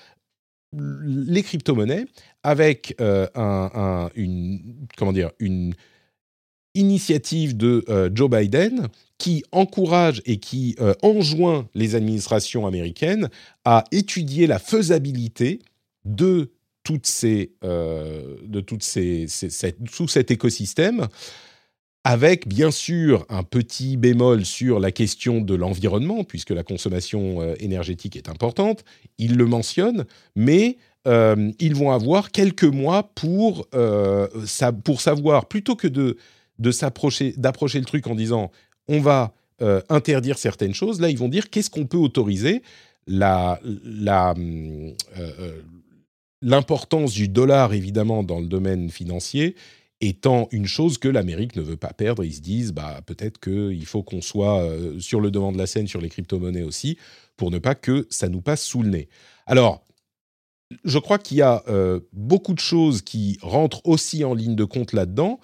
les 0.74 1.44
crypto-monnaies 1.44 2.06
avec 2.44 2.96
un, 3.00 3.30
un- 3.36 4.10
une 4.16 4.88
comment 4.98 5.14
dire 5.14 5.32
une 5.40 5.74
initiative 6.78 7.58
de 7.58 7.84
euh, 7.90 8.10
Joe 8.14 8.30
Biden 8.30 8.88
qui 9.18 9.44
encourage 9.52 10.22
et 10.26 10.38
qui 10.38 10.76
euh, 10.80 10.94
enjoint 11.02 11.68
les 11.76 11.96
administrations 11.96 12.68
américaines 12.68 13.30
à 13.66 13.84
étudier 13.92 14.46
la 14.48 14.60
faisabilité 14.60 15.60
de 16.06 16.52
toutes 16.84 17.08
ces 17.08 17.52
euh, 17.64 18.36
de 18.44 18.62
toutes 18.62 18.84
ces, 18.84 19.26
ces- 19.28 19.74
tout 19.96 20.08
cet 20.08 20.32
écosystème 20.32 21.08
avec 22.04 22.48
bien 22.48 22.72
sûr 22.72 23.26
un 23.28 23.44
petit 23.44 23.98
bémol 23.98 24.46
sur 24.46 24.80
la 24.80 24.92
question 24.92 25.42
de 25.42 25.56
l'environnement, 25.56 26.24
puisque 26.24 26.52
la 26.52 26.64
consommation 26.64 27.42
euh, 27.42 27.56
énergétique 27.60 28.16
est 28.16 28.30
importante, 28.30 28.86
il 29.18 29.36
le 29.36 29.46
mentionne, 29.46 30.06
mais 30.36 30.78
ils 31.60 31.74
vont 31.74 31.92
avoir 31.92 32.32
quelques 32.32 32.66
mois 32.66 33.12
pour 33.16 33.66
savoir, 34.46 35.46
plutôt 35.48 35.78
que 35.78 35.88
de, 35.88 36.18
de 36.60 36.72
s'approcher, 36.72 37.34
d'approcher 37.38 37.80
le 37.80 37.86
truc 37.86 38.08
en 38.08 38.16
disant 38.16 38.52
on 38.88 39.00
va 39.00 39.34
euh, 39.62 39.82
interdire 39.90 40.38
certaines 40.38 40.74
choses, 40.74 41.02
là 41.02 41.10
ils 41.10 41.18
vont 41.18 41.30
dire 41.30 41.50
qu'est-ce 41.50 41.70
qu'on 41.70 41.86
peut 41.86 41.98
autoriser? 41.98 42.62
La, 43.08 43.60
euh, 43.66 44.92
euh, 45.18 45.62
l'importance 46.42 47.14
du 47.14 47.28
dollar, 47.28 47.74
évidemment, 47.74 48.22
dans 48.22 48.40
le 48.40 48.48
domaine 48.48 48.90
financier, 48.90 49.56
étant 50.02 50.50
une 50.52 50.68
chose 50.68 50.98
que 50.98 51.08
l'Amérique 51.08 51.56
ne 51.56 51.62
veut 51.62 51.78
pas 51.78 51.94
perdre. 51.94 52.26
Ils 52.26 52.34
se 52.34 52.42
disent, 52.42 52.74
bah, 52.74 53.02
peut-être 53.06 53.40
qu'il 53.40 53.86
faut 53.86 54.04
qu'on 54.04 54.22
soit 54.22 54.62
sur 55.00 55.22
le 55.22 55.32
devant 55.32 55.54
de 55.54 55.58
la 55.58 55.68
scène 55.68 55.88
sur 55.88 56.02
les 56.02 56.10
crypto-monnaies 56.10 56.64
aussi, 56.64 56.98
pour 57.38 57.50
ne 57.50 57.60
pas 57.60 57.76
que 57.76 58.06
ça 58.10 58.28
nous 58.28 58.42
passe 58.42 58.62
sous 58.62 58.84
le 58.84 58.90
nez. 58.90 59.08
Alors, 59.46 59.86
je 60.84 61.00
crois 61.00 61.18
qu'il 61.18 61.38
y 61.38 61.42
a 61.42 61.64
beaucoup 62.12 62.54
de 62.54 62.60
choses 62.60 63.02
qui 63.02 63.40
rentrent 63.42 63.82
aussi 63.86 64.26
en 64.26 64.34
ligne 64.34 64.56
de 64.56 64.66
compte 64.66 64.92
là-dedans. 64.92 65.40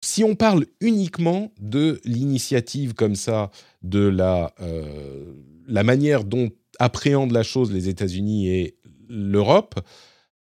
Si 0.00 0.24
on 0.24 0.34
parle 0.34 0.66
uniquement 0.80 1.52
de 1.60 2.00
l'initiative 2.04 2.94
comme 2.94 3.16
ça, 3.16 3.50
de 3.82 4.00
la, 4.00 4.54
la 5.66 5.82
manière 5.82 6.24
dont 6.24 6.50
appréhendent 6.78 7.32
la 7.32 7.42
chose 7.42 7.72
les 7.72 7.88
États-Unis 7.88 8.48
et 8.48 8.78
l'Europe, 9.08 9.80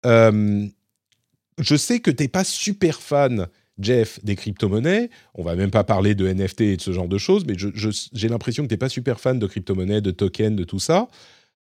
je 0.03 1.75
sais 1.75 1.99
que 1.99 2.11
tu 2.11 2.23
n'es 2.23 2.27
pas 2.29 2.43
super 2.43 3.01
fan 3.01 3.47
Jeff, 3.79 4.23
des 4.23 4.35
crypto-monnaies. 4.35 5.09
On 5.33 5.43
va 5.43 5.55
même 5.55 5.71
pas 5.71 5.83
parler 5.83 6.15
de 6.15 6.27
NFT 6.31 6.61
et 6.61 6.77
de 6.77 6.81
ce 6.81 6.91
genre 6.91 7.07
de 7.07 7.17
choses, 7.17 7.45
mais 7.45 7.55
j'ai 7.57 8.29
l'impression 8.29 8.63
que 8.63 8.69
tu 8.69 8.73
n'es 8.73 8.79
pas 8.79 8.89
super 8.89 9.19
fan 9.19 9.39
de 9.39 9.47
crypto-monnaies, 9.47 10.01
de 10.01 10.11
tokens, 10.11 10.55
de 10.55 10.63
tout 10.63 10.79
ça. 10.79 11.07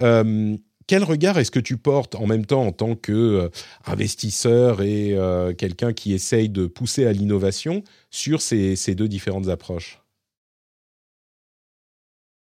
Euh, 0.03 0.55
quel 0.87 1.03
regard 1.03 1.37
est-ce 1.37 1.51
que 1.51 1.59
tu 1.59 1.77
portes 1.77 2.15
en 2.15 2.25
même 2.25 2.45
temps 2.45 2.63
en 2.63 2.71
tant 2.71 2.95
qu'investisseur 2.95 4.79
euh, 4.79 4.83
et 4.83 5.13
euh, 5.17 5.53
quelqu'un 5.53 5.93
qui 5.93 6.13
essaye 6.13 6.49
de 6.49 6.65
pousser 6.65 7.05
à 7.05 7.11
l'innovation 7.11 7.83
sur 8.09 8.41
ces, 8.41 8.75
deux 8.95 9.07
différentes 9.07 9.49
approches? 9.49 10.01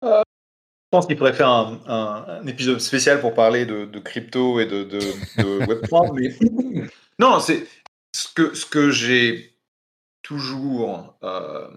Je 0.02 0.96
pense 0.96 1.06
qu'il 1.06 1.16
faudrait 1.16 1.34
faire 1.34 1.48
un, 1.48 2.46
épisode 2.46 2.80
spécial 2.80 3.20
pour 3.20 3.34
parler 3.34 3.66
de, 3.66 3.98
crypto 3.98 4.58
et 4.60 4.66
de, 4.66 4.84
de 4.84 4.98
Web3. 5.38 6.12
mais 6.14 6.88
non, 7.18 7.38
c'est 7.38 7.66
ce 8.12 8.28
que, 8.32 8.54
ce 8.54 8.66
que 8.66 8.90
j'ai 8.90 9.54
toujours. 10.22 11.16
Euh, 11.22 11.68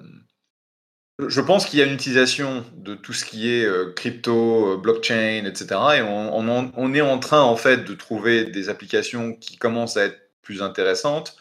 je 1.19 1.41
pense 1.41 1.65
qu'il 1.65 1.80
y 1.80 1.82
a 1.82 1.86
une 1.86 1.93
utilisation 1.93 2.65
de 2.76 2.95
tout 2.95 3.13
ce 3.13 3.26
qui 3.26 3.49
est 3.49 3.65
euh, 3.65 3.91
crypto, 3.93 4.73
euh, 4.73 4.78
blockchain, 4.78 5.45
etc. 5.45 5.65
Et 5.97 6.02
on, 6.02 6.93
est 6.95 7.02
en 7.02 7.19
train, 7.19 7.41
en 7.41 7.56
fait, 7.56 7.84
de 7.86 7.93
trouver 7.93 8.45
des 8.45 8.69
applications 8.69 9.34
qui 9.34 9.58
commencent 9.58 9.97
à 9.97 10.06
être 10.06 10.19
plus 10.41 10.62
intéressantes. 10.62 11.38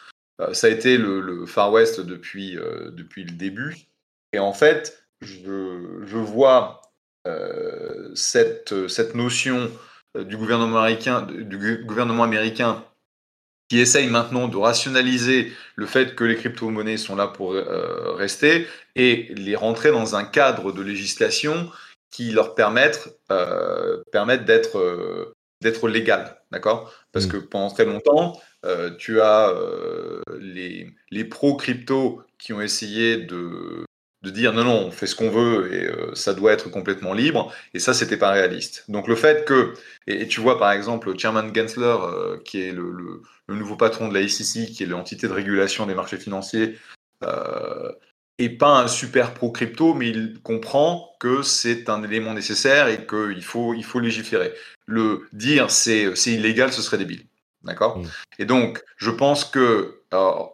ça 0.53 0.67
a 0.67 0.69
été 0.69 0.97
le, 0.97 1.45
Far 1.45 1.71
West 1.71 1.99
depuis, 1.99 2.57
depuis 2.91 3.25
le 3.25 3.31
début. 3.31 3.75
Et 4.31 4.39
en 4.39 4.53
fait, 4.53 5.05
je, 5.21 6.01
je 6.05 6.17
vois 6.17 6.81
cette, 8.15 8.87
cette 8.87 9.15
notion 9.15 9.69
du 10.17 10.37
gouvernement 10.37 10.79
américain, 10.79 11.23
du 11.23 11.83
gouvernement 11.83 12.23
américain 12.23 12.85
qui 13.69 13.79
essayent 13.79 14.09
maintenant 14.09 14.47
de 14.47 14.57
rationaliser 14.57 15.51
le 15.75 15.85
fait 15.85 16.15
que 16.15 16.23
les 16.23 16.35
crypto-monnaies 16.35 16.97
sont 16.97 17.15
là 17.15 17.27
pour 17.27 17.53
euh, 17.53 18.13
rester 18.13 18.67
et 18.95 19.33
les 19.35 19.55
rentrer 19.55 19.91
dans 19.91 20.15
un 20.15 20.23
cadre 20.25 20.71
de 20.71 20.81
législation 20.81 21.69
qui 22.11 22.31
leur 22.31 22.55
permettent, 22.55 23.17
euh, 23.31 24.03
d'être 24.45 24.77
euh, 24.77 25.33
d'être 25.61 25.87
légal, 25.87 26.41
d'accord? 26.51 26.93
Parce 27.13 27.25
mmh. 27.25 27.31
que 27.31 27.37
pendant 27.37 27.69
très 27.69 27.85
longtemps, 27.85 28.39
tu 28.97 29.21
as 29.21 29.53
les, 30.39 30.89
les 31.09 31.23
pro-crypto 31.23 32.21
qui 32.37 32.51
ont 32.53 32.61
essayé 32.61 33.17
de 33.17 33.85
de 34.23 34.29
dire 34.29 34.53
non, 34.53 34.63
non, 34.63 34.85
on 34.85 34.91
fait 34.91 35.05
ce 35.05 35.15
qu'on 35.15 35.29
veut 35.29 35.73
et 35.73 35.85
euh, 35.85 36.15
ça 36.15 36.33
doit 36.33 36.53
être 36.53 36.69
complètement 36.69 37.13
libre. 37.13 37.53
Et 37.73 37.79
ça, 37.79 37.93
c'était 37.93 38.17
pas 38.17 38.31
réaliste. 38.31 38.85
Donc 38.87 39.07
le 39.07 39.15
fait 39.15 39.45
que, 39.45 39.73
et, 40.07 40.27
tu 40.27 40.39
vois 40.39 40.57
par 40.57 40.71
exemple 40.71 41.17
Chairman 41.17 41.53
Gensler, 41.53 41.97
euh, 42.01 42.37
qui 42.43 42.61
est 42.61 42.71
le, 42.71 43.21
le, 43.47 43.55
nouveau 43.55 43.75
patron 43.75 44.07
de 44.07 44.13
la 44.13 44.27
SEC, 44.27 44.71
qui 44.71 44.83
est 44.83 44.87
l'entité 44.87 45.27
de 45.27 45.33
régulation 45.33 45.85
des 45.85 45.93
marchés 45.93 46.17
financiers, 46.17 46.77
euh, 47.23 47.91
est 48.39 48.49
pas 48.49 48.79
un 48.79 48.87
super 48.87 49.33
pro 49.33 49.51
crypto, 49.51 49.93
mais 49.93 50.09
il 50.09 50.39
comprend 50.41 51.15
que 51.19 51.41
c'est 51.41 51.89
un 51.89 52.01
élément 52.01 52.33
nécessaire 52.33 52.87
et 52.87 53.05
qu'il 53.05 53.43
faut, 53.43 53.73
il 53.73 53.83
faut 53.83 53.99
légiférer. 53.99 54.53
Le 54.85 55.27
dire 55.33 55.69
c'est 55.69 56.13
illégal, 56.27 56.71
ce 56.71 56.81
serait 56.81 56.97
débile. 56.97 57.25
D'accord? 57.63 57.99
Mmh. 57.99 58.07
Et 58.39 58.45
donc, 58.45 58.83
je 58.97 59.11
pense 59.11 59.45
que 59.45 59.99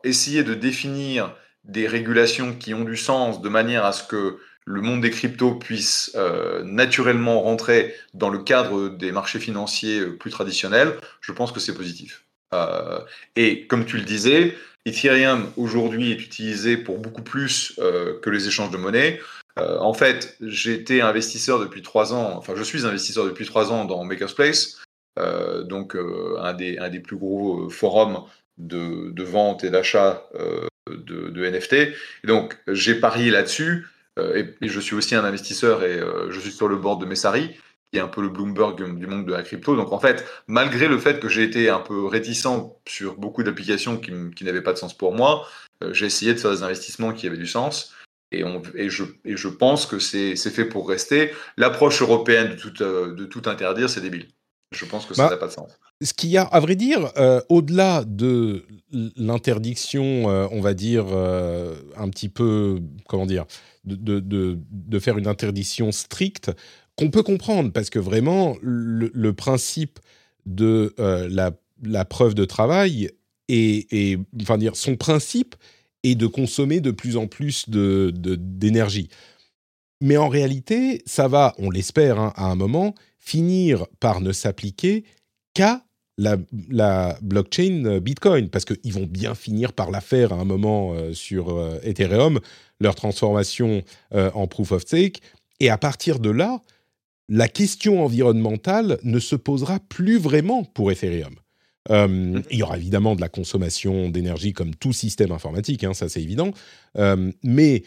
essayer 0.03 0.43
de 0.43 0.53
définir 0.53 1.35
des 1.69 1.87
régulations 1.87 2.53
qui 2.53 2.73
ont 2.73 2.83
du 2.83 2.97
sens 2.97 3.41
de 3.41 3.49
manière 3.49 3.85
à 3.85 3.93
ce 3.93 4.03
que 4.03 4.39
le 4.65 4.81
monde 4.81 5.01
des 5.01 5.09
cryptos 5.09 5.55
puisse 5.55 6.11
euh, 6.15 6.63
naturellement 6.63 7.41
rentrer 7.41 7.95
dans 8.13 8.29
le 8.29 8.39
cadre 8.39 8.89
des 8.89 9.11
marchés 9.11 9.39
financiers 9.39 9.99
euh, 9.99 10.17
plus 10.17 10.29
traditionnels, 10.29 10.97
je 11.21 11.31
pense 11.31 11.51
que 11.51 11.59
c'est 11.59 11.73
positif. 11.73 12.23
Euh, 12.53 12.99
et 13.35 13.65
comme 13.67 13.85
tu 13.85 13.97
le 13.97 14.03
disais, 14.03 14.55
Ethereum 14.85 15.51
aujourd'hui 15.57 16.11
est 16.11 16.21
utilisé 16.21 16.77
pour 16.77 16.99
beaucoup 16.99 17.21
plus 17.21 17.75
que 17.77 18.29
les 18.29 18.47
échanges 18.47 18.71
de 18.71 18.77
monnaie. 18.77 19.19
en 19.57 19.93
fait, 19.93 20.37
j'ai 20.39 20.73
été 20.73 21.01
investisseur 21.01 21.59
depuis 21.59 21.81
trois 21.81 22.13
ans, 22.13 22.37
enfin 22.37 22.53
je 22.55 22.63
suis 22.63 22.85
investisseur 22.85 23.25
depuis 23.25 23.45
trois 23.45 23.71
ans 23.71 23.83
dans 23.85 24.03
Maker's 24.05 24.33
Place, 24.33 24.81
donc 25.17 25.97
un 26.39 26.53
des, 26.53 26.77
un, 26.77 26.89
des, 26.89 27.01
plus 27.01 27.17
gros 27.17 27.69
forums 27.69 28.23
de, 28.57 29.11
de 29.11 29.23
vente 29.23 29.65
et 29.65 29.69
d'achat 29.69 30.23
de, 30.97 31.49
NFT. 31.49 31.73
Et 31.73 32.27
donc, 32.27 32.57
j'ai 32.67 32.95
parié 32.95 33.31
là-dessus. 33.31 33.87
Euh, 34.17 34.43
et, 34.61 34.67
je 34.67 34.79
suis 34.79 34.95
aussi 34.95 35.15
un 35.15 35.23
investisseur 35.23 35.83
et 35.83 35.99
euh, 35.99 36.31
je 36.31 36.39
suis 36.39 36.51
sur 36.51 36.67
le 36.67 36.75
board 36.75 37.01
de 37.01 37.05
Messari, 37.05 37.55
qui 37.91 37.99
est 37.99 38.01
un 38.01 38.07
peu 38.07 38.21
le 38.21 38.29
Bloomberg 38.29 38.75
du 38.77 39.07
monde 39.07 39.25
de 39.25 39.31
la 39.31 39.43
crypto. 39.43 39.75
Donc, 39.75 39.91
en 39.91 39.99
fait, 39.99 40.25
malgré 40.47 40.87
le 40.87 40.97
fait 40.97 41.19
que 41.19 41.29
j'ai 41.29 41.43
été 41.43 41.69
un 41.69 41.79
peu 41.79 42.05
réticent 42.05 42.47
sur 42.87 43.15
beaucoup 43.15 43.43
d'applications 43.43 43.97
qui, 43.97 44.43
n'avaient 44.43 44.61
pas 44.61 44.73
de 44.73 44.77
sens 44.77 44.95
pour 44.95 45.13
moi, 45.13 45.47
euh, 45.83 45.93
j'ai 45.93 46.05
essayé 46.05 46.33
de 46.33 46.39
faire 46.39 46.51
des 46.51 46.63
investissements 46.63 47.13
qui 47.13 47.27
avaient 47.27 47.37
du 47.37 47.47
sens. 47.47 47.95
Et, 48.31 48.43
on, 48.43 48.61
et, 48.75 48.89
je, 48.89 49.03
et 49.25 49.37
je 49.37 49.47
pense 49.47 49.87
que 49.87 49.97
c'est 49.97 50.35
fait 50.35 50.65
pour 50.65 50.87
rester. 50.87 51.33
L'approche 51.57 52.01
européenne 52.01 52.49
de 52.49 52.55
tout, 52.55 52.69
de 52.69 53.25
tout 53.25 53.41
interdire, 53.45 53.89
c'est 53.89 54.01
débile. 54.01 54.27
Je 54.71 54.85
pense 54.85 55.07
que 55.07 55.15
ça 55.15 55.23
bah, 55.23 55.29
n'a 55.31 55.37
pas 55.37 55.47
de 55.47 55.51
sens. 55.51 55.79
Ce 56.01 56.13
qu'il 56.13 56.29
y 56.29 56.37
a, 56.37 56.43
à 56.43 56.61
vrai 56.61 56.77
dire, 56.77 57.11
euh, 57.17 57.41
au-delà 57.49 58.05
de 58.05 58.65
l'interdiction, 59.17 60.29
euh, 60.29 60.47
on 60.51 60.61
va 60.61 60.73
dire, 60.73 61.07
euh, 61.09 61.75
un 61.97 62.09
petit 62.09 62.29
peu, 62.29 62.79
comment 63.09 63.25
dire, 63.25 63.45
de, 63.83 64.19
de, 64.19 64.57
de, 64.71 64.99
faire 64.99 65.17
une 65.17 65.27
interdiction 65.27 65.91
stricte, 65.91 66.51
qu'on 66.95 67.09
peut 67.09 67.23
comprendre, 67.23 67.73
parce 67.73 67.89
que 67.89 67.99
vraiment, 67.99 68.55
le, 68.61 69.33
principe 69.33 69.99
de 70.45 70.93
la, 70.97 71.51
la, 71.83 72.05
preuve 72.05 72.33
de 72.33 72.45
travail 72.45 73.09
et, 73.49 74.17
enfin 74.41 74.57
dire, 74.57 74.77
son 74.77 74.95
principe 74.95 75.55
est 76.03 76.15
de 76.15 76.27
consommer 76.27 76.79
de 76.79 76.91
plus 76.91 77.17
en 77.17 77.27
plus 77.27 77.69
d'énergie. 77.69 79.09
Mais 80.01 80.15
en 80.15 80.29
réalité, 80.29 81.01
ça 81.05 81.27
va, 81.27 81.55
on 81.57 81.69
l'espère, 81.69 82.19
hein, 82.19 82.31
à 82.35 82.45
un 82.45 82.55
moment, 82.55 82.95
finir 83.17 83.85
par 83.99 84.21
ne 84.21 84.31
s'appliquer 84.31 85.03
qu'à 85.53 85.83
la, 86.19 87.17
blockchain 87.21 87.99
Bitcoin, 87.99 88.49
parce 88.49 88.65
qu'ils 88.65 88.93
vont 88.93 89.05
bien 89.05 89.35
finir 89.35 89.73
par 89.73 89.91
la 89.91 90.01
faire 90.01 90.33
à 90.33 90.35
un 90.35 90.45
moment 90.45 90.93
euh, 90.93 91.13
sur 91.13 91.49
euh, 91.49 91.79
Ethereum, 91.83 92.39
leur 92.79 92.95
transformation 92.95 93.83
euh, 94.13 94.29
en 94.33 94.47
proof 94.47 94.71
of 94.71 94.81
stake. 94.81 95.21
Et 95.59 95.69
à 95.69 95.77
partir 95.77 96.19
de 96.19 96.29
là, 96.29 96.61
la 97.29 97.47
question 97.47 98.03
environnementale 98.03 98.99
ne 99.03 99.19
se 99.19 99.35
posera 99.35 99.79
plus 99.79 100.17
vraiment 100.17 100.63
pour 100.63 100.91
Ethereum. 100.91 101.35
il 101.89 102.43
y 102.51 102.63
aura 102.63 102.77
évidemment 102.77 103.15
de 103.15 103.21
la 103.21 103.29
consommation 103.29 104.09
d'énergie 104.09 104.53
comme 104.53 104.75
tout 104.75 104.93
système 104.93 105.31
informatique, 105.31 105.83
hein, 105.83 105.93
ça 105.93 106.09
c'est 106.09 106.21
évident, 106.21 106.51
mais 107.43 107.83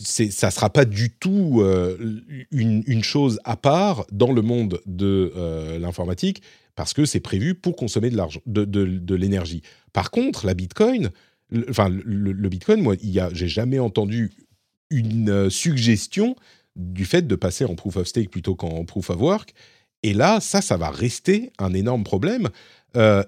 ça 0.00 0.50
sera 0.50 0.70
pas 0.70 0.84
du 0.84 1.10
tout 1.10 1.60
euh, 1.60 2.22
une, 2.50 3.02
chose 3.02 3.40
à 3.44 3.56
part 3.56 4.06
dans 4.12 4.32
le 4.32 4.42
monde 4.42 4.80
de 4.86 5.32
euh, 5.36 5.78
l'informatique 5.78 6.42
parce 6.76 6.94
que 6.94 7.04
c'est 7.04 7.20
prévu 7.20 7.56
pour 7.56 7.74
consommer 7.74 8.10
de 8.10 9.14
l'énergie. 9.14 9.62
Par 9.92 10.12
contre, 10.12 10.46
la 10.46 10.54
Bitcoin, 10.54 11.10
enfin 11.68 11.88
le, 11.88 12.48
Bitcoin, 12.48 12.80
moi, 12.80 12.94
il 13.02 13.10
y 13.10 13.18
a, 13.18 13.30
j'ai 13.32 13.48
jamais 13.48 13.80
entendu 13.80 14.30
une 14.90 15.30
euh, 15.30 15.50
suggestion 15.50 16.36
du 16.76 17.04
fait 17.04 17.26
de 17.26 17.34
passer 17.34 17.64
en 17.64 17.74
proof 17.74 17.96
of 17.96 18.06
stake 18.06 18.30
plutôt 18.30 18.54
qu'en 18.54 18.84
proof 18.84 19.10
of 19.10 19.20
work. 19.20 19.52
Et 20.04 20.14
là, 20.14 20.38
ça, 20.38 20.60
ça 20.60 20.76
va 20.76 20.90
rester 20.90 21.50
un 21.58 21.74
énorme 21.74 22.04
problème. 22.04 22.48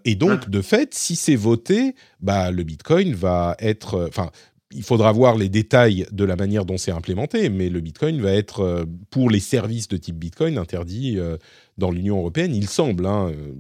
et 0.05 0.15
donc, 0.15 0.49
de 0.49 0.63
fait, 0.63 0.95
si 0.95 1.17
c'est 1.17 1.35
voté, 1.35 1.97
bah, 2.21 2.53
le 2.53 2.63
Bitcoin 2.63 3.13
va 3.13 3.57
être, 3.59 4.07
enfin, 4.09 4.31
il 4.73 4.83
faudra 4.85 5.11
voir 5.13 5.37
les 5.37 5.49
détails 5.49 6.07
de 6.13 6.25
la 6.25 6.37
manière 6.37 6.65
dont 6.65 6.79
c'est 6.79 6.93
implémenté, 6.93 7.49
mais 7.49 7.69
le 7.69 7.81
Bitcoin 7.81 8.21
va 8.21 8.33
être, 8.33 8.61
euh, 8.61 8.85
pour 9.11 9.31
les 9.31 9.41
services 9.41 9.89
de 9.89 9.97
type 9.97 10.17
Bitcoin, 10.17 10.59
interdit 10.59 11.19
euh, 11.19 11.37
dans 11.77 11.91
l'Union 11.91 12.19
européenne, 12.19 12.55
il 12.55 12.69
semble, 12.69 13.07
hein, 13.07 13.31
euh, 13.31 13.55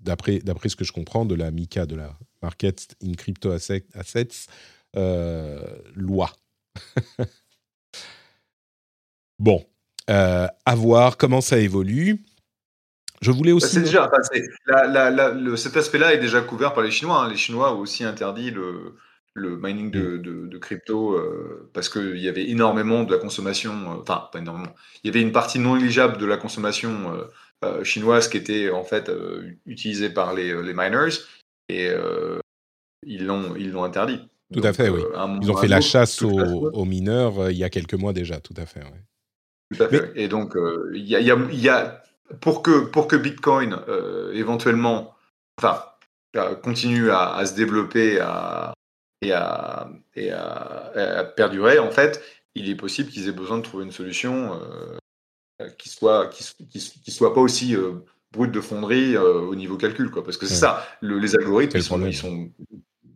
d'après, 0.00 0.38
d'après 0.38 0.68
ce 0.68 0.76
que 0.76 0.84
je 0.84 0.92
comprends 0.92 1.26
de 1.26 1.34
la 1.34 1.50
MICA, 1.50 1.86
de 1.86 1.96
la 1.96 2.16
Market 2.42 2.96
in 3.02 3.12
Crypto 3.12 3.50
Assets, 3.50 4.46
loi. 5.94 6.30
bon, 9.38 9.64
à 10.06 10.74
voir 10.74 11.16
comment 11.16 11.40
ça 11.40 11.58
évolue. 11.58 12.24
Je 13.20 13.30
voulais 13.30 13.52
bah, 13.52 13.56
aussi. 13.56 13.74
C'est 13.74 13.80
déjà, 13.80 14.10
cet 15.56 15.76
aspect-là 15.76 16.14
est 16.14 16.18
déjà 16.18 16.40
couvert 16.42 16.74
par 16.74 16.82
les 16.82 16.90
Chinois. 16.90 17.24
Hein. 17.24 17.30
Les 17.30 17.36
Chinois 17.36 17.74
ont 17.74 17.80
aussi 17.80 18.04
interdit 18.04 18.50
le, 18.50 18.96
le 19.34 19.56
mining 19.56 19.90
de, 19.90 20.18
mm. 20.18 20.48
de, 20.48 20.58
crypto 20.58 21.12
euh, 21.12 21.68
parce 21.74 21.88
qu'il 21.88 22.18
y 22.18 22.28
avait 22.28 22.48
énormément 22.48 23.02
de 23.02 23.12
la 23.12 23.18
consommation, 23.18 23.72
euh, 23.72 24.00
enfin 24.00 24.28
pas 24.32 24.38
énormément, 24.38 24.72
il 25.02 25.08
y 25.08 25.10
avait 25.10 25.20
une 25.20 25.32
partie 25.32 25.58
non 25.58 25.74
négligeable 25.74 26.18
de 26.18 26.26
la 26.26 26.36
consommation 26.36 27.12
chinoises 27.82 28.28
qui 28.28 28.36
étaient 28.36 28.70
en 28.70 28.84
fait 28.84 29.10
utilisées 29.64 30.10
par 30.10 30.34
les, 30.34 30.62
les 30.62 30.74
miners 30.74 31.16
et 31.70 31.90
ils 33.06 33.24
l'ont 33.24 33.56
ils 33.56 33.72
l'ont 33.72 33.84
interdit. 33.84 34.20
Tout 34.52 34.60
à 34.62 34.74
fait, 34.74 34.90
oui. 34.90 35.00
Ils 35.40 35.50
ont 35.50 35.56
fait 35.56 35.68
la 35.68 35.80
chasse 35.80 36.20
aux, 36.22 36.84
mineurs 36.84 37.50
il 37.50 37.56
y 37.56 37.64
a 37.64 37.70
quelques 37.70 37.94
mois 37.94 38.12
déjà, 38.12 38.38
tout 38.38 38.54
à 38.58 38.66
fait. 38.66 38.82
Tout 39.74 39.82
à 39.82 39.88
fait. 39.88 40.12
Et 40.14 40.28
donc, 40.28 40.54
il 40.92 41.08
y, 41.08 41.16
a, 41.16 41.20
y, 41.20 41.68
a, 41.70 42.02
pour 42.42 42.62
que, 42.62 42.84
pour 42.84 43.08
que 43.08 43.16
Bitcoin 43.16 43.78
éventuellement 44.34 45.14
enfin, 45.58 45.82
continue 46.62 47.10
à, 47.10 47.44
se 47.46 47.54
développer 47.54 48.20
à, 48.20 48.73
et, 49.24 49.32
à, 49.32 49.90
et 50.16 50.30
à, 50.30 51.24
perdurer, 51.36 51.78
en 51.78 51.90
fait, 51.90 52.22
il 52.54 52.68
est 52.68 52.76
possible 52.76 53.10
qu'ils 53.10 53.28
aient 53.28 53.32
besoin 53.32 53.58
de 53.58 53.62
trouver 53.62 53.84
une 53.84 53.92
solution 53.92 54.60
euh, 55.62 55.68
qui 55.78 55.88
soit 55.88 56.30
qui, 56.30 56.44
qui, 56.68 57.10
soit 57.12 57.32
pas 57.32 57.40
aussi 57.40 57.76
euh, 57.76 57.92
brute 58.32 58.50
de 58.50 58.60
fonderie 58.60 59.14
euh, 59.14 59.40
au 59.40 59.54
niveau 59.54 59.76
calcul, 59.76 60.10
quoi. 60.10 60.24
Parce 60.24 60.36
que 60.36 60.46
c'est 60.46 60.56
ça, 60.56 60.84
les 61.00 61.36
algorithmes, 61.36 61.76
ils 61.76 61.82
sont, 61.84 62.04
ils 62.04 62.16
sont, 62.16 62.50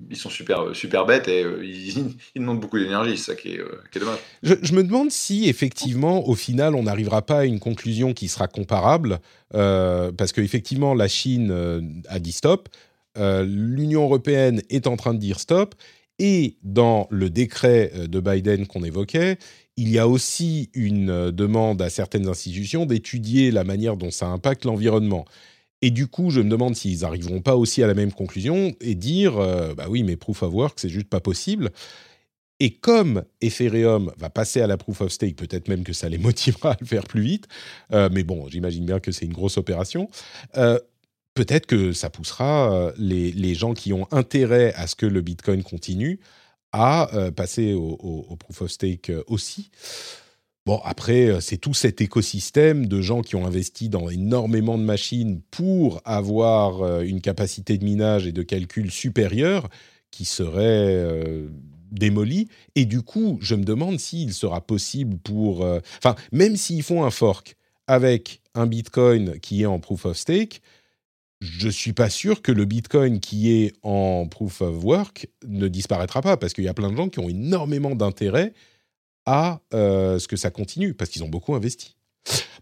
ils 0.08 0.16
sont 0.16 0.30
super, 0.30 0.74
super 0.74 1.04
bêtes 1.04 1.26
et 1.26 1.40
ils, 1.62 2.16
demandent 2.36 2.60
beaucoup 2.60 2.78
d'énergie, 2.78 3.18
c'est 3.18 3.32
ça 3.32 3.34
qui 3.34 3.54
est, 3.54 3.62
qui 3.90 3.98
est 3.98 4.00
dommage. 4.00 4.20
Je, 4.44 4.54
je, 4.62 4.72
me 4.72 4.84
demande 4.84 5.10
si 5.10 5.48
effectivement, 5.48 6.28
au 6.28 6.36
final, 6.36 6.76
on 6.76 6.84
n'arrivera 6.84 7.22
pas 7.22 7.40
à 7.40 7.44
une 7.44 7.58
conclusion 7.58 8.14
qui 8.14 8.28
sera 8.28 8.46
comparable, 8.46 9.18
parce 9.50 10.30
qu'effectivement, 10.32 10.94
la 10.94 11.08
Chine 11.08 12.02
a 12.08 12.20
dit 12.20 12.32
stop, 12.32 12.68
l'Union 13.16 14.04
européenne 14.04 14.62
est 14.70 14.86
en 14.86 14.96
train 14.96 15.12
de 15.12 15.18
dire 15.18 15.40
stop, 15.40 15.74
et 16.18 16.56
dans 16.62 17.06
le 17.10 17.30
décret 17.30 17.92
euh, 17.94 18.06
de 18.06 18.20
Biden 18.20 18.66
qu'on 18.66 18.82
évoquait, 18.82 19.38
il 19.76 19.88
y 19.88 19.98
a 19.98 20.08
aussi 20.08 20.70
une 20.74 21.10
euh, 21.10 21.30
demande 21.30 21.80
à 21.80 21.90
certaines 21.90 22.28
institutions 22.28 22.86
d'étudier 22.86 23.50
la 23.50 23.64
manière 23.64 23.96
dont 23.96 24.10
ça 24.10 24.26
impacte 24.26 24.64
l'environnement. 24.64 25.24
Et 25.80 25.90
du 25.90 26.08
coup, 26.08 26.30
je 26.30 26.40
me 26.40 26.50
demande 26.50 26.74
s'ils 26.74 27.00
n'arriveront 27.00 27.40
pas 27.40 27.56
aussi 27.56 27.84
à 27.84 27.86
la 27.86 27.94
même 27.94 28.12
conclusion 28.12 28.74
et 28.80 28.96
dire 28.96 29.38
euh, 29.38 29.74
bah 29.74 29.86
oui, 29.88 30.02
mais 30.02 30.16
proof 30.16 30.42
of 30.42 30.52
work, 30.52 30.80
c'est 30.80 30.88
juste 30.88 31.08
pas 31.08 31.20
possible. 31.20 31.70
Et 32.60 32.72
comme 32.72 33.22
Ethereum 33.40 34.10
va 34.16 34.30
passer 34.30 34.60
à 34.60 34.66
la 34.66 34.76
proof 34.76 35.02
of 35.02 35.12
stake, 35.12 35.36
peut-être 35.36 35.68
même 35.68 35.84
que 35.84 35.92
ça 35.92 36.08
les 36.08 36.18
motivera 36.18 36.72
à 36.72 36.76
le 36.80 36.86
faire 36.86 37.04
plus 37.04 37.22
vite, 37.22 37.46
mais 37.92 38.24
bon, 38.24 38.48
j'imagine 38.48 38.84
bien 38.84 38.98
que 38.98 39.12
c'est 39.12 39.26
une 39.26 39.32
grosse 39.32 39.58
opération 39.58 40.10
peut-être 41.38 41.66
que 41.66 41.92
ça 41.92 42.10
poussera 42.10 42.74
euh, 42.74 42.92
les, 42.98 43.54
gens 43.54 43.72
qui 43.72 43.92
ont 43.92 44.08
intérêt 44.10 44.72
à 44.74 44.88
ce 44.88 44.96
que 44.96 45.06
le 45.06 45.20
Bitcoin 45.20 45.62
continue 45.62 46.18
à 46.72 47.14
euh, 47.14 47.30
passer 47.30 47.74
au, 47.74 48.36
proof 48.40 48.62
of 48.62 48.70
stake 48.72 49.10
euh, 49.10 49.22
aussi. 49.28 49.70
Bon, 50.66 50.80
après, 50.84 51.40
c'est 51.40 51.56
tout 51.56 51.74
cet 51.74 52.00
écosystème 52.00 52.86
de 52.86 53.00
gens 53.00 53.22
qui 53.22 53.36
ont 53.36 53.46
investi 53.46 53.88
dans 53.88 54.08
énormément 54.08 54.78
de 54.78 54.82
machines 54.82 55.40
pour 55.52 56.02
avoir 56.04 57.00
une 57.00 57.22
capacité 57.22 57.78
de 57.78 57.84
minage 57.84 58.26
et 58.26 58.32
de 58.32 58.42
calcul 58.42 58.90
supérieure 58.90 59.70
qui 60.10 60.26
serait 60.26 61.08
démolie. 61.90 62.48
Et 62.74 62.84
du 62.84 63.00
coup, 63.00 63.38
je 63.40 63.54
me 63.54 63.64
demande 63.64 63.98
s'il 63.98 64.34
sera 64.34 64.60
possible 64.60 65.16
pour... 65.16 65.66
Enfin, 65.96 66.16
même 66.32 66.56
s'ils 66.56 66.82
font 66.82 67.02
un 67.02 67.10
fork 67.10 67.56
avec 67.86 68.42
un 68.54 68.66
Bitcoin 68.66 69.40
qui 69.40 69.62
est 69.62 69.66
en 69.66 69.80
proof 69.80 70.04
of 70.04 70.18
stake, 70.18 70.60
je 71.40 71.68
suis 71.68 71.92
pas 71.92 72.10
sûr 72.10 72.42
que 72.42 72.50
le 72.50 72.64
Bitcoin 72.64 73.20
qui 73.20 73.52
est 73.52 73.74
en 73.82 74.26
proof 74.26 74.60
of 74.60 74.82
work 74.82 75.28
ne 75.46 75.68
disparaîtra 75.68 76.20
pas 76.20 76.36
parce 76.36 76.52
qu'il 76.52 76.64
y 76.64 76.68
a 76.68 76.74
plein 76.74 76.90
de 76.90 76.96
gens 76.96 77.08
qui 77.08 77.20
ont 77.20 77.28
énormément 77.28 77.94
d'intérêt 77.94 78.54
à 79.24 79.60
euh, 79.74 80.18
ce 80.18 80.26
que 80.26 80.36
ça 80.36 80.50
continue 80.50 80.94
parce 80.94 81.10
qu'ils 81.10 81.22
ont 81.22 81.28
beaucoup 81.28 81.54
investi. 81.54 81.96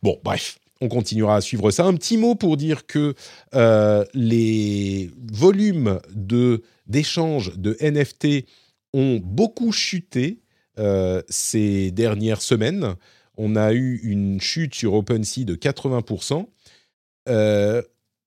Bon, 0.03 0.21
bref, 0.23 0.59
on 0.81 0.89
continuera 0.89 1.37
à 1.37 1.41
suivre 1.41 1.71
ça. 1.71 1.85
Un 1.85 1.95
petit 1.95 2.19
mot 2.19 2.35
pour 2.35 2.57
dire 2.57 2.87
que 2.87 3.15
euh, 3.55 4.05
les 4.13 5.11
volumes 5.33 6.01
de 6.15 6.63
d'échanges 6.87 7.57
de 7.57 7.77
NFT 7.81 8.47
ont 8.93 9.21
beaucoup 9.23 9.73
chuté 9.73 10.41
euh, 10.79 11.23
ces 11.29 11.91
dernières 11.93 12.43
semaines. 12.43 12.95
On 13.39 13.57
a 13.57 13.73
eu 13.73 14.01
une 14.03 14.41
chute 14.41 14.75
sur 14.75 14.95
OpenSea 14.95 15.45
de 15.45 15.55
80% 15.55 16.47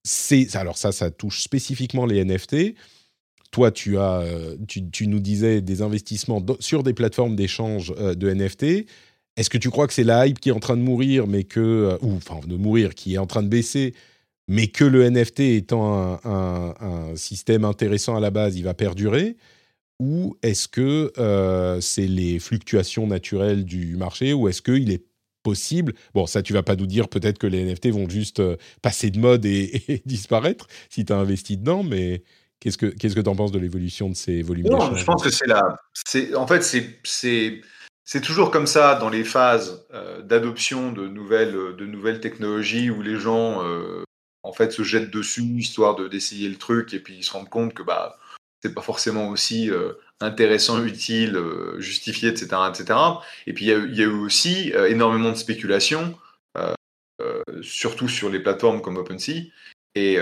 c'est 0.04 0.56
alors 0.56 0.78
ça, 0.78 0.92
ça 0.92 1.12
touche 1.12 1.42
spécifiquement 1.42 2.06
les 2.06 2.24
NFT. 2.24 2.76
Toi, 3.52 3.72
tu 3.72 3.98
as, 3.98 4.20
euh, 4.22 4.58
tu, 4.68 5.08
nous 5.08 5.20
disais 5.20 5.62
des 5.62 5.82
investissements 5.82 6.46
sur 6.60 6.84
des 6.84 6.94
plateformes 6.94 7.36
d'échange 7.36 7.94
euh, 7.98 8.14
de 8.14 8.32
NFT. 8.32 8.86
Est-ce 9.38 9.50
que 9.50 9.58
tu 9.58 9.70
crois 9.70 9.88
que 9.88 9.94
c'est 9.94 10.04
la 10.04 10.28
hype 10.28 10.40
qui 10.40 10.50
est 10.50 10.54
en 10.54 10.60
train 10.60 10.78
de 10.78 10.82
mourir, 10.82 11.26
mais 11.26 11.44
que 11.44 11.60
euh, 11.60 11.98
ou 12.02 12.14
enfin 12.16 12.40
de 12.46 12.56
mourir, 12.56 12.94
qui 12.94 13.16
est 13.16 13.18
en 13.18 13.26
train 13.26 13.42
de 13.42 13.48
baisser, 13.48 13.96
mais 14.48 14.68
que 14.68 14.84
le 14.84 15.10
NFT 15.10 15.40
étant 15.40 16.20
un, 16.24 17.16
système 17.16 17.66
intéressant 17.66 18.16
à 18.16 18.20
la 18.20 18.32
base, 18.32 18.56
il 18.56 18.64
va 18.64 18.74
perdurer? 18.74 19.38
Ou 20.00 20.38
est-ce 20.44 20.68
que 20.68 21.12
c'est 21.82 22.08
les 22.08 22.40
fluctuations 22.40 23.06
naturelles 23.06 23.66
du 23.66 23.96
marché 23.98 24.34
Ou 24.34 24.48
est-ce 24.48 24.62
qu'il 24.62 24.92
est 24.92 25.04
possible. 25.44 25.94
Bon, 26.14 26.26
ça, 26.26 26.42
tu 26.42 26.54
vas 26.54 26.64
pas 26.64 26.76
nous 26.76 26.88
dire 26.88 27.08
peut-être 27.08 27.38
que 27.38 27.48
les 27.48 27.64
NFT 27.64 27.88
vont 27.88 28.10
juste 28.10 28.40
euh, 28.40 28.58
passer 28.82 29.10
de 29.10 29.20
mode 29.20 29.46
et, 29.46 30.02
disparaître 30.06 30.68
si 30.90 31.06
tu 31.06 31.14
as 31.14 31.18
investi 31.18 31.58
dedans, 31.58 31.84
mais 31.84 32.24
qu'est-ce 32.60 32.78
que 32.78 32.88
qu'est-ce 32.88 33.16
que 33.16 33.22
tu 33.22 33.30
en 33.30 33.36
penses 33.36 33.52
de 33.52 33.60
l'évolution 33.60 34.10
de 34.10 34.16
ces 34.16 34.42
volumes 34.42 34.68
Non, 34.68 34.96
je 34.96 35.04
pense 35.04 35.24
que 35.24 35.30
c'est 35.30 35.46
c'est 35.94 36.36
en 36.36 36.48
fait 36.48 36.64
c'est 36.64 37.62
c'est 38.06 38.22
toujours 38.22 38.52
comme 38.52 38.68
ça 38.68 38.96
dans 38.96 39.10
les 39.10 39.24
phases 39.24 39.86
euh, 39.94 40.22
d'adoption 40.22 40.92
de 40.92 41.08
nouvelles 41.08 41.76
de 41.78 41.86
nouvelles 41.86 42.20
technologies 42.20 42.90
où 42.90 43.02
les 43.02 43.18
gens 43.18 43.64
euh, 43.64 44.04
en 44.44 44.52
fait 44.52 44.72
se 44.72 44.84
jettent 44.84 45.12
dessus 45.12 45.42
histoire 45.42 45.96
de 45.96 46.08
d'essayer 46.08 46.50
le 46.50 46.58
truc 46.58 46.94
et 46.94 47.00
puis 47.00 47.16
ils 47.18 47.24
se 47.24 47.32
rendent 47.32 47.50
compte 47.50 47.74
que 47.74 47.84
bah 47.84 48.18
c'est 48.62 48.74
pas 48.74 48.82
forcément 48.82 49.30
aussi 49.30 49.72
intéressant, 50.22 50.84
utile, 50.84 51.36
euh, 51.38 51.80
justifié, 51.80 52.30
etc., 52.30 52.48
etc. 52.70 53.00
Et 53.48 53.54
puis 53.54 53.66
il 53.66 53.96
y, 53.96 54.02
a 54.02 54.06
eu 54.06 54.20
aussi 54.20 54.74
euh, 54.74 54.90
énormément 54.90 55.30
de 55.30 55.36
spéculation, 55.36 56.18
euh, 56.58 57.44
surtout 57.62 58.08
sur 58.08 58.30
les 58.30 58.40
plateformes 58.40 58.82
comme 58.82 58.98
OpenSea. 58.98 59.52
Et 59.96 60.18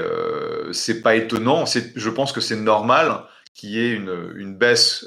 c'est 0.72 1.02
pas 1.02 1.16
étonnant. 1.16 1.66
Je 1.66 2.10
pense 2.10 2.32
que 2.32 2.42
c'est 2.42 2.56
normal 2.56 3.24
qu'il 3.54 3.72
y 3.72 3.80
ait 3.80 3.92
une, 3.92 4.34
une 4.36 4.56
baisse 4.56 5.06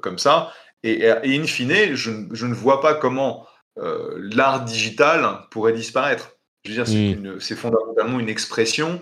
comme 0.00 0.18
ça. 0.18 0.52
Et, 0.84 1.08
in 1.08 1.44
fine, 1.44 1.96
je, 1.96 2.12
je, 2.30 2.46
ne 2.46 2.54
vois 2.54 2.80
pas 2.80 2.94
comment 2.94 3.48
l'art 3.76 4.64
digital 4.64 5.40
pourrait 5.50 5.72
disparaître. 5.72 6.36
Je 6.64 6.72
veux 6.72 6.84
dire, 6.84 7.40
c'est 7.40 7.56
fondamentalement 7.56 8.20
une 8.20 8.28
expression 8.28 9.00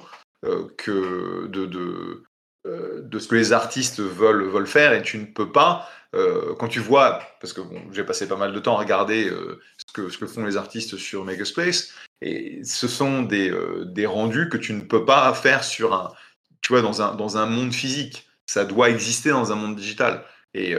que 0.79 1.48
de, 1.48 1.66
de, 1.66 2.24
euh, 2.24 2.24
de 2.66 3.18
ce 3.18 3.29
que 3.29 3.35
les 3.35 3.53
artistes 3.53 4.00
veulent, 4.00 4.66
faire 4.66 4.92
et 4.94 5.03
tu 5.03 5.18
ne 5.18 5.27
peux 5.27 5.53
pas, 5.53 5.88
euh, 6.14 6.55
quand 6.59 6.68
tu 6.68 6.81
vois, 6.81 7.20
parce 7.40 7.53
que 7.53 7.61
j'ai 7.92 8.05
passé 8.05 8.27
pas 8.27 8.37
mal 8.37 8.53
de 8.53 8.59
temps 8.59 8.77
à 8.77 8.81
regarder 8.81 9.29
euh, 9.29 9.61
ce, 9.77 9.92
que, 9.92 10.09
ce 10.09 10.16
que 10.16 10.27
font 10.27 10.44
les 10.44 10.57
artistes 10.57 10.96
sur 10.96 11.24
Megaspace, 11.24 11.92
et 12.22 12.62
ce 12.64 12.88
sont 12.88 13.22
des, 13.22 13.53
des 13.87 14.07
rendus 14.07 14.48
que 14.48 14.57
tu 14.57 14.72
ne 14.72 14.81
peux 14.81 15.05
pas 15.05 15.35
faire 15.35 15.62
sur 15.62 15.92
un, 15.92 16.12
tu 16.62 16.72
vois, 16.72 16.81
dans 16.81 17.03
un, 17.03 17.14
dans 17.14 17.37
un 17.37 17.46
monde 17.46 17.74
physique. 17.74 18.27
Ça 18.46 18.64
doit 18.64 18.88
exister 18.88 19.31
dans 19.31 19.53
un 19.53 19.57
monde 19.57 19.77
digital. 19.77 20.24
Et 20.55 20.74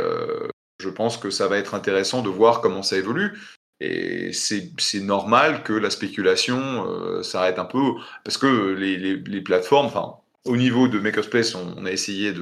je 0.79 0.89
pense 0.89 1.17
que 1.17 1.29
ça 1.29 1.47
va 1.47 1.57
être 1.57 1.75
intéressant 1.75 2.23
de 2.23 2.29
voir 2.29 2.61
comment 2.61 2.81
ça 2.81 2.97
évolue. 2.97 3.37
Et 3.79 4.31
c'est 4.33 5.01
normal 5.01 5.61
que 5.61 5.73
la 5.73 5.91
spéculation 5.91 7.21
s'arrête 7.21 7.59
un 7.59 7.65
peu, 7.65 7.91
parce 8.23 8.37
que 8.37 8.73
les, 8.73 8.97
les, 8.97 9.17
les 9.17 9.41
plateformes, 9.41 9.87
enfin, 9.87 10.15
au 10.45 10.57
niveau 10.57 10.87
de 10.87 10.99
Makerspace, 10.99 11.55
on, 11.55 11.75
on 11.77 11.85
a 11.85 11.91
essayé 11.91 12.33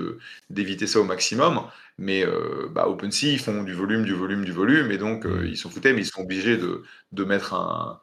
d'éviter 0.49 0.87
ça 0.87 0.99
au 0.99 1.03
maximum, 1.03 1.63
mais 1.97 2.25
euh, 2.25 2.67
bah, 2.69 2.87
OpenSea, 2.87 3.27
ils 3.27 3.39
font 3.39 3.63
du 3.63 3.73
volume, 3.73 4.03
du 4.03 4.13
volume, 4.13 4.43
du 4.43 4.51
volume, 4.51 4.91
et 4.91 4.97
donc 4.97 5.25
euh, 5.25 5.47
ils 5.47 5.57
sont 5.57 5.69
foutés, 5.69 5.93
mais 5.93 6.01
ils 6.01 6.05
sont 6.05 6.21
obligés 6.21 6.57
de, 6.57 6.83
de 7.11 7.23
mettre 7.23 7.53
un, 7.53 8.01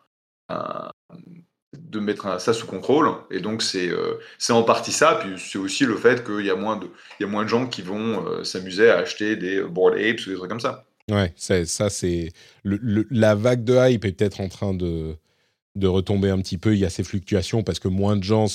de 1.78 2.00
mettre 2.00 2.40
ça 2.40 2.52
sous 2.52 2.66
contrôle. 2.66 3.08
Et 3.30 3.40
donc, 3.40 3.62
c'est 3.62 3.88
euh, 3.88 4.18
en 4.50 4.62
partie 4.62 4.92
ça. 4.92 5.20
Puis, 5.20 5.34
c'est 5.38 5.58
aussi 5.58 5.84
le 5.84 5.96
fait 5.96 6.24
qu'il 6.24 6.44
y, 6.44 6.50
a 6.50 6.56
moins 6.56 6.76
de, 6.76 6.88
il 7.18 7.22
y 7.22 7.26
a 7.26 7.28
moins 7.28 7.44
de 7.44 7.48
gens 7.48 7.66
qui 7.66 7.82
vont 7.82 8.44
s'amuser 8.44 8.90
à 8.90 8.98
acheter 8.98 9.36
des 9.36 9.62
board 9.62 9.94
apes 9.94 10.20
ou 10.26 10.30
des 10.30 10.36
trucs 10.36 10.50
comme 10.50 10.60
ça. 10.60 10.84
Ouais, 11.10 11.32
ça, 11.36 11.90
c'est. 11.90 12.30
la 12.64 13.34
vague 13.34 13.64
de 13.64 13.74
hype 13.74 14.04
est 14.04 14.12
peut-être 14.12 14.40
en 14.40 14.48
train 14.48 14.74
de, 14.74 15.16
de 15.76 15.86
retomber 15.86 16.30
un 16.30 16.38
petit 16.38 16.58
peu. 16.58 16.74
Il 16.74 16.80
y 16.80 16.84
a 16.84 16.90
ces 16.90 17.04
fluctuations 17.04 17.62
parce 17.62 17.78
que 17.78 17.88
moins 17.88 18.16
de 18.16 18.24
gens 18.24 18.46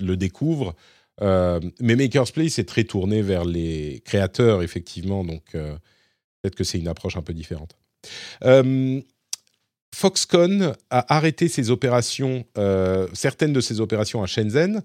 le 0.00 0.16
découvrent. 0.16 0.74
Euh, 1.22 1.60
mais 1.80 1.96
Maker's 1.96 2.32
Play, 2.32 2.48
c'est 2.48 2.64
très 2.64 2.84
tourné 2.84 3.22
vers 3.22 3.44
les 3.44 4.02
créateurs, 4.04 4.62
effectivement. 4.62 5.24
Donc, 5.24 5.42
euh, 5.54 5.76
peut-être 6.42 6.56
que 6.56 6.64
c'est 6.64 6.78
une 6.78 6.88
approche 6.88 7.16
un 7.16 7.22
peu 7.22 7.34
différente. 7.34 7.76
Euh, 8.44 9.00
Foxconn 9.94 10.74
a 10.90 11.14
arrêté 11.14 11.48
ses 11.48 11.70
opérations, 11.70 12.44
certaines 13.12 13.52
de 13.52 13.60
ses 13.60 13.80
opérations 13.80 14.24
à 14.24 14.26
Shenzhen, 14.26 14.82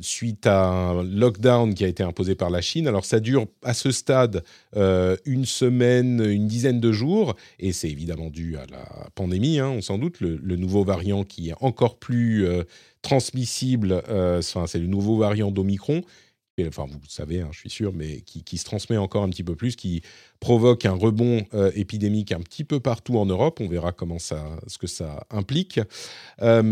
suite 0.00 0.46
à 0.46 0.66
un 0.66 1.02
lockdown 1.02 1.74
qui 1.74 1.84
a 1.84 1.88
été 1.88 2.02
imposé 2.02 2.34
par 2.34 2.50
la 2.50 2.60
Chine. 2.60 2.88
Alors 2.88 3.04
ça 3.04 3.20
dure 3.20 3.46
à 3.62 3.74
ce 3.74 3.90
stade 3.90 4.42
euh, 4.76 5.16
une 5.24 5.44
semaine, 5.44 6.20
une 6.24 6.48
dizaine 6.48 6.80
de 6.80 6.92
jours, 6.92 7.36
et 7.58 7.72
c'est 7.72 7.88
évidemment 7.88 8.30
dû 8.30 8.56
à 8.56 8.66
la 8.70 9.08
pandémie, 9.14 9.58
hein, 9.58 9.68
on 9.68 9.80
s'en 9.80 9.98
doute, 9.98 10.20
le, 10.20 10.56
nouveau 10.56 10.84
variant 10.84 11.22
qui 11.24 11.50
est 11.50 11.54
encore 11.60 11.98
plus 11.98 12.44
euh, 12.44 12.64
transmissible, 13.02 14.02
c'est 14.40 14.78
le 14.78 14.86
nouveau 14.86 15.18
variant 15.18 15.52
d'Omicron 15.52 16.02
enfin 16.66 16.86
vous 16.88 16.98
savez, 17.08 17.40
hein, 17.40 17.48
je 17.52 17.58
suis 17.58 17.70
sûr, 17.70 17.92
mais 17.94 18.22
qui, 18.22 18.42
qui, 18.42 18.58
se 18.58 18.64
transmet 18.64 18.96
encore 18.96 19.22
un 19.22 19.28
petit 19.28 19.44
peu 19.44 19.54
plus, 19.54 19.76
qui 19.76 20.02
provoque 20.40 20.86
un 20.86 20.92
rebond 20.92 21.46
euh, 21.54 21.70
épidémique 21.74 22.32
un 22.32 22.40
petit 22.40 22.64
peu 22.64 22.80
partout 22.80 23.18
en 23.18 23.26
Europe. 23.26 23.60
On 23.60 23.68
verra 23.68 23.92
comment 23.92 24.18
ça, 24.18 24.44
ce 24.66 24.78
que 24.78 24.86
ça 24.86 25.26
implique. 25.30 25.80
Euh, 26.42 26.62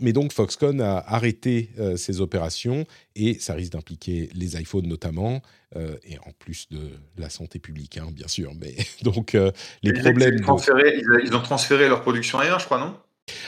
mais 0.00 0.12
donc 0.12 0.32
Foxconn 0.32 0.80
a 0.80 0.98
arrêté 0.98 1.70
euh, 1.78 1.96
ses 1.96 2.20
opérations 2.20 2.86
et 3.14 3.38
ça 3.38 3.54
risque 3.54 3.72
d'impliquer 3.72 4.28
les 4.34 4.60
iPhones 4.60 4.86
notamment, 4.86 5.40
euh, 5.74 5.96
et 6.04 6.18
en 6.18 6.32
plus 6.38 6.68
de 6.70 6.90
la 7.16 7.30
santé 7.30 7.58
publique, 7.58 7.98
hein, 7.98 8.08
bien 8.12 8.28
sûr. 8.28 8.52
Mais 8.60 8.74
donc 9.02 9.32
les 9.32 9.50
ils 9.82 9.92
problèmes. 9.94 10.36
De... 10.36 11.24
Ils 11.24 11.34
ont 11.34 11.42
transféré 11.42 11.88
leur 11.88 12.02
production 12.02 12.38
ailleurs, 12.38 12.60
je 12.60 12.66
crois, 12.66 12.78
non? 12.78 12.96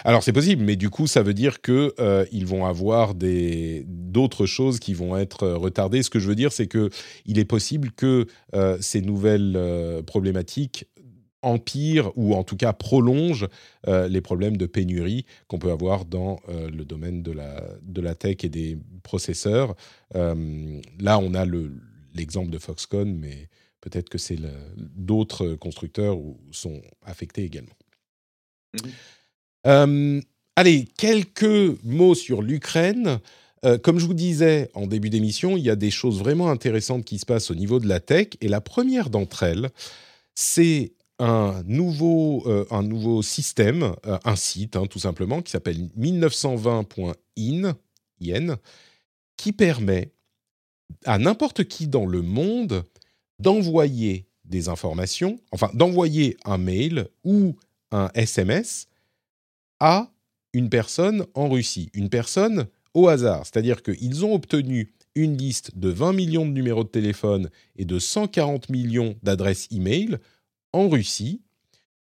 Alors 0.05 0.23
c'est 0.23 0.33
possible, 0.33 0.63
mais 0.65 0.77
du 0.77 0.91
coup 0.91 1.07
ça 1.07 1.23
veut 1.23 1.35
dire 1.35 1.61
que 1.61 1.95
euh, 1.99 2.25
ils 2.33 2.47
vont 2.47 2.67
avoir 2.67 3.15
d'autres 3.15 4.47
choses 4.47 4.81
qui 4.81 4.95
vont 4.95 5.17
être 5.17 5.45
euh, 5.45 5.57
retardées. 5.57 6.03
Ce 6.03 6.11
que 6.11 6.19
je 6.19 6.29
veux 6.29 6.35
dire, 6.35 6.53
c'est 6.53 6.67
que 6.67 6.91
il 7.27 7.39
est 7.39 7.45
possible 7.45 7.93
que 7.93 8.27
euh, 8.55 8.79
ces 8.81 9.01
nouvelles 9.01 9.59
problématiques 10.07 10.87
empirent 11.43 12.11
ou 12.17 12.35
en 12.35 12.43
tout 12.43 12.57
cas 12.57 12.73
prolongent 12.73 13.47
les 13.87 14.21
problèmes 14.21 14.57
de 14.57 14.67
pénurie 14.67 15.25
qu'on 15.47 15.59
peut 15.59 15.71
avoir 15.71 16.05
dans 16.05 16.41
le 16.49 16.85
domaine 16.85 17.23
de 17.23 17.31
la, 17.31 17.65
de 17.83 18.01
la 18.01 18.17
tech 18.17 18.39
et 18.43 18.49
des 18.49 18.77
processeurs. 19.05 19.77
Là, 20.15 21.19
on 21.19 21.35
a 21.35 21.47
l'exemple 22.15 22.51
de 22.51 22.59
Foxconn, 22.59 23.17
mais 23.17 23.49
peut-être 23.81 24.09
que 24.09 24.19
c'est 24.19 24.39
d'autres 24.77 25.55
constructeurs 25.55 26.19
sont 26.51 26.83
affectés 27.05 27.45
également. 27.45 27.77
Mmh. 28.75 28.89
Euh, 29.69 30.21
allez, 30.57 30.87
quelques 30.97 31.83
mots 31.85 32.15
sur 32.15 32.43
l'Ukraine. 32.43 33.21
Euh, 33.65 33.77
comme 33.77 33.99
je 33.99 34.07
vous 34.07 34.15
disais 34.15 34.71
en 34.75 34.87
début 34.87 35.11
d'émission, 35.11 35.57
il 35.57 35.65
y 35.65 35.71
a 35.71 35.77
des 35.77 35.91
choses 35.91 36.19
vraiment 36.21 36.49
intéressantes 36.49 37.05
qui 37.05 37.19
se 37.19 37.27
passent 37.27 37.51
au 37.51 37.55
niveau 37.55 37.81
de 37.81 37.89
la 37.89 38.01
tech. 38.01 38.29
Et 38.41 38.49
la 38.49 38.61
première 38.61 39.11
d'entre 39.11 39.43
elles, 39.43 39.69
c'est 40.35 40.93
un 41.19 41.63
nouveau, 41.67 42.45
euh, 42.47 42.65
un 42.71 42.83
nouveau 42.83 43.23
système, 43.23 43.95
un 44.25 44.37
site 44.37 44.77
hein, 44.77 44.87
tout 44.87 45.01
simplement, 45.01 45.43
qui 45.43 45.51
s'appelle 45.51 45.89
1920.in, 45.99 47.75
qui 49.37 49.53
permet 49.53 50.13
à 51.05 51.19
n'importe 51.19 51.65
qui 51.65 51.89
dans 51.89 52.07
le 52.07 52.23
monde 52.23 52.85
d'envoyer 53.41 54.27
des 54.45 54.69
informations, 54.69 55.41
enfin 55.53 55.71
d'envoyer 55.75 56.37
un 56.45 56.57
mail 56.59 57.09
ou 57.25 57.57
un 57.91 58.11
SMS 58.15 58.89
à 59.81 60.11
une 60.53 60.71
personne 60.71 61.27
en 61.35 61.49
Russie, 61.49 61.91
une 61.95 62.09
personne 62.09 62.67
au 62.95 63.09
hasard. 63.09 63.45
C'est-à-dire 63.45 63.83
qu'ils 63.83 64.25
ont 64.25 64.35
obtenu 64.35 64.93
une 65.15 65.37
liste 65.37 65.77
de 65.77 65.89
20 65.89 66.13
millions 66.13 66.47
de 66.47 66.53
numéros 66.53 66.85
de 66.85 66.89
téléphone 66.89 67.51
et 67.77 67.85
de 67.85 67.99
140 67.99 68.71
millions 68.71 69.17
d'adresses 69.23 69.69
e-mail 69.73 70.19
en 70.73 70.89
Russie. 70.89 71.43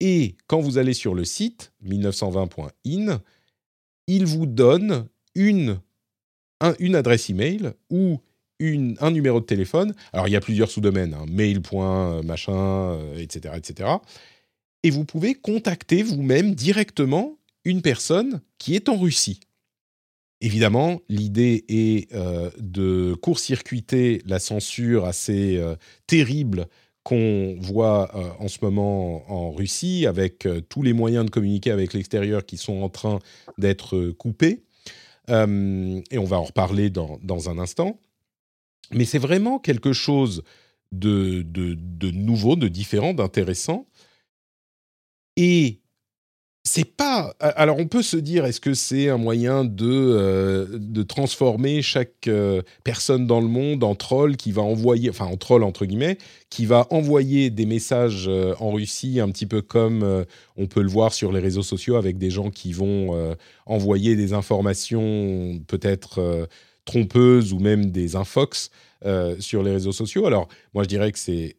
Et 0.00 0.36
quand 0.46 0.60
vous 0.60 0.78
allez 0.78 0.94
sur 0.94 1.14
le 1.14 1.24
site 1.24 1.72
1920.in, 1.84 3.20
il 4.06 4.26
vous 4.26 4.46
donne 4.46 5.06
une, 5.34 5.80
un, 6.60 6.74
une 6.78 6.96
adresse 6.96 7.30
email 7.30 7.72
ou 7.90 8.20
une, 8.58 8.96
un 9.00 9.10
numéro 9.10 9.40
de 9.40 9.46
téléphone. 9.46 9.94
Alors 10.12 10.28
il 10.28 10.32
y 10.32 10.36
a 10.36 10.40
plusieurs 10.40 10.70
sous-domaines, 10.70 11.14
hein, 11.14 11.26
mail. 11.28 11.60
machin, 12.24 12.98
etc., 13.16 13.54
etc. 13.56 13.90
Et 14.82 14.90
vous 14.90 15.04
pouvez 15.04 15.34
contacter 15.34 16.02
vous-même 16.02 16.54
directement 16.54 17.38
une 17.64 17.82
personne 17.82 18.40
qui 18.58 18.74
est 18.74 18.88
en 18.88 18.96
Russie. 18.96 19.40
Évidemment, 20.40 21.00
l'idée 21.08 21.64
est 21.68 22.12
euh, 22.12 22.50
de 22.58 23.14
court-circuiter 23.14 24.20
la 24.26 24.38
censure 24.38 25.06
assez 25.06 25.56
euh, 25.56 25.74
terrible 26.06 26.66
qu'on 27.02 27.56
voit 27.60 28.14
euh, 28.14 28.30
en 28.38 28.48
ce 28.48 28.58
moment 28.60 29.30
en 29.30 29.52
Russie, 29.52 30.06
avec 30.06 30.46
tous 30.68 30.82
les 30.82 30.92
moyens 30.92 31.24
de 31.24 31.30
communiquer 31.30 31.70
avec 31.70 31.94
l'extérieur 31.94 32.44
qui 32.44 32.56
sont 32.56 32.82
en 32.82 32.88
train 32.88 33.20
d'être 33.58 34.10
coupés. 34.18 34.64
Et 35.28 36.18
on 36.18 36.24
va 36.24 36.38
en 36.38 36.44
reparler 36.44 36.90
dans, 36.90 37.48
un 37.48 37.58
instant. 37.58 37.98
Mais 38.90 39.06
c'est 39.06 39.18
vraiment 39.18 39.58
quelque 39.58 39.94
chose 39.94 40.42
de, 40.92 41.40
de, 41.40 41.74
de 41.74 42.10
nouveau, 42.10 42.56
de 42.56 42.68
différent, 42.68 43.14
d'intéressant. 43.14 43.86
Et 45.36 45.80
c'est 46.66 46.96
pas. 46.96 47.34
Alors, 47.40 47.78
on 47.78 47.86
peut 47.86 48.02
se 48.02 48.16
dire, 48.16 48.46
est-ce 48.46 48.60
que 48.60 48.72
c'est 48.72 49.10
un 49.10 49.18
moyen 49.18 49.64
de, 49.64 49.86
euh, 49.86 50.66
de 50.72 51.02
transformer 51.02 51.82
chaque 51.82 52.26
euh, 52.26 52.62
personne 52.84 53.26
dans 53.26 53.40
le 53.40 53.48
monde 53.48 53.84
en 53.84 53.94
troll 53.94 54.36
qui 54.36 54.50
va 54.50 54.62
envoyer, 54.62 55.10
enfin 55.10 55.26
en 55.26 55.36
troll 55.36 55.62
entre 55.62 55.84
guillemets, 55.84 56.16
qui 56.48 56.64
va 56.64 56.86
envoyer 56.88 57.50
des 57.50 57.66
messages 57.66 58.28
euh, 58.28 58.54
en 58.60 58.72
Russie, 58.72 59.20
un 59.20 59.30
petit 59.30 59.44
peu 59.44 59.60
comme 59.60 60.24
on 60.56 60.66
peut 60.66 60.82
le 60.82 60.88
voir 60.88 61.12
sur 61.12 61.32
les 61.32 61.40
réseaux 61.40 61.62
sociaux 61.62 61.96
avec 61.96 62.16
des 62.16 62.30
gens 62.30 62.50
qui 62.50 62.72
vont 62.72 63.36
envoyer 63.66 64.16
des 64.16 64.32
informations 64.32 65.60
peut-être 65.66 66.48
trompeuses 66.84 67.52
ou 67.52 67.58
même 67.58 67.90
des 67.90 68.16
infox 68.16 68.70
sur 69.38 69.62
les 69.62 69.72
réseaux 69.72 69.92
sociaux. 69.92 70.26
Alors, 70.26 70.48
moi, 70.72 70.84
je 70.84 70.88
dirais 70.88 71.12
que 71.12 71.18
c'est 71.18 71.56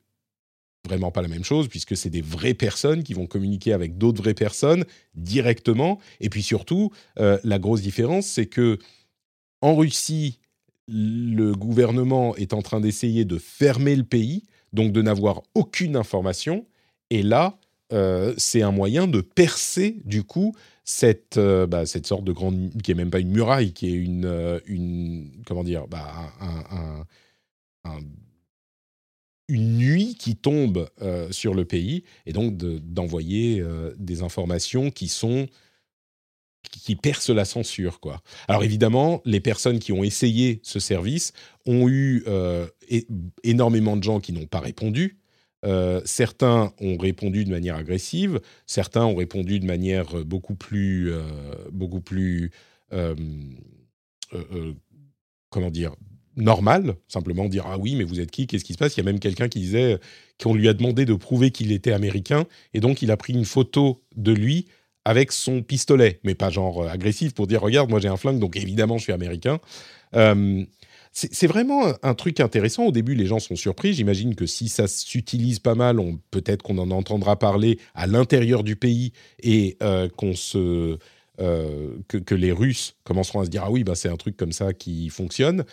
vraiment 0.85 1.11
pas 1.11 1.21
la 1.21 1.27
même 1.27 1.43
chose 1.43 1.67
puisque 1.67 1.97
c'est 1.97 2.09
des 2.09 2.21
vraies 2.21 2.53
personnes 2.53 3.03
qui 3.03 3.13
vont 3.13 3.27
communiquer 3.27 3.73
avec 3.73 3.97
d'autres 3.97 4.21
vraies 4.21 4.33
personnes 4.33 4.85
directement. 5.15 5.99
Et 6.21 6.29
puis 6.29 6.43
surtout, 6.43 6.91
euh, 7.19 7.37
la 7.43 7.59
grosse 7.59 7.81
différence, 7.81 8.25
c'est 8.27 8.45
que 8.45 8.77
en 9.61 9.75
Russie, 9.75 10.39
le 10.87 11.53
gouvernement 11.53 12.35
est 12.35 12.53
en 12.53 12.61
train 12.61 12.79
d'essayer 12.79 13.25
de 13.25 13.37
fermer 13.37 13.95
le 13.95 14.03
pays, 14.03 14.43
donc 14.73 14.91
de 14.91 15.01
n'avoir 15.01 15.41
aucune 15.55 15.95
information. 15.95 16.65
Et 17.09 17.23
là, 17.23 17.57
euh, 17.93 18.33
c'est 18.37 18.61
un 18.61 18.71
moyen 18.71 19.07
de 19.07 19.21
percer 19.21 20.01
du 20.05 20.23
coup 20.23 20.55
cette, 20.83 21.37
euh, 21.37 21.65
bah, 21.65 21.85
cette 21.85 22.05
sorte 22.05 22.23
de 22.23 22.31
grande, 22.31 22.71
qui 22.83 22.91
est 22.91 22.95
même 22.95 23.09
pas 23.09 23.19
une 23.19 23.31
muraille, 23.31 23.73
qui 23.73 23.87
est 23.87 23.93
une, 23.93 24.61
une 24.67 25.31
comment 25.45 25.63
dire, 25.63 25.87
bah, 25.87 26.31
un 27.83 27.99
une 29.47 29.77
nuit 29.77 30.15
qui 30.15 30.35
tombe 30.35 30.89
euh, 31.01 31.31
sur 31.31 31.53
le 31.53 31.65
pays 31.65 32.03
et 32.25 32.33
donc 32.33 32.57
d'envoyer 32.57 33.59
euh, 33.61 33.93
des 33.97 34.23
informations 34.23 34.91
qui 34.91 35.07
sont 35.07 35.47
qui 36.71 36.95
percent 36.95 37.29
la 37.29 37.45
censure 37.45 37.99
quoi. 37.99 38.21
Alors 38.47 38.63
évidemment, 38.63 39.21
les 39.23 39.39
personnes 39.39 39.77
qui 39.77 39.91
ont 39.93 40.03
essayé 40.03 40.59
ce 40.63 40.79
service 40.79 41.31
ont 41.67 41.87
eu 41.87 42.23
euh, 42.27 42.67
énormément 43.43 43.95
de 43.95 44.03
gens 44.03 44.19
qui 44.19 44.33
n'ont 44.33 44.47
pas 44.47 44.59
répondu. 44.59 45.19
Certains 46.05 46.73
ont 46.79 46.95
répondu 46.95 47.43
de 47.43 47.49
manière 47.49 47.75
agressive, 47.75 48.39
certains 48.67 49.03
ont 49.03 49.15
répondu 49.15 49.59
de 49.59 49.65
manière 49.65 50.23
beaucoup 50.23 50.53
plus 50.53 51.11
beaucoup 51.71 52.01
plus 52.01 52.51
comment 55.49 55.71
dire 55.71 55.95
normal, 56.35 56.95
simplement 57.07 57.45
dire 57.45 57.65
ah 57.67 57.77
oui 57.77 57.95
mais 57.95 58.03
vous 58.03 58.19
êtes 58.19 58.31
qui, 58.31 58.47
qu'est-ce 58.47 58.65
qui 58.65 58.73
se 58.73 58.77
passe? 58.77 58.95
Il 58.95 58.99
y 58.99 59.01
a 59.01 59.05
même 59.05 59.19
quelqu'un 59.19 59.47
qui 59.47 59.59
disait 59.59 59.99
qu'on 60.41 60.53
lui 60.53 60.67
a 60.67 60.73
demandé 60.73 61.05
de 61.05 61.13
prouver 61.13 61.51
qu'il 61.51 61.71
était 61.71 61.93
américain 61.93 62.45
et 62.73 62.79
donc 62.79 63.01
il 63.01 63.11
a 63.11 63.17
pris 63.17 63.33
une 63.33 63.45
photo 63.45 64.01
de 64.15 64.31
lui 64.31 64.67
avec 65.05 65.31
son 65.31 65.61
pistolet, 65.61 66.19
mais 66.23 66.35
pas 66.35 66.49
genre 66.49 66.83
euh, 66.83 66.89
agressif 66.89 67.33
pour 67.33 67.47
dire 67.47 67.61
regarde 67.61 67.89
moi 67.89 67.99
j'ai 67.99 68.07
un 68.07 68.17
flingue 68.17 68.39
donc 68.39 68.57
évidemment 68.57 68.97
je 68.97 69.03
suis 69.03 69.13
américain. 69.13 69.59
Euh, 70.15 70.63
c'est 71.17 71.47
vraiment 71.47 71.93
un 72.03 72.13
truc 72.13 72.41
intéressant. 72.41 72.87
Au 72.87 72.91
début, 72.91 73.15
les 73.15 73.25
gens 73.25 73.39
sont 73.39 73.55
surpris. 73.55 73.93
J'imagine 73.93 74.35
que 74.35 74.45
si 74.45 74.67
ça 74.67 74.85
s'utilise 74.85 75.59
pas 75.59 75.73
mal, 75.73 75.97
peut-être 76.29 76.61
qu'on 76.61 76.77
en 76.77 76.91
entendra 76.91 77.39
parler 77.39 77.79
à 77.93 78.05
l'intérieur 78.05 78.65
du 78.65 78.75
pays 78.75 79.13
et 79.41 79.77
euh, 79.81 80.09
qu'on 80.09 80.33
se 80.33 80.97
que, 81.37 82.17
que, 82.17 82.35
les 82.35 82.51
Russes 82.51 82.97
commenceront 83.05 83.39
à 83.39 83.45
se 83.45 83.49
dire 83.49 83.63
ah 83.65 83.71
oui 83.71 83.85
bah 83.85 83.95
c'est 83.95 84.09
un 84.09 84.15
truc 84.17 84.35
comme 84.35 84.51
ça 84.51 84.73
qui 84.73 85.09
fonctionne 85.09 85.63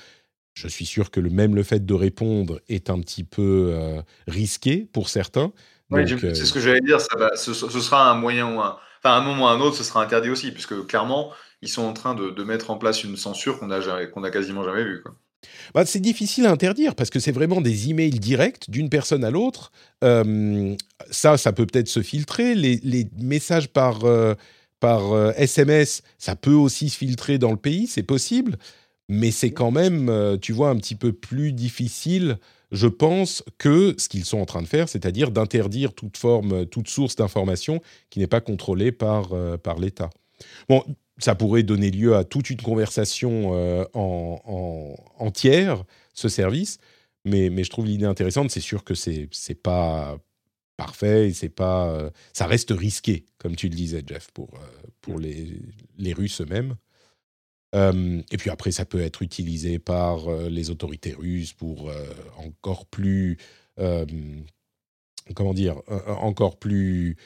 je 0.54 0.68
suis 0.68 0.86
sûr 0.86 1.10
que 1.10 1.20
le, 1.20 1.30
même 1.30 1.54
le 1.54 1.62
fait 1.62 1.84
de 1.84 1.94
répondre 1.94 2.60
est 2.68 2.90
un 2.90 3.00
petit 3.00 3.24
peu 3.24 3.70
euh, 3.72 4.02
risqué 4.26 4.88
pour 4.92 5.08
certains. 5.08 5.52
Oui, 5.90 6.10
euh... 6.12 6.34
c'est 6.34 6.44
ce 6.44 6.52
que 6.52 6.60
j'allais 6.60 6.80
dire. 6.80 7.00
Ça 7.00 7.16
va, 7.16 7.36
ce, 7.36 7.52
ce, 7.54 7.68
sera 7.80 8.10
un 8.10 8.14
moyen 8.14 8.54
ou 8.54 8.60
un, 8.60 8.76
enfin, 8.98 9.16
un 9.16 9.22
moment 9.22 9.44
ou 9.44 9.48
un 9.48 9.60
autre, 9.60 9.76
ce 9.76 9.84
sera 9.84 10.02
interdit 10.02 10.30
aussi, 10.30 10.52
puisque 10.52 10.86
clairement, 10.86 11.32
ils 11.62 11.68
sont 11.68 11.82
en 11.82 11.92
train 11.92 12.14
de, 12.14 12.30
de 12.30 12.44
mettre 12.44 12.70
en 12.70 12.76
place 12.76 13.04
une 13.04 13.16
censure 13.16 13.58
qu'on 13.58 13.70
a, 13.70 14.06
qu'on 14.06 14.24
a 14.24 14.30
quasiment 14.30 14.64
jamais 14.64 14.84
vue. 14.84 15.02
Bah, 15.74 15.84
c'est 15.86 16.00
difficile 16.00 16.46
à 16.46 16.50
interdire 16.50 16.94
parce 16.94 17.10
que 17.10 17.18
c'est 17.18 17.32
vraiment 17.32 17.60
des 17.60 17.90
emails 17.90 18.10
directs 18.10 18.70
d'une 18.70 18.88
personne 18.88 19.24
à 19.24 19.30
l'autre. 19.30 19.72
Euh, 20.04 20.76
ça, 21.10 21.36
ça 21.36 21.52
peut 21.52 21.66
peut-être 21.66 21.88
se 21.88 22.02
filtrer. 22.02 22.54
Les, 22.54 22.78
les 22.84 23.08
messages 23.20 23.68
par, 23.68 24.04
euh, 24.04 24.34
par 24.80 25.32
SMS, 25.36 26.02
ça 26.18 26.36
peut 26.36 26.52
aussi 26.52 26.90
se 26.90 26.96
filtrer 26.96 27.38
dans 27.38 27.50
le 27.50 27.56
pays, 27.56 27.86
c'est 27.86 28.02
possible 28.02 28.56
mais 29.12 29.30
c'est 29.30 29.50
quand 29.50 29.70
même, 29.70 30.08
euh, 30.08 30.38
tu 30.38 30.54
vois, 30.54 30.70
un 30.70 30.76
petit 30.76 30.94
peu 30.94 31.12
plus 31.12 31.52
difficile, 31.52 32.38
je 32.70 32.86
pense, 32.86 33.44
que 33.58 33.94
ce 33.98 34.08
qu'ils 34.08 34.24
sont 34.24 34.38
en 34.38 34.46
train 34.46 34.62
de 34.62 34.66
faire, 34.66 34.88
c'est-à-dire 34.88 35.30
d'interdire 35.30 35.92
toute 35.92 36.16
forme, 36.16 36.64
toute 36.64 36.88
source 36.88 37.14
d'information 37.14 37.82
qui 38.08 38.20
n'est 38.20 38.26
pas 38.26 38.40
contrôlée 38.40 38.90
par, 38.90 39.34
euh, 39.34 39.58
par 39.58 39.78
l'État. 39.78 40.08
Bon, 40.70 40.82
ça 41.18 41.34
pourrait 41.34 41.62
donner 41.62 41.90
lieu 41.90 42.16
à 42.16 42.24
toute 42.24 42.48
une 42.48 42.62
conversation 42.62 43.50
euh, 43.54 43.84
en, 43.92 44.96
entière, 45.18 45.84
ce 46.14 46.30
service, 46.30 46.78
mais, 47.26 47.50
mais 47.50 47.64
je 47.64 47.70
trouve 47.70 47.84
l'idée 47.84 48.06
intéressante. 48.06 48.50
C'est 48.50 48.60
sûr 48.60 48.82
que 48.82 48.94
c'est 48.94 49.28
n'est 49.46 49.54
pas 49.54 50.16
parfait 50.78 51.28
et 51.28 51.32
c'est 51.34 51.50
pas, 51.50 52.10
ça 52.32 52.46
reste 52.46 52.70
risqué, 52.70 53.26
comme 53.36 53.56
tu 53.56 53.68
le 53.68 53.74
disais, 53.74 54.02
Jeff, 54.06 54.30
pour, 54.32 54.48
pour 55.02 55.18
les, 55.18 55.60
les 55.98 56.14
Russes 56.14 56.40
eux-mêmes. 56.40 56.76
Euh, 57.74 58.20
et 58.30 58.36
puis 58.36 58.50
après, 58.50 58.70
ça 58.72 58.84
peut 58.84 59.00
être 59.00 59.22
utilisé 59.22 59.78
par 59.78 60.28
euh, 60.28 60.48
les 60.48 60.70
autorités 60.70 61.14
russes 61.14 61.52
pour 61.52 61.88
euh, 61.88 62.04
encore 62.36 62.86
plus, 62.86 63.38
comment 65.34 65.54
dire, 65.54 65.80
encore 66.06 66.58
plus 66.58 67.16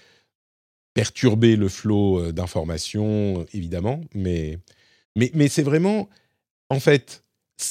perturber 0.94 1.56
le 1.56 1.68
flot 1.68 2.32
d'informations, 2.32 3.44
évidemment. 3.52 4.00
Mais, 4.14 4.58
mais, 5.16 5.30
mais 5.34 5.48
c'est 5.48 5.62
vraiment, 5.62 6.08
en 6.70 6.80
fait, 6.80 7.24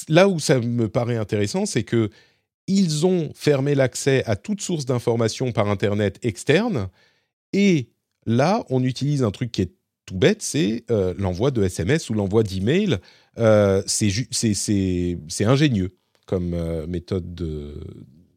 là 0.08 0.28
où 0.28 0.38
ça 0.38 0.60
me 0.60 0.88
paraît 0.88 1.16
intéressant, 1.16 1.66
c'est 1.66 1.84
que 1.84 2.10
ils 2.68 3.06
ont 3.06 3.30
fermé 3.34 3.74
l'accès 3.74 4.24
à 4.24 4.36
toute 4.36 4.60
source 4.60 4.86
d'information 4.86 5.52
par 5.52 5.68
Internet 5.68 6.18
externe. 6.22 6.88
Et 7.52 7.88
là, 8.26 8.64
on 8.70 8.82
utilise 8.82 9.22
un 9.22 9.30
truc 9.30 9.52
qui 9.52 9.62
est 9.62 9.72
tout 10.06 10.16
bête, 10.16 10.40
c'est 10.40 10.84
euh, 10.90 11.14
l'envoi 11.18 11.50
de 11.50 11.62
SMS 11.62 12.08
ou 12.08 12.14
l'envoi 12.14 12.42
d'email. 12.42 12.98
Euh, 13.38 13.82
c'est 13.86 15.44
ingénieux 15.44 15.96
comme 16.26 16.54
euh, 16.54 16.86
méthode 16.86 17.34
de, 17.34 17.74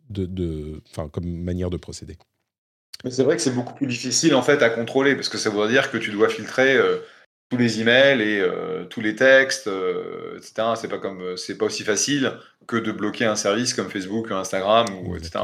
de, 0.10 0.82
comme 1.12 1.26
manière 1.26 1.70
de 1.70 1.78
procéder. 1.78 2.18
C'est 3.10 3.24
vrai 3.24 3.38
que 3.38 3.42
c'est 3.42 3.56
beaucoup 3.56 3.74
plus 3.74 3.88
difficile 3.88 4.36
en 4.36 4.42
fait 4.42 4.62
à 4.62 4.70
contrôler 4.70 5.16
parce 5.16 5.30
que 5.30 5.38
ça 5.38 5.50
voudrait 5.50 5.70
dire 5.70 5.90
que 5.90 5.98
tu 5.98 6.12
dois 6.12 6.28
filtrer 6.28 6.78
tous 7.50 7.58
les 7.58 7.80
emails 7.80 8.22
et 8.22 8.44
tous 8.90 9.00
les 9.00 9.16
textes, 9.16 9.70
etc. 10.36 10.74
C'est 10.76 10.90
pas 10.90 10.98
comme 10.98 11.38
c'est 11.38 11.58
pas 11.58 11.68
aussi 11.68 11.84
facile 11.84 12.34
que 12.68 12.76
de 12.76 12.92
bloquer 12.92 13.24
un 13.24 13.38
service 13.38 13.74
comme 13.74 13.90
Facebook, 13.90 14.32
Instagram 14.32 14.88
ou 15.02 15.16
etc. 15.16 15.40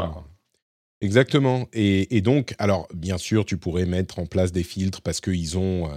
Exactement. 1.05 1.67
Et, 1.71 2.21
donc, 2.21 2.55
alors, 2.57 2.87
bien 2.93 3.19
sûr, 3.19 3.45
tu 3.45 3.57
pourrais 3.57 3.85
mettre 3.85 4.17
en 4.17 4.25
place 4.25 4.51
des 4.51 4.63
filtres 4.63 5.01
parce 5.01 5.21
qu'ils 5.21 5.55
ont 5.55 5.85
euh, 5.85 5.91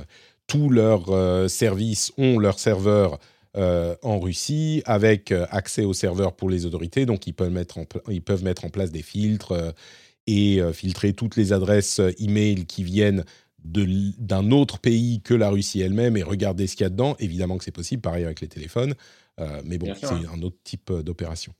tous 0.46 0.68
leurs 0.68 1.08
euh, 1.08 1.48
services, 1.48 2.12
ont 2.18 2.38
leurs 2.38 2.58
serveurs 2.58 3.18
euh, 3.56 3.96
en 4.02 4.20
Russie 4.20 4.82
avec 4.84 5.32
accès 5.32 5.84
aux 5.84 5.94
serveurs 5.94 6.36
pour 6.36 6.50
les 6.50 6.66
autorités. 6.66 7.06
Donc, 7.06 7.26
ils 7.26 7.32
peuvent 7.32 7.50
mettre 7.50 7.78
en, 7.78 7.86
ils 8.10 8.20
peuvent 8.20 8.44
mettre 8.44 8.66
en 8.66 8.68
place 8.68 8.92
des 8.92 9.02
filtres 9.02 9.74
et 10.26 10.60
filtrer 10.74 11.14
toutes 11.14 11.36
les 11.36 11.54
adresses 11.54 12.02
email 12.18 12.66
qui 12.66 12.84
viennent 12.84 13.24
d'un 13.64 14.50
autre 14.50 14.78
pays 14.78 15.22
que 15.22 15.32
la 15.32 15.48
Russie 15.48 15.80
elle-même 15.80 16.18
et 16.18 16.22
regarder 16.22 16.66
ce 16.66 16.76
qu'il 16.76 16.84
y 16.84 16.86
a 16.86 16.90
dedans. 16.90 17.16
Évidemment 17.18 17.56
que 17.56 17.64
c'est 17.64 17.70
possible, 17.70 18.02
pareil 18.02 18.26
avec 18.26 18.42
les 18.42 18.48
téléphones. 18.48 18.94
mais 19.64 19.78
bon, 19.78 19.94
c'est 19.98 20.06
un 20.06 20.42
autre 20.42 20.58
type 20.64 20.92
d'opération. 20.92 21.54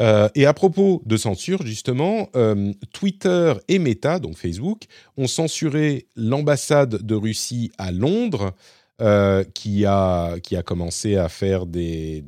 Euh, 0.00 0.28
et 0.34 0.46
à 0.46 0.54
propos 0.54 1.02
de 1.04 1.16
censure, 1.16 1.64
justement, 1.66 2.28
euh, 2.34 2.72
Twitter 2.92 3.54
et 3.68 3.78
Meta, 3.78 4.18
donc 4.18 4.36
Facebook, 4.36 4.84
ont 5.16 5.26
censuré 5.26 6.06
l'ambassade 6.16 7.02
de 7.02 7.14
Russie 7.14 7.70
à 7.78 7.92
Londres, 7.92 8.52
euh, 9.00 9.42
qui, 9.54 9.84
a, 9.84 10.38
qui 10.40 10.54
a 10.56 10.62
commencé 10.62 11.16
à, 11.16 11.28
faire 11.28 11.66
des, 11.66 12.24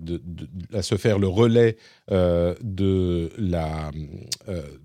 à 0.72 0.82
se 0.82 0.96
faire 0.96 1.18
le 1.18 1.28
relais 1.28 1.76
de 2.10 3.30
la 3.38 3.90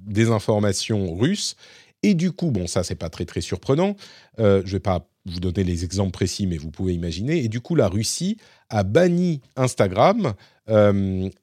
désinformation 0.05 1.15
russe. 1.15 1.55
Et 2.03 2.13
du 2.13 2.31
coup, 2.31 2.51
bon, 2.51 2.67
ça, 2.67 2.83
c'est 2.83 2.95
pas 2.95 3.09
très 3.09 3.25
très 3.25 3.41
surprenant. 3.41 3.95
je 4.37 4.71
vais 4.71 4.79
pas 4.79 5.09
vous 5.29 5.39
donner 5.39 5.63
les 5.63 5.83
exemples 5.83 6.11
précis, 6.11 6.47
mais 6.47 6.57
vous 6.57 6.71
pouvez 6.71 6.93
imaginer. 6.93 7.43
Et 7.43 7.47
du 7.47 7.61
coup, 7.61 7.75
la 7.75 7.87
Russie 7.87 8.37
a 8.69 8.83
banni 8.83 9.41
Instagram 9.55 10.33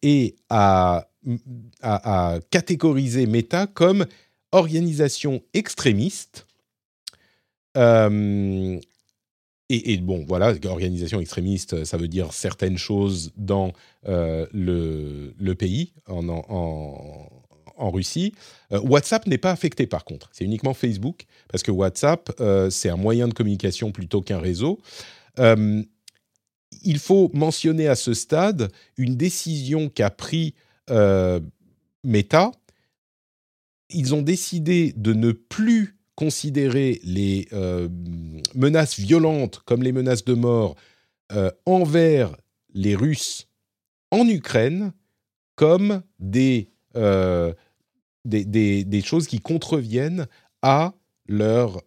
et 0.03 0.37
a 0.51 1.09
à, 1.83 2.39
catégoriser 2.51 3.27
Meta 3.27 3.67
comme 3.67 4.07
organisation 4.53 5.43
extrémiste. 5.55 6.47
Euh, 7.77 8.79
et, 9.69 9.97
bon, 9.97 10.25
voilà, 10.29 10.55
organisation 10.67 11.21
extrémiste, 11.21 11.85
ça 11.85 11.97
veut 11.97 12.07
dire 12.07 12.33
certaines 12.33 12.79
choses 12.79 13.33
dans 13.37 13.73
euh, 14.07 14.47
le, 14.53 15.55
pays, 15.55 15.93
en, 16.07 17.36
en 17.77 17.91
Russie. 17.91 18.33
Euh, 18.73 18.81
WhatsApp 18.81 19.27
n'est 19.27 19.39
pas 19.39 19.51
affecté 19.51 19.87
par 19.87 20.05
contre, 20.05 20.31
c'est 20.33 20.45
uniquement 20.45 20.75
Facebook, 20.75 21.27
parce 21.49 21.63
que 21.63 21.71
WhatsApp, 21.71 22.31
c'est 22.71 22.89
un 22.89 22.97
moyen 22.97 23.29
de 23.29 23.35
communication 23.35 23.93
plutôt 23.93 24.21
qu'un 24.21 24.41
réseau. 24.41 24.81
Il 26.83 26.99
faut 26.99 27.31
mentionner 27.33 27.89
à 27.89 27.95
ce 27.95 28.15
stade 28.15 28.71
une 28.97 29.17
décision 29.17 29.89
qu'a 29.89 30.11
pris 30.11 30.55
euh, 30.91 31.41
Meta, 32.05 32.53
ils 33.91 34.15
ont 34.15 34.23
décidé 34.23 34.93
de 34.97 35.13
ne 35.13 35.33
plus 35.33 35.97
considérer 36.15 37.01
les 37.05 37.49
euh, 37.53 37.89
menaces 38.55 38.99
violentes 38.99 39.61
comme 39.65 39.83
les 39.83 39.93
menaces 39.93 40.25
de 40.25 40.35
mort 40.35 40.77
euh, 41.33 41.51
envers 41.67 42.37
les 42.73 42.95
Russes 42.95 43.49
en 44.11 44.29
Ukraine 44.29 44.93
comme 45.57 46.03
des, 46.19 46.71
des, 48.27 49.03
choses 49.03 49.27
qui 49.27 49.41
contreviennent 49.41 50.27
à 50.63 50.95
leurs 51.29 51.83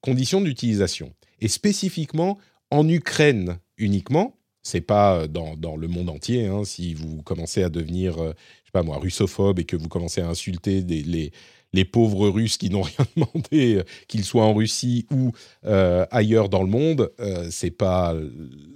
conditions 0.00 0.40
d'utilisation. 0.40 1.12
Et 1.40 1.48
spécifiquement 1.48 2.38
en 2.70 2.88
Ukraine 2.88 3.58
uniquement, 3.78 4.36
c'est 4.62 4.80
pas 4.80 5.26
dans, 5.26 5.56
dans, 5.56 5.76
le 5.76 5.88
monde 5.88 6.10
entier. 6.10 6.46
Hein, 6.46 6.64
si 6.64 6.94
vous 6.94 7.22
commencez 7.22 7.62
à 7.62 7.70
devenir, 7.70 8.18
euh, 8.18 8.32
je 8.62 8.66
sais 8.66 8.72
pas 8.72 8.82
moi, 8.82 8.98
russophobe 8.98 9.58
et 9.58 9.64
que 9.64 9.76
vous 9.76 9.88
commencez 9.88 10.20
à 10.20 10.28
insulter 10.28 10.82
les, 10.82 11.84
pauvres 11.84 12.28
Russes 12.28 12.58
qui 12.58 12.70
n'ont 12.70 12.82
rien 12.82 13.06
demandé, 13.16 13.76
euh, 13.76 13.84
qu'ils 14.06 14.24
soient 14.24 14.44
en 14.44 14.54
Russie 14.54 15.06
ou 15.10 15.32
euh, 15.64 16.06
ailleurs 16.10 16.48
dans 16.48 16.62
le 16.62 16.68
monde, 16.68 17.10
c'est 17.50 17.70
pas 17.70 18.14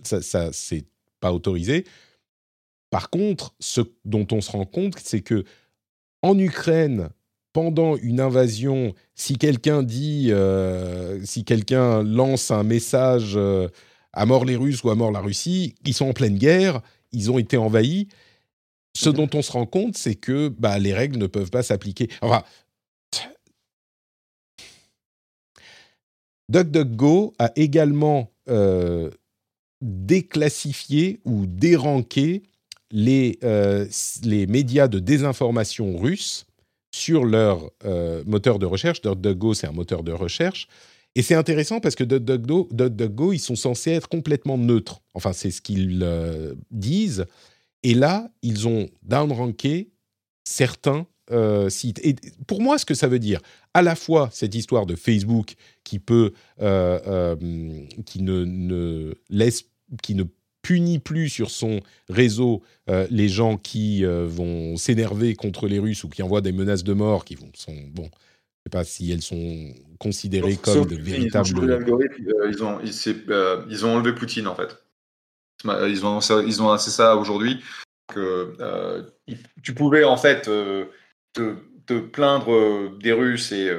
ça 0.02 0.50
c'est 0.52 0.84
pas 1.20 1.32
autorisé. 1.32 1.84
Par 2.90 3.10
contre, 3.10 3.54
ce 3.58 3.80
dont 4.04 4.26
on 4.30 4.40
se 4.40 4.52
rend 4.52 4.66
compte, 4.66 4.94
c'est 5.02 5.20
que 5.20 5.44
en 6.24 6.38
Ukraine, 6.38 7.10
pendant 7.52 7.96
une 7.96 8.18
invasion, 8.18 8.94
si 9.14 9.36
quelqu'un 9.36 9.82
dit, 9.82 10.32
si 11.22 11.44
quelqu'un 11.44 12.02
lance 12.02 12.50
un 12.50 12.64
message 12.64 13.38
à 14.12 14.26
mort 14.26 14.46
les 14.46 14.56
Russes 14.56 14.82
ou 14.82 14.90
à 14.90 14.94
mort 14.94 15.12
la 15.12 15.20
Russie, 15.20 15.74
ils 15.84 15.92
sont 15.94 16.06
en 16.06 16.12
pleine 16.14 16.38
guerre, 16.38 16.80
ils 17.12 17.30
ont 17.30 17.38
été 17.38 17.56
envahis. 17.58 18.08
Ce 18.96 19.10
dont 19.10 19.28
on 19.34 19.42
se 19.42 19.52
rend 19.52 19.66
compte, 19.66 19.98
c'est 19.98 20.14
que 20.14 20.48
bah, 20.48 20.78
les 20.78 20.94
règles 20.94 21.18
ne 21.18 21.26
peuvent 21.26 21.50
pas 21.50 21.62
s'appliquer. 21.62 22.08
Enfin, 22.22 22.42
DuckDuckGo 26.48 27.34
a 27.38 27.52
également 27.56 28.32
euh, 28.48 29.10
déclassifié 29.82 31.20
ou 31.24 31.46
déranqué 31.46 32.44
les, 32.90 33.38
euh, 33.44 33.86
les 34.22 34.46
médias 34.46 34.88
de 34.88 34.98
désinformation 34.98 35.96
russes 35.96 36.46
sur 36.90 37.24
leur 37.24 37.70
euh, 37.84 38.22
moteur 38.26 38.58
de 38.58 38.66
recherche. 38.66 39.02
DuckDuckGo, 39.02 39.54
c'est 39.54 39.66
un 39.66 39.72
moteur 39.72 40.02
de 40.02 40.12
recherche. 40.12 40.68
Et 41.16 41.22
c'est 41.22 41.34
intéressant 41.34 41.80
parce 41.80 41.94
que 41.94 42.04
DuckDuckGo, 42.04 43.32
ils 43.32 43.38
sont 43.38 43.56
censés 43.56 43.92
être 43.92 44.08
complètement 44.08 44.58
neutres. 44.58 45.00
Enfin, 45.14 45.32
c'est 45.32 45.50
ce 45.50 45.60
qu'ils 45.60 46.00
euh, 46.02 46.54
disent. 46.70 47.26
Et 47.82 47.94
là, 47.94 48.30
ils 48.42 48.66
ont 48.68 48.88
downranké 49.02 49.90
certains 50.44 51.06
sites. 51.68 52.00
Et 52.04 52.16
pour 52.46 52.60
moi, 52.60 52.76
ce 52.76 52.84
que 52.84 52.92
ça 52.92 53.08
veut 53.08 53.18
dire, 53.18 53.40
à 53.72 53.80
la 53.80 53.96
fois 53.96 54.28
cette 54.30 54.54
histoire 54.54 54.84
de 54.84 54.94
Facebook 54.94 55.54
qui 55.82 55.98
peut, 55.98 56.32
qui 56.58 56.62
ne, 58.22 58.44
ne, 58.44 59.14
laisse, 59.30 59.64
qui 60.02 60.14
ne 60.14 60.24
punit 60.64 60.98
plus 60.98 61.28
sur 61.28 61.50
son 61.50 61.80
réseau 62.08 62.62
les 63.10 63.28
gens 63.28 63.56
qui 63.56 64.04
vont 64.04 64.76
s'énerver 64.76 65.34
contre 65.34 65.68
les 65.68 65.78
Russes 65.78 66.04
ou 66.04 66.08
qui 66.08 66.22
envoient 66.22 66.40
des 66.40 66.52
menaces 66.52 66.84
de 66.84 66.92
mort, 66.92 67.24
qui 67.24 67.34
vont, 67.34 67.50
sont 67.54 67.76
bon 67.92 68.10
sais 68.64 68.70
pas 68.70 68.84
si 68.84 69.12
elles 69.12 69.22
sont 69.22 69.74
considérées 69.98 70.56
comme 70.56 70.86
de 70.86 70.96
véritables. 70.96 71.48
Euh, 71.70 72.50
ils 72.50 72.64
ont, 72.64 72.78
euh, 73.28 73.64
ils, 73.68 73.86
ont 73.86 73.94
enlevé 73.94 74.14
Poutine 74.14 74.46
en 74.46 74.54
fait. 74.54 74.82
Ils 75.64 76.04
ont, 76.04 76.20
ils 76.20 76.62
ont 76.62 76.76
c'est 76.78 76.90
ça 76.90 77.16
aujourd'hui 77.16 77.62
que 78.12 78.54
euh, 78.60 79.02
tu 79.62 79.74
pouvais 79.74 80.04
en 80.04 80.16
fait 80.16 80.42
te, 80.42 80.86
te, 81.86 81.98
plaindre 81.98 82.98
des 82.98 83.12
Russes 83.12 83.52
et 83.52 83.70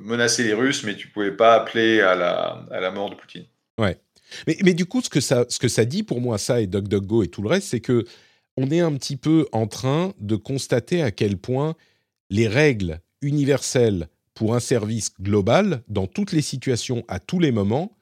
menacer 0.00 0.44
les 0.44 0.54
Russes, 0.54 0.84
mais 0.84 0.96
tu 0.96 1.08
pouvais 1.08 1.32
pas 1.32 1.54
appeler 1.54 2.00
à 2.00 2.14
la, 2.14 2.64
à 2.70 2.80
la 2.80 2.90
mort 2.90 3.10
de 3.10 3.14
Poutine. 3.14 3.44
Ouais. 3.78 3.98
Mais, 4.46 4.74
du 4.74 4.86
coup, 4.86 5.00
ce 5.00 5.10
que, 5.10 5.20
ça, 5.20 5.44
ce 5.48 5.58
que 5.58 5.68
ça 5.68 5.84
dit 5.84 6.02
pour 6.02 6.20
moi, 6.20 6.38
ça 6.38 6.60
et 6.60 6.66
DuckDuckGo 6.66 7.22
et 7.22 7.28
tout 7.28 7.42
le 7.42 7.48
reste, 7.48 7.68
c'est 7.68 7.80
que 7.80 8.04
on 8.56 8.70
est 8.70 8.80
un 8.80 8.92
petit 8.94 9.16
peu 9.16 9.46
en 9.52 9.66
train 9.66 10.12
de 10.20 10.36
constater 10.36 11.02
à 11.02 11.10
quel 11.10 11.36
point 11.36 11.74
les 12.30 12.46
règles 12.46 13.00
universelles 13.20 14.08
pour 14.34 14.54
un 14.54 14.60
service 14.60 15.12
global, 15.20 15.82
dans 15.88 16.06
toutes 16.06 16.32
les 16.32 16.42
situations, 16.42 17.04
à 17.08 17.20
tous 17.20 17.38
les 17.38 17.52
moments, 17.52 17.96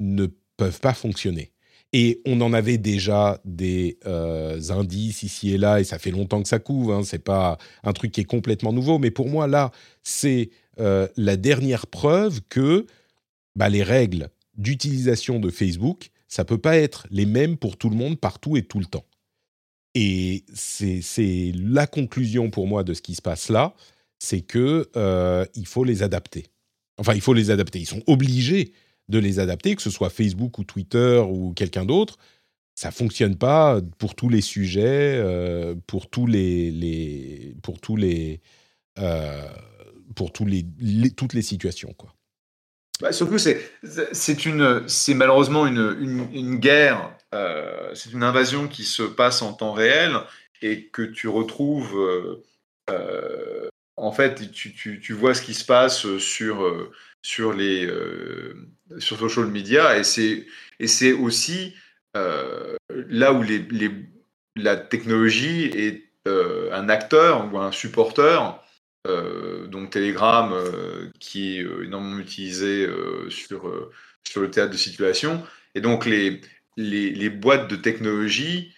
ne 0.00 0.26
peuvent 0.56 0.80
pas 0.80 0.94
fonctionner. 0.94 1.52
Et 1.92 2.20
on 2.26 2.40
en 2.40 2.52
avait 2.52 2.78
déjà 2.78 3.40
des 3.44 3.98
euh, 4.06 4.60
indices 4.70 5.22
ici 5.22 5.54
et 5.54 5.58
là, 5.58 5.80
et 5.80 5.84
ça 5.84 5.98
fait 5.98 6.10
longtemps 6.10 6.42
que 6.42 6.48
ça 6.48 6.58
couvre. 6.58 6.94
Hein, 6.94 7.02
c'est 7.04 7.20
pas 7.20 7.56
un 7.84 7.92
truc 7.92 8.10
qui 8.10 8.20
est 8.20 8.24
complètement 8.24 8.72
nouveau, 8.72 8.98
mais 8.98 9.12
pour 9.12 9.28
moi 9.28 9.46
là, 9.46 9.70
c'est 10.02 10.50
euh, 10.80 11.06
la 11.16 11.36
dernière 11.36 11.86
preuve 11.86 12.40
que 12.48 12.86
bah, 13.54 13.68
les 13.68 13.84
règles 13.84 14.28
d'utilisation 14.56 15.40
de 15.40 15.50
Facebook, 15.50 16.10
ça 16.28 16.44
peut 16.44 16.58
pas 16.58 16.76
être 16.76 17.06
les 17.10 17.26
mêmes 17.26 17.56
pour 17.56 17.76
tout 17.76 17.90
le 17.90 17.96
monde 17.96 18.18
partout 18.18 18.56
et 18.56 18.62
tout 18.62 18.78
le 18.78 18.86
temps. 18.86 19.04
Et 19.94 20.44
c'est 20.52 21.52
la 21.54 21.86
conclusion 21.86 22.50
pour 22.50 22.66
moi 22.66 22.82
de 22.82 22.94
ce 22.94 23.02
qui 23.02 23.14
se 23.14 23.22
passe 23.22 23.48
là, 23.48 23.74
c'est 24.18 24.40
que 24.40 24.90
euh, 24.96 25.44
il 25.54 25.66
faut 25.66 25.84
les 25.84 26.02
adapter. 26.02 26.46
Enfin, 26.98 27.14
il 27.14 27.20
faut 27.20 27.34
les 27.34 27.50
adapter. 27.50 27.78
Ils 27.78 27.86
sont 27.86 28.02
obligés 28.06 28.72
de 29.08 29.18
les 29.18 29.38
adapter, 29.38 29.76
que 29.76 29.82
ce 29.82 29.90
soit 29.90 30.10
Facebook 30.10 30.58
ou 30.58 30.64
Twitter 30.64 31.22
ou 31.28 31.52
quelqu'un 31.52 31.84
d'autre. 31.84 32.16
Ça 32.74 32.90
fonctionne 32.90 33.36
pas 33.36 33.80
pour 33.98 34.16
tous 34.16 34.28
les 34.28 34.40
sujets, 34.40 35.16
euh, 35.16 35.76
pour 35.86 36.10
tous 36.10 36.26
les, 36.26 36.72
les 36.72 37.54
pour 37.62 37.80
tous 37.80 37.96
les 37.96 38.40
euh, 38.98 39.48
pour 40.16 40.32
tous 40.32 40.44
les, 40.44 40.64
toutes 41.16 41.34
les 41.34 41.42
situations 41.42 41.92
quoi. 41.96 42.14
Surtout, 43.10 43.38
c'est 43.38 45.14
malheureusement 45.14 45.66
une, 45.66 46.56
guerre, 46.56 47.16
euh, 47.34 47.90
c'est 47.94 48.12
une 48.12 48.22
invasion 48.22 48.68
qui 48.68 48.84
se 48.84 49.02
passe 49.02 49.42
en 49.42 49.52
temps 49.52 49.72
réel 49.72 50.16
et 50.62 50.86
que 50.86 51.02
tu 51.02 51.28
retrouves 51.28 52.40
euh, 52.90 53.68
en 53.96 54.12
fait, 54.12 54.50
tu, 54.50 55.12
vois 55.12 55.34
ce 55.34 55.42
qui 55.42 55.54
se 55.54 55.64
passe 55.64 56.18
sur 56.18 56.90
sur 57.24 57.54
les 57.54 57.86
euh, 57.86 58.68
sur 58.98 59.18
social 59.18 59.46
media 59.46 59.98
et 59.98 60.04
c'est 60.04 61.12
aussi 61.12 61.74
euh, 62.16 62.76
là 62.90 63.32
où 63.32 63.42
la 64.56 64.76
technologie 64.76 65.64
est 65.74 66.04
euh, 66.28 66.70
un 66.72 66.90
acteur 66.90 67.52
ou 67.52 67.58
un 67.58 67.72
supporteur 67.72 68.62
donc 69.06 69.90
Telegram 69.90 70.54
qui 71.20 71.58
est 71.58 71.66
énormément 71.84 72.18
utilisé 72.18 72.88
sur 73.28 73.90
sur 74.26 74.40
le 74.40 74.50
théâtre 74.50 74.72
de 74.72 74.78
situation 74.78 75.42
et 75.74 75.82
donc 75.82 76.06
les, 76.06 76.40
les, 76.78 77.10
les 77.10 77.28
boîtes 77.28 77.68
de 77.68 77.76
technologie 77.76 78.72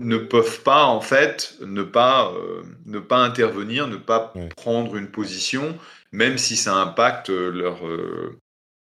ne 0.00 0.16
peuvent 0.16 0.62
pas 0.62 0.84
en 0.84 1.02
fait 1.02 1.56
ne 1.60 1.82
pas 1.82 2.32
ne 2.86 2.98
pas 2.98 3.18
intervenir, 3.18 3.88
ne 3.88 3.96
pas 3.96 4.32
prendre 4.56 4.96
une 4.96 5.08
position 5.08 5.78
même 6.12 6.38
si 6.38 6.56
ça 6.56 6.74
impacte 6.76 7.30
euh, 7.30 7.50
leur, 7.50 7.86
euh, 7.86 8.38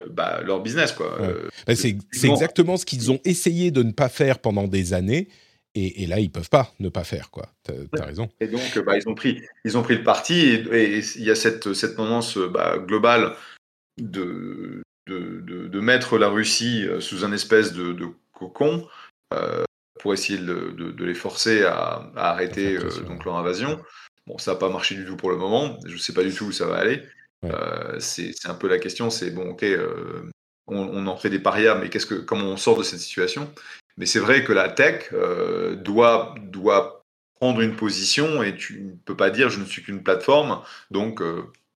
bah, 0.10 0.42
leur 0.44 0.62
business. 0.62 0.92
quoi. 0.92 1.18
Euh, 1.22 1.50
bah, 1.66 1.76
c'est 1.76 1.98
exactement 2.24 2.78
ce 2.78 2.86
qu'ils 2.86 3.12
ont 3.12 3.20
essayé 3.24 3.72
de 3.72 3.84
ne 3.84 3.92
pas 3.92 4.10
faire 4.10 4.40
pendant 4.40 4.68
des 4.68 4.94
années. 4.94 5.30
Et, 5.76 6.08
là, 6.08 6.20
ils 6.20 6.32
peuvent 6.32 6.50
pas 6.50 6.74
ne 6.80 6.88
pas 6.88 7.04
faire, 7.04 7.30
quoi. 7.30 7.50
Tu 7.66 7.74
as, 8.00 8.06
raison. 8.06 8.30
Et 8.40 8.48
donc, 8.48 8.80
bah, 8.86 8.98
ils, 8.98 9.10
ont 9.10 9.14
pris, 9.14 9.42
ils 9.66 9.78
ont 9.78 9.84
pris 9.84 9.98
le 9.98 10.04
parti, 10.04 10.40
et 10.72 11.00
il 11.00 11.24
y 11.24 11.30
a 11.30 11.36
cette, 11.36 11.74
cette 11.74 11.98
tendance 11.98 12.38
bah, 12.38 12.78
globale 12.78 13.36
de, 14.02 14.84
de, 15.08 15.42
de, 15.42 15.80
mettre 15.82 16.18
la 16.18 16.30
Russie 16.30 16.86
sous 17.02 17.26
un 17.26 17.34
espèce 17.34 17.74
de, 17.74 18.08
cocon 18.32 18.88
pour 20.00 20.14
essayer 20.14 20.40
de, 20.40 21.04
les 21.04 21.14
forcer 21.14 21.66
à, 21.66 22.10
à 22.16 22.32
arrêter 22.32 22.78
donc 23.06 23.26
leur 23.26 23.36
invasion. 23.36 23.78
Bon, 24.28 24.38
ça 24.38 24.54
n'a 24.54 24.58
pas 24.58 24.70
marché 24.70 24.96
du 24.96 25.06
tout 25.06 25.18
pour 25.18 25.30
le 25.30 25.38
moment. 25.38 25.78
Je 25.86 25.94
ne 25.94 26.00
sais 26.00 26.14
pas 26.14 26.24
du 26.24 26.34
tout 26.34 26.46
où 26.46 26.52
ça 26.52 26.66
va 26.66 26.78
aller. 26.78 27.04
Euh, 27.44 28.00
c'est 28.00 28.34
un 28.46 28.56
peu 28.56 28.68
la 28.68 28.80
question. 28.80 29.10
C'est 29.10 29.32
bon, 29.32 29.52
ok, 29.52 29.64
euh, 29.64 30.30
on, 30.68 31.06
en 31.06 31.18
fait 31.18 31.30
des 31.30 31.40
parias, 31.40 31.76
mais 31.76 31.90
qu'est-ce 31.90 32.08
que, 32.08 32.16
comment 32.16 32.46
on 32.46 32.58
sort 32.58 32.78
de 32.78 32.84
cette 32.84 33.00
situation? 33.00 33.54
Mais 33.98 34.06
c'est 34.06 34.20
vrai 34.20 34.44
que 34.44 34.54
la 34.54 34.70
tech 34.70 35.10
euh, 35.14 35.76
doit, 35.76 36.36
doit 36.42 37.06
prendre 37.40 37.62
une 37.62 37.76
position 37.76 38.44
et 38.44 38.56
tu 38.56 38.82
ne 38.82 38.92
peux 39.06 39.16
pas 39.16 39.30
dire 39.30 39.50
je 39.50 39.60
ne 39.60 39.66
suis 39.66 39.84
qu'une 39.84 40.04
plateforme, 40.04 40.62
donc 40.92 41.22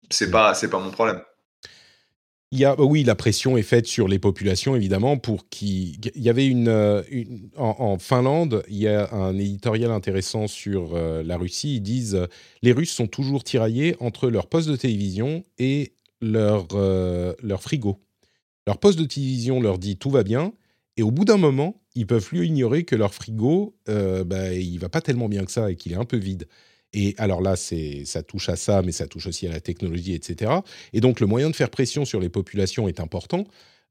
c'est 0.10 0.32
pas 0.32 0.54
c'est 0.54 0.70
pas 0.70 0.80
mon 0.80 0.92
problème. 0.92 1.22
Il 2.52 2.58
y 2.58 2.66
a, 2.66 2.80
oui, 2.82 3.04
la 3.04 3.14
pression 3.14 3.58
est 3.58 3.64
faite 3.64 3.86
sur 3.86 4.08
les 4.08 4.18
populations, 4.18 4.76
évidemment, 4.76 5.18
pour 5.18 5.50
qui. 5.50 6.00
Il 6.16 6.24
y 6.24 6.30
avait 6.30 6.48
une. 6.48 6.68
Euh, 6.68 7.04
en, 7.56 8.00
Finlande, 8.00 8.64
il 8.68 8.78
y 8.78 8.88
a 8.88 9.14
un 9.14 9.38
éditorial 9.38 9.92
intéressant 9.92 10.48
sur 10.48 10.96
euh, 10.96 11.22
la 11.22 11.38
Russie. 11.38 11.76
Ils 11.76 11.82
disent 11.82 12.16
euh, 12.16 12.26
les 12.64 12.72
Russes 12.72 12.92
sont 12.92 13.06
toujours 13.06 13.44
tiraillés 13.44 13.96
entre 14.00 14.32
leur 14.32 14.48
poste 14.48 14.68
de 14.68 14.76
télévision 14.76 15.46
et 15.60 15.94
leur, 16.22 16.68
leur 17.42 17.62
frigo. 17.62 18.00
Leur 18.68 18.78
poste 18.78 19.00
de 19.00 19.06
télévision 19.06 19.62
leur 19.62 19.78
dit 19.78 19.96
tout 19.96 20.10
va 20.10 20.24
bien, 20.24 20.52
et 21.00 21.04
au 21.04 21.12
bout 21.12 21.24
d'un 21.26 21.38
moment, 21.38 21.82
ils 21.96 22.06
peuvent 22.06 22.26
plus 22.26 22.46
ignorer 22.46 22.84
que 22.84 22.96
leur 22.96 23.14
frigo, 23.14 23.76
bah, 23.88 24.54
il 24.54 24.78
va 24.80 24.90
pas 24.90 25.02
tellement 25.02 25.30
bien 25.30 25.46
que 25.46 25.52
ça 25.52 25.72
et 25.72 25.76
qu'il 25.76 25.94
est 25.94 25.96
un 25.96 26.06
peu 26.06 26.18
vide. 26.18 26.48
Et 26.94 27.14
alors 27.18 27.42
là, 27.42 27.56
c'est, 27.56 28.04
ça 28.06 28.24
touche 28.24 28.50
à 28.50 28.56
ça, 28.56 28.82
mais 28.82 28.92
ça 28.92 29.08
touche 29.08 29.28
aussi 29.28 29.48
à 29.48 29.52
la 29.52 29.60
technologie, 29.60 30.14
etc. 30.14 30.52
Et 30.94 31.02
donc, 31.02 31.20
le 31.20 31.28
moyen 31.28 31.50
de 31.50 31.56
faire 31.56 31.70
pression 31.70 32.06
sur 32.06 32.20
les 32.20 32.30
populations 32.30 32.88
est 32.88 33.00
important 33.00 33.46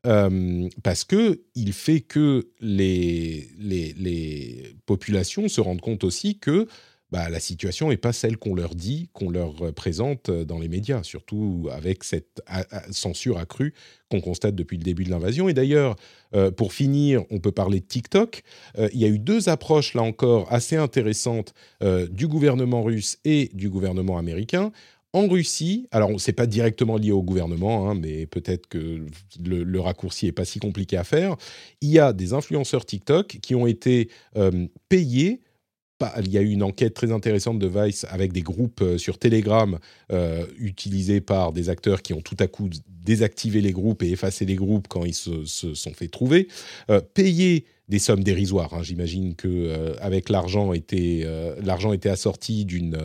euh, 0.07 0.69
parce 0.83 1.05
que 1.05 1.43
il 1.55 1.73
fait 1.73 2.01
que 2.01 2.49
les, 2.61 3.49
les, 3.59 3.93
les, 3.95 4.77
populations 4.87 5.49
se 5.49 5.61
rendent 5.61 5.81
compte 5.81 6.05
aussi 6.05 6.39
que 6.39 6.69
bah, 7.11 7.31
la 7.31 7.41
situation 7.41 7.89
n'est 7.89 7.97
pas 7.97 8.13
celle 8.13 8.37
qu'on 8.37 8.55
leur 8.55 8.75
dit, 8.75 9.09
qu'on 9.13 9.31
leur 9.31 9.73
présente 9.75 10.31
dans 10.31 10.59
les 10.59 10.69
médias, 10.69 11.03
surtout 11.03 11.69
avec 11.73 12.05
cette 12.05 12.43
censure 12.91 13.39
accrue 13.39 13.73
qu'on 14.11 14.21
constate 14.21 14.55
depuis 14.55 14.77
le 14.77 14.83
début 14.83 15.05
de 15.05 15.11
l'invasion. 15.11 15.49
Et 15.49 15.55
d'ailleurs, 15.55 15.97
euh, 16.35 16.51
pour 16.51 16.73
finir, 16.73 17.25
on 17.31 17.39
peut 17.39 17.53
parler 17.53 17.81
de 17.81 17.87
TikTok. 17.87 18.43
Euh, 18.79 18.89
il 18.93 19.01
y 19.01 19.05
a 19.05 19.09
eu 19.09 19.19
deux 19.19 19.49
approches, 19.49 19.95
là 19.95 20.03
encore, 20.03 20.53
assez 20.53 20.77
intéressantes 20.77 21.55
euh, 21.83 22.07
du 22.09 22.29
gouvernement 22.29 22.83
russe 22.83 23.19
et 23.25 23.51
du 23.55 23.71
gouvernement 23.71 24.19
américain. 24.19 24.73
En 25.15 25.27
Russie, 25.27 25.89
alors 25.91 26.21
c'est 26.21 26.35
pas 26.35 26.47
directement 26.47 26.99
lié 26.99 27.13
au 27.13 27.23
gouvernement, 27.23 27.91
hein, 27.91 27.95
mais 27.95 28.27
peut-être 28.27 28.67
que 28.67 29.07
le, 29.43 29.65
le, 29.65 29.81
raccourci 29.81 30.27
est 30.27 30.33
pas 30.33 30.45
si 30.45 30.59
compliqué 30.59 30.99
à 30.99 31.05
faire. 31.05 31.37
Il 31.81 31.89
y 31.89 31.99
a 31.99 32.13
des 32.13 32.35
influenceurs 32.35 32.85
TikTok 32.85 33.39
qui 33.41 33.55
ont 33.55 33.67
été 33.67 34.11
payés 34.91 35.41
il 36.19 36.31
y 36.31 36.39
a 36.39 36.43
eu 36.43 36.51
une 36.51 36.63
enquête 36.63 36.95
très 36.95 37.13
intéressante 37.13 37.59
de 37.59 37.67
Vice 37.67 38.07
avec 38.09 38.33
des 38.33 38.43
groupes 38.43 38.81
euh, 38.83 38.99
sur 38.99 39.19
Telegram 39.19 39.79
euh, 40.13 40.47
utilisés 40.59 41.21
par 41.21 41.53
des 41.53 41.69
acteurs 41.69 42.03
qui 42.03 42.15
ont 42.15 42.21
tout 42.21 42.37
à 42.39 42.47
coup 42.47 42.69
désactivé 42.89 43.61
les 43.61 43.73
groupes 43.73 44.03
et 44.03 44.11
effacé 44.11 44.45
les 44.45 44.55
groupes 44.55 44.87
quand 44.89 45.05
ils 45.05 45.15
se, 45.15 45.45
sont 45.45 45.93
fait 45.93 46.09
trouver, 46.09 46.49
euh, 46.91 47.01
payer 47.01 47.65
des 47.89 47.99
sommes 47.99 48.23
dérisoires. 48.23 48.75
Hein. 48.75 48.83
J'imagine 48.83 49.35
que 49.35 49.97
avec 49.99 50.29
l'argent 50.29 50.75
était 50.75 51.27
l'argent 51.63 51.95
était 51.95 52.11
assorti 52.11 52.67
d'une 52.67 52.99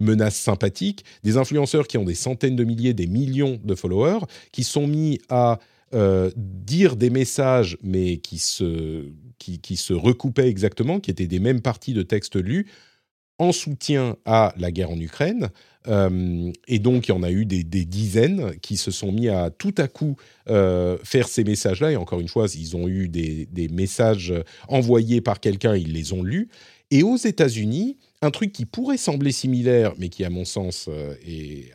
menace 0.00 0.34
sympathique. 0.34 1.04
Des 1.24 1.36
influenceurs 1.36 1.86
qui 1.86 1.98
ont 1.98 2.04
des 2.04 2.14
centaines 2.14 2.56
de 2.56 2.64
milliers, 2.64 2.94
des 2.94 3.06
millions 3.06 3.60
de 3.62 3.74
followers, 3.74 4.20
qui 4.50 4.64
sont 4.64 4.86
mis 4.86 5.20
à 5.28 5.58
dire 5.92 6.96
des 6.96 7.10
messages, 7.10 7.76
mais 7.82 8.16
qui 8.16 8.38
se 8.38 9.10
qui, 9.40 9.76
se 9.76 9.92
recoupaient 9.92 10.48
exactement, 10.48 11.00
qui 11.00 11.10
étaient 11.10 11.26
des 11.26 11.38
mêmes 11.38 11.62
parties 11.62 11.94
de 11.94 12.02
textes 12.02 12.36
lus, 12.36 12.66
en 13.38 13.52
soutien 13.52 14.16
à 14.26 14.52
la 14.58 14.70
guerre 14.70 14.90
en 14.90 15.00
Ukraine. 15.00 15.48
Euh, 15.88 16.52
et 16.68 16.78
donc, 16.78 17.08
il 17.08 17.12
y 17.12 17.14
en 17.14 17.22
a 17.22 17.30
eu 17.30 17.46
des, 17.46 17.64
dizaines 17.64 18.54
qui 18.60 18.76
se 18.76 18.90
sont 18.90 19.12
mis 19.12 19.28
à 19.28 19.48
tout 19.50 19.74
à 19.78 19.88
coup 19.88 20.16
euh, 20.48 20.98
faire 21.04 21.26
ces 21.26 21.42
messages-là. 21.42 21.92
Et 21.92 21.96
encore 21.96 22.20
une 22.20 22.28
fois, 22.28 22.46
ils 22.54 22.76
ont 22.76 22.86
eu 22.86 23.08
des, 23.08 23.68
messages 23.72 24.34
envoyés 24.68 25.22
par 25.22 25.40
quelqu'un, 25.40 25.74
ils 25.74 25.92
les 25.92 26.12
ont 26.12 26.22
lus. 26.22 26.48
Et 26.90 27.02
aux 27.02 27.16
États-Unis, 27.16 27.96
un 28.20 28.30
truc 28.30 28.52
qui 28.52 28.66
pourrait 28.66 28.98
sembler 28.98 29.32
similaire, 29.32 29.94
mais 29.96 30.08
qui, 30.08 30.24
à 30.24 30.30
mon 30.30 30.44
sens, 30.44 30.86
euh, 30.88 31.14
est 31.26 31.72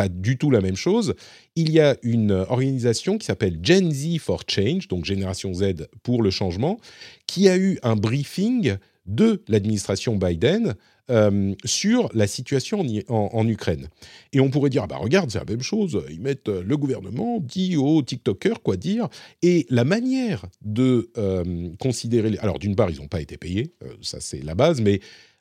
pas 0.00 0.08
du 0.08 0.38
tout 0.38 0.50
la 0.50 0.62
même 0.62 0.76
chose. 0.76 1.14
Il 1.56 1.70
y 1.70 1.78
a 1.78 1.94
une 2.02 2.30
organisation 2.32 3.18
qui 3.18 3.26
s'appelle 3.26 3.58
Gen 3.62 3.92
Z 3.92 4.16
for 4.18 4.44
Change, 4.48 4.88
donc 4.88 5.04
Génération 5.04 5.52
Z 5.52 5.88
pour 6.02 6.22
le 6.22 6.30
changement, 6.30 6.80
qui 7.26 7.50
a 7.50 7.58
eu 7.58 7.78
un 7.82 7.96
briefing 7.96 8.76
de 9.04 9.42
l'administration 9.46 10.16
Biden 10.16 10.74
euh, 11.10 11.54
sur 11.66 12.08
la 12.14 12.26
situation 12.26 12.82
en, 13.08 13.46
Ukraine. 13.46 13.88
Et 14.32 14.40
on 14.40 14.48
pourrait 14.48 14.70
dire, 14.70 14.84
ah 14.84 14.86
bah 14.86 14.96
regarde, 14.96 15.30
c'est 15.30 15.38
la 15.38 15.44
même 15.44 15.60
chose, 15.60 16.02
ils 16.08 16.20
mettent 16.20 16.48
euh, 16.48 16.62
le 16.64 16.76
gouvernement, 16.78 17.40
dit 17.40 17.76
aux 17.76 18.00
TikTokers 18.00 18.62
quoi 18.62 18.78
dire, 18.78 19.06
et 19.42 19.66
la 19.68 19.84
manière 19.84 20.46
de 20.62 21.10
euh, 21.18 21.68
considérer... 21.78 22.38
Alors 22.38 22.58
d'une 22.58 22.74
part, 22.74 22.88
ils 22.88 23.00
n'ont 23.00 23.08
pas 23.08 23.20
été 23.20 23.36
payés, 23.36 23.74
ça 24.00 24.18
c'est 24.18 24.42
la 24.42 24.54
base, 24.54 24.80
mais 24.80 25.00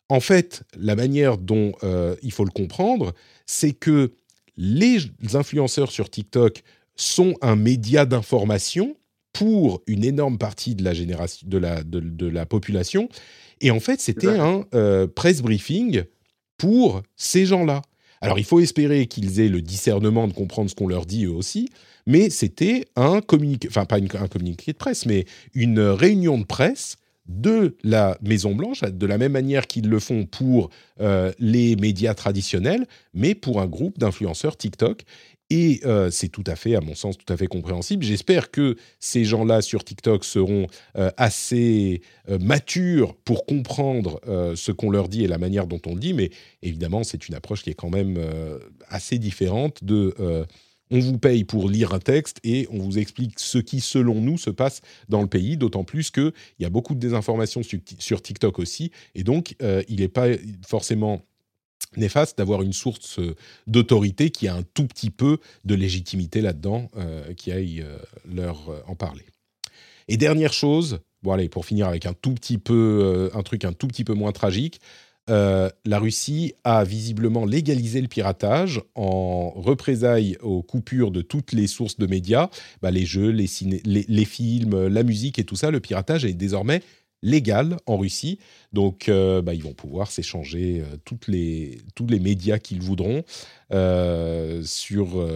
en 0.10 0.20
fait, 0.20 0.64
la 0.76 0.98
manière 0.98 1.38
dont 1.38 1.72
il 2.24 2.32
faut 2.32 2.44
le 2.44 2.50
comprendre, 2.50 3.14
c'est 3.46 3.74
que 3.74 4.14
les 4.62 5.00
influenceurs 5.34 5.90
sur 5.90 6.10
TikTok 6.10 6.64
sont 6.98 7.34
un 7.42 7.56
média 7.56 8.06
d'information 8.06 8.98
pour 9.32 9.82
une 9.88 10.04
énorme 10.04 10.38
partie 10.38 10.76
de 10.76 10.84
la 10.84 10.94
génération 10.94 11.48
de 11.48 11.58
la 11.58 11.82
de, 11.84 12.02
de 12.02 12.28
la 12.28 12.46
population. 12.46 13.08
Et 13.62 13.72
en 13.72 13.80
fait, 13.80 14.02
c'était 14.02 14.28
un 14.38 14.66
euh, 14.74 15.08
press 15.08 15.42
briefing 15.42 16.04
pour 16.58 17.02
ces 17.16 17.46
gens-là. 17.46 17.82
Alors, 18.22 18.38
il 18.38 18.44
faut 18.44 18.60
espérer 18.60 19.08
qu'ils 19.08 19.40
aient 19.40 19.48
le 19.48 19.62
discernement 19.62 20.28
de 20.28 20.34
comprendre 20.34 20.70
ce 20.70 20.76
qu'on 20.76 20.88
leur 20.90 21.06
dit 21.06 21.24
eux 21.26 21.32
aussi, 21.32 21.70
mais 22.06 22.30
c'était 22.30 22.86
un 22.98 23.22
communiqué, 23.22 23.70
enfin 23.70 23.86
pas 23.86 23.98
une- 23.98 24.10
un 24.20 24.28
communiqué 24.28 24.74
de 24.74 24.78
presse, 24.78 25.06
mais 25.06 25.24
une 25.54 25.80
réunion 25.80 26.38
de 26.38 26.44
presse 26.44 26.98
de 27.30 27.78
la 27.84 28.18
Maison 28.22 28.56
Blanche, 28.56 28.82
de 28.82 29.06
la 29.06 29.18
même 29.18 29.32
manière 29.32 29.68
qu'ils 29.68 29.88
le 29.88 30.00
font 30.00 30.26
pour 30.26 30.72
euh, 31.00 31.32
les 31.38 31.76
médias 31.76 32.16
traditionnels, 32.16 32.88
mais 33.14 33.36
pour 33.36 33.62
un 33.62 33.68
groupe 33.68 34.00
d'influenceurs 34.00 34.58
TikTok. 34.58 35.04
Et 35.52 35.82
euh, 35.86 36.12
c'est 36.12 36.30
tout 36.30 36.44
à 36.46 36.56
fait, 36.56 36.76
à 36.76 36.82
mon 36.82 36.94
sens, 36.96 37.18
tout 37.18 37.32
à 37.32 37.38
fait 37.38 37.48
compréhensible. 37.48 38.04
J'espère 38.04 38.52
que 38.52 38.76
ces 39.00 39.26
gens-là 39.26 39.62
sur 39.62 39.84
TikTok 39.84 40.24
seront 40.24 40.68
euh, 40.98 41.10
assez 41.18 42.02
matures 42.40 43.16
pour 43.16 43.48
comprendre 43.48 44.22
ce 44.56 44.72
qu'on 44.72 44.92
leur 44.92 45.10
dit 45.10 45.24
et 45.24 45.28
la 45.28 45.40
manière 45.40 45.66
dont 45.66 45.82
on 45.88 45.96
le 45.96 46.00
dit. 46.00 46.14
Mais 46.14 46.30
évidemment, 46.62 47.04
c'est 47.04 47.28
une 47.28 47.34
approche 47.34 47.64
qui 47.64 47.72
est 47.72 47.76
quand 47.76 47.90
même 47.90 48.20
assez 48.90 49.18
différente 49.18 49.84
de 49.84 50.14
on 50.92 51.00
vous 51.00 51.18
paye 51.18 51.44
pour 51.44 51.70
lire 51.70 51.94
un 51.94 52.00
texte 52.00 52.40
et 52.44 52.68
on 52.72 52.80
vous 52.80 52.98
explique 52.98 53.40
ce 53.40 53.58
qui, 53.58 53.80
selon 53.80 54.16
nous, 54.22 54.38
se 54.38 54.50
passe 54.50 54.82
dans 55.08 55.22
le 55.22 55.28
pays, 55.28 55.58
d'autant 55.58 55.84
plus 55.84 56.12
qu'il 56.12 56.34
y 56.60 56.66
a 56.66 56.70
beaucoup 56.70 56.96
de 56.96 57.00
désinformation 57.00 57.62
sur, 57.64 58.22
TikTok 58.22 58.60
aussi, 58.60 58.92
et 59.16 59.24
donc 59.24 59.56
euh, 59.62 59.84
il 59.88 60.00
n'est 60.00 60.08
pas 60.08 60.28
forcément 60.68 61.22
néfaste 61.96 62.38
d'avoir 62.38 62.62
une 62.62 62.74
source 62.74 63.20
euh, 63.20 63.36
d'autorité 63.68 64.30
qui 64.30 64.48
a 64.48 64.56
un 64.56 64.64
tout 64.64 64.86
petit 64.86 65.10
peu 65.10 65.38
de 65.66 65.76
légitimité 65.76 66.42
là-dedans, 66.42 66.90
euh, 66.98 67.34
qui 67.34 67.52
aille 67.52 67.86
leur 68.32 68.84
en 68.88 68.96
parler. 68.96 69.26
Et 70.08 70.18
dernière 70.18 70.54
chose, 70.54 71.00
bon 71.22 71.34
allez, 71.34 71.50
pour 71.50 71.66
finir 71.66 71.88
avec 71.88 72.06
un 72.06 72.14
tout 72.14 72.34
petit 72.34 72.58
peu, 72.58 73.30
un 73.34 73.44
truc 73.44 73.64
un 73.64 73.74
tout 73.74 73.88
petit 73.88 74.04
peu 74.04 74.14
moins 74.14 74.32
tragique, 74.32 74.82
euh, 75.30 75.70
la 75.86 76.00
Russie 76.00 76.54
a 76.64 76.84
visiblement 76.84 77.46
légalisé 77.46 78.02
le 78.02 78.08
piratage 78.08 78.82
en 78.96 79.52
représailles 79.52 80.38
aux 80.42 80.62
coupures 80.64 81.12
de 81.12 81.22
toutes 81.22 81.52
les 81.54 81.68
sources 81.68 81.98
de 81.98 82.08
médias, 82.08 82.50
bah, 82.82 82.92
les 82.92 83.06
jeux, 83.06 83.30
les, 83.30 83.48
films, 84.26 84.88
la 84.88 85.04
musique 85.04 85.40
et 85.40 85.44
tout 85.44 85.56
ça. 85.56 85.72
Le 85.72 85.80
piratage 85.80 86.26
est 86.26 86.34
désormais 86.34 86.82
légal 87.22 87.76
en 87.86 87.98
Russie, 87.98 88.40
donc 88.72 89.10
euh, 89.10 89.42
bah, 89.42 89.54
ils 89.54 89.62
vont 89.64 89.74
pouvoir 89.74 90.10
s'échanger 90.10 90.82
euh, 90.82 90.96
les, 91.28 91.78
tous 91.94 92.08
les 92.08 92.20
médias 92.20 92.60
qu'ils 92.60 92.82
voudront 92.82 93.24
sur, 94.64 95.28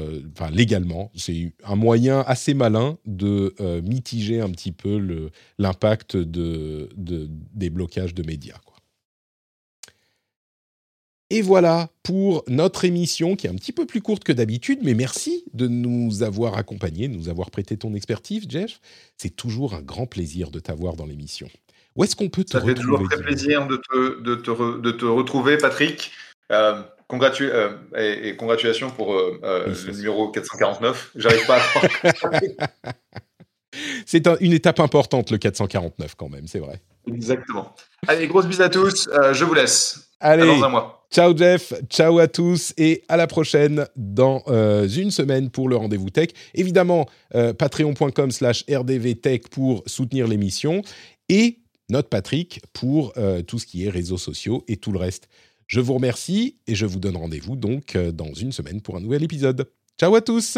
légalement. 0.51 1.11
C'est 1.15 1.53
un 1.65 1.75
moyen 1.75 2.23
assez 2.25 2.53
malin 2.53 2.97
de 3.05 3.53
mitiger 3.83 4.41
un 4.41 4.49
petit 4.49 4.71
peu 4.71 5.29
l'impact 5.59 6.17
de, 6.17 6.89
de- 6.97 7.29
des 7.53 7.69
blocages 7.69 8.13
de 8.15 8.23
médias. 8.23 8.57
Et 11.35 11.41
voilà 11.41 11.89
pour 12.03 12.43
notre 12.47 12.85
émission 12.85 13.35
qui 13.35 13.47
est 13.47 13.49
un 13.49 13.55
petit 13.55 13.71
peu 13.71 13.87
plus 13.87 14.01
courte 14.03 14.23
que 14.23 14.31
d'habitude, 14.31 14.79
mais 14.83 14.93
merci 14.93 15.45
de 15.53 15.67
nous 15.67 16.21
avoir 16.21 16.55
accompagnés, 16.57 17.07
de 17.07 17.15
nous 17.15 17.27
avoir 17.27 17.49
prêté 17.49 17.75
ton 17.75 17.95
expertise, 17.95 18.45
Jeff. 18.47 18.79
C'est 19.17 19.35
toujours 19.35 19.73
un 19.73 19.81
grand 19.81 20.05
plaisir 20.05 20.51
de 20.51 20.59
t'avoir 20.59 20.95
dans 20.95 21.07
l'émission. 21.07 21.47
Où 21.95 22.03
est-ce 22.03 22.15
qu'on 22.15 22.29
peut 22.29 22.43
te 22.43 22.51
Ça 22.51 22.61
fait 22.61 22.67
retrouver 22.67 22.97
toujours 22.97 23.09
très 23.09 23.21
plaisir 23.23 23.65
de 23.65 23.77
te, 23.77 24.21
de 24.21 24.35
te, 24.35 24.51
re- 24.51 24.79
de 24.79 24.91
te 24.91 25.05
retrouver, 25.05 25.57
Patrick. 25.57 26.11
Euh, 26.51 26.83
congratu- 27.09 27.49
euh, 27.51 27.71
et, 27.97 28.27
et 28.29 28.35
congratulations 28.35 28.91
pour 28.91 29.15
euh, 29.15 29.39
euh, 29.43 29.69
Oui, 29.69 29.75
ça, 29.75 29.87
le 29.87 29.93
numéro 29.97 30.29
449. 30.29 31.11
J'arrive 31.15 31.47
pas 31.47 31.57
à. 31.57 32.41
C'est 34.05 34.27
un- 34.27 34.37
une 34.39 34.53
étape 34.53 34.79
importante, 34.79 35.31
le 35.31 35.39
449 35.39 36.13
quand 36.15 36.29
même, 36.29 36.47
c'est 36.47 36.59
vrai. 36.59 36.79
Exactement. 37.07 37.73
Allez, 38.07 38.27
grosse 38.27 38.45
bise 38.45 38.61
à 38.61 38.69
tous. 38.69 39.09
Je 39.31 39.43
vous 39.45 39.55
laisse. 39.55 40.09
À 40.23 40.31
Allez, 40.31 40.47
dans 40.47 40.63
un 40.63 40.69
mois. 40.69 41.05
ciao 41.11 41.35
Jeff, 41.35 41.73
ciao 41.89 42.17
à 42.17 42.29
tous 42.29 42.73
et 42.77 43.03
à 43.09 43.17
la 43.17 43.27
prochaine 43.27 43.85
dans 43.97 44.41
euh, 44.47 44.87
une 44.87 45.11
semaine 45.11 45.49
pour 45.49 45.67
le 45.67 45.75
rendez-vous 45.75 46.09
tech. 46.09 46.29
Évidemment, 46.53 47.09
euh, 47.35 47.51
patreon.com 47.53 48.31
slash 48.31 48.63
rdvtech 48.71 49.49
pour 49.49 49.83
soutenir 49.85 50.25
l'émission 50.25 50.81
et 51.27 51.59
notre 51.89 52.07
Patrick 52.07 52.61
pour 52.71 53.11
euh, 53.17 53.41
tout 53.41 53.59
ce 53.59 53.65
qui 53.65 53.85
est 53.85 53.89
réseaux 53.89 54.17
sociaux 54.17 54.63
et 54.69 54.77
tout 54.77 54.93
le 54.93 54.99
reste. 54.99 55.27
Je 55.67 55.81
vous 55.81 55.93
remercie 55.93 56.55
et 56.67 56.75
je 56.75 56.85
vous 56.85 56.99
donne 56.99 57.17
rendez-vous 57.17 57.57
donc 57.57 57.97
dans 57.97 58.33
une 58.33 58.53
semaine 58.53 58.79
pour 58.79 58.95
un 58.95 59.01
nouvel 59.01 59.23
épisode. 59.23 59.69
Ciao 59.99 60.15
à 60.15 60.21
tous 60.21 60.57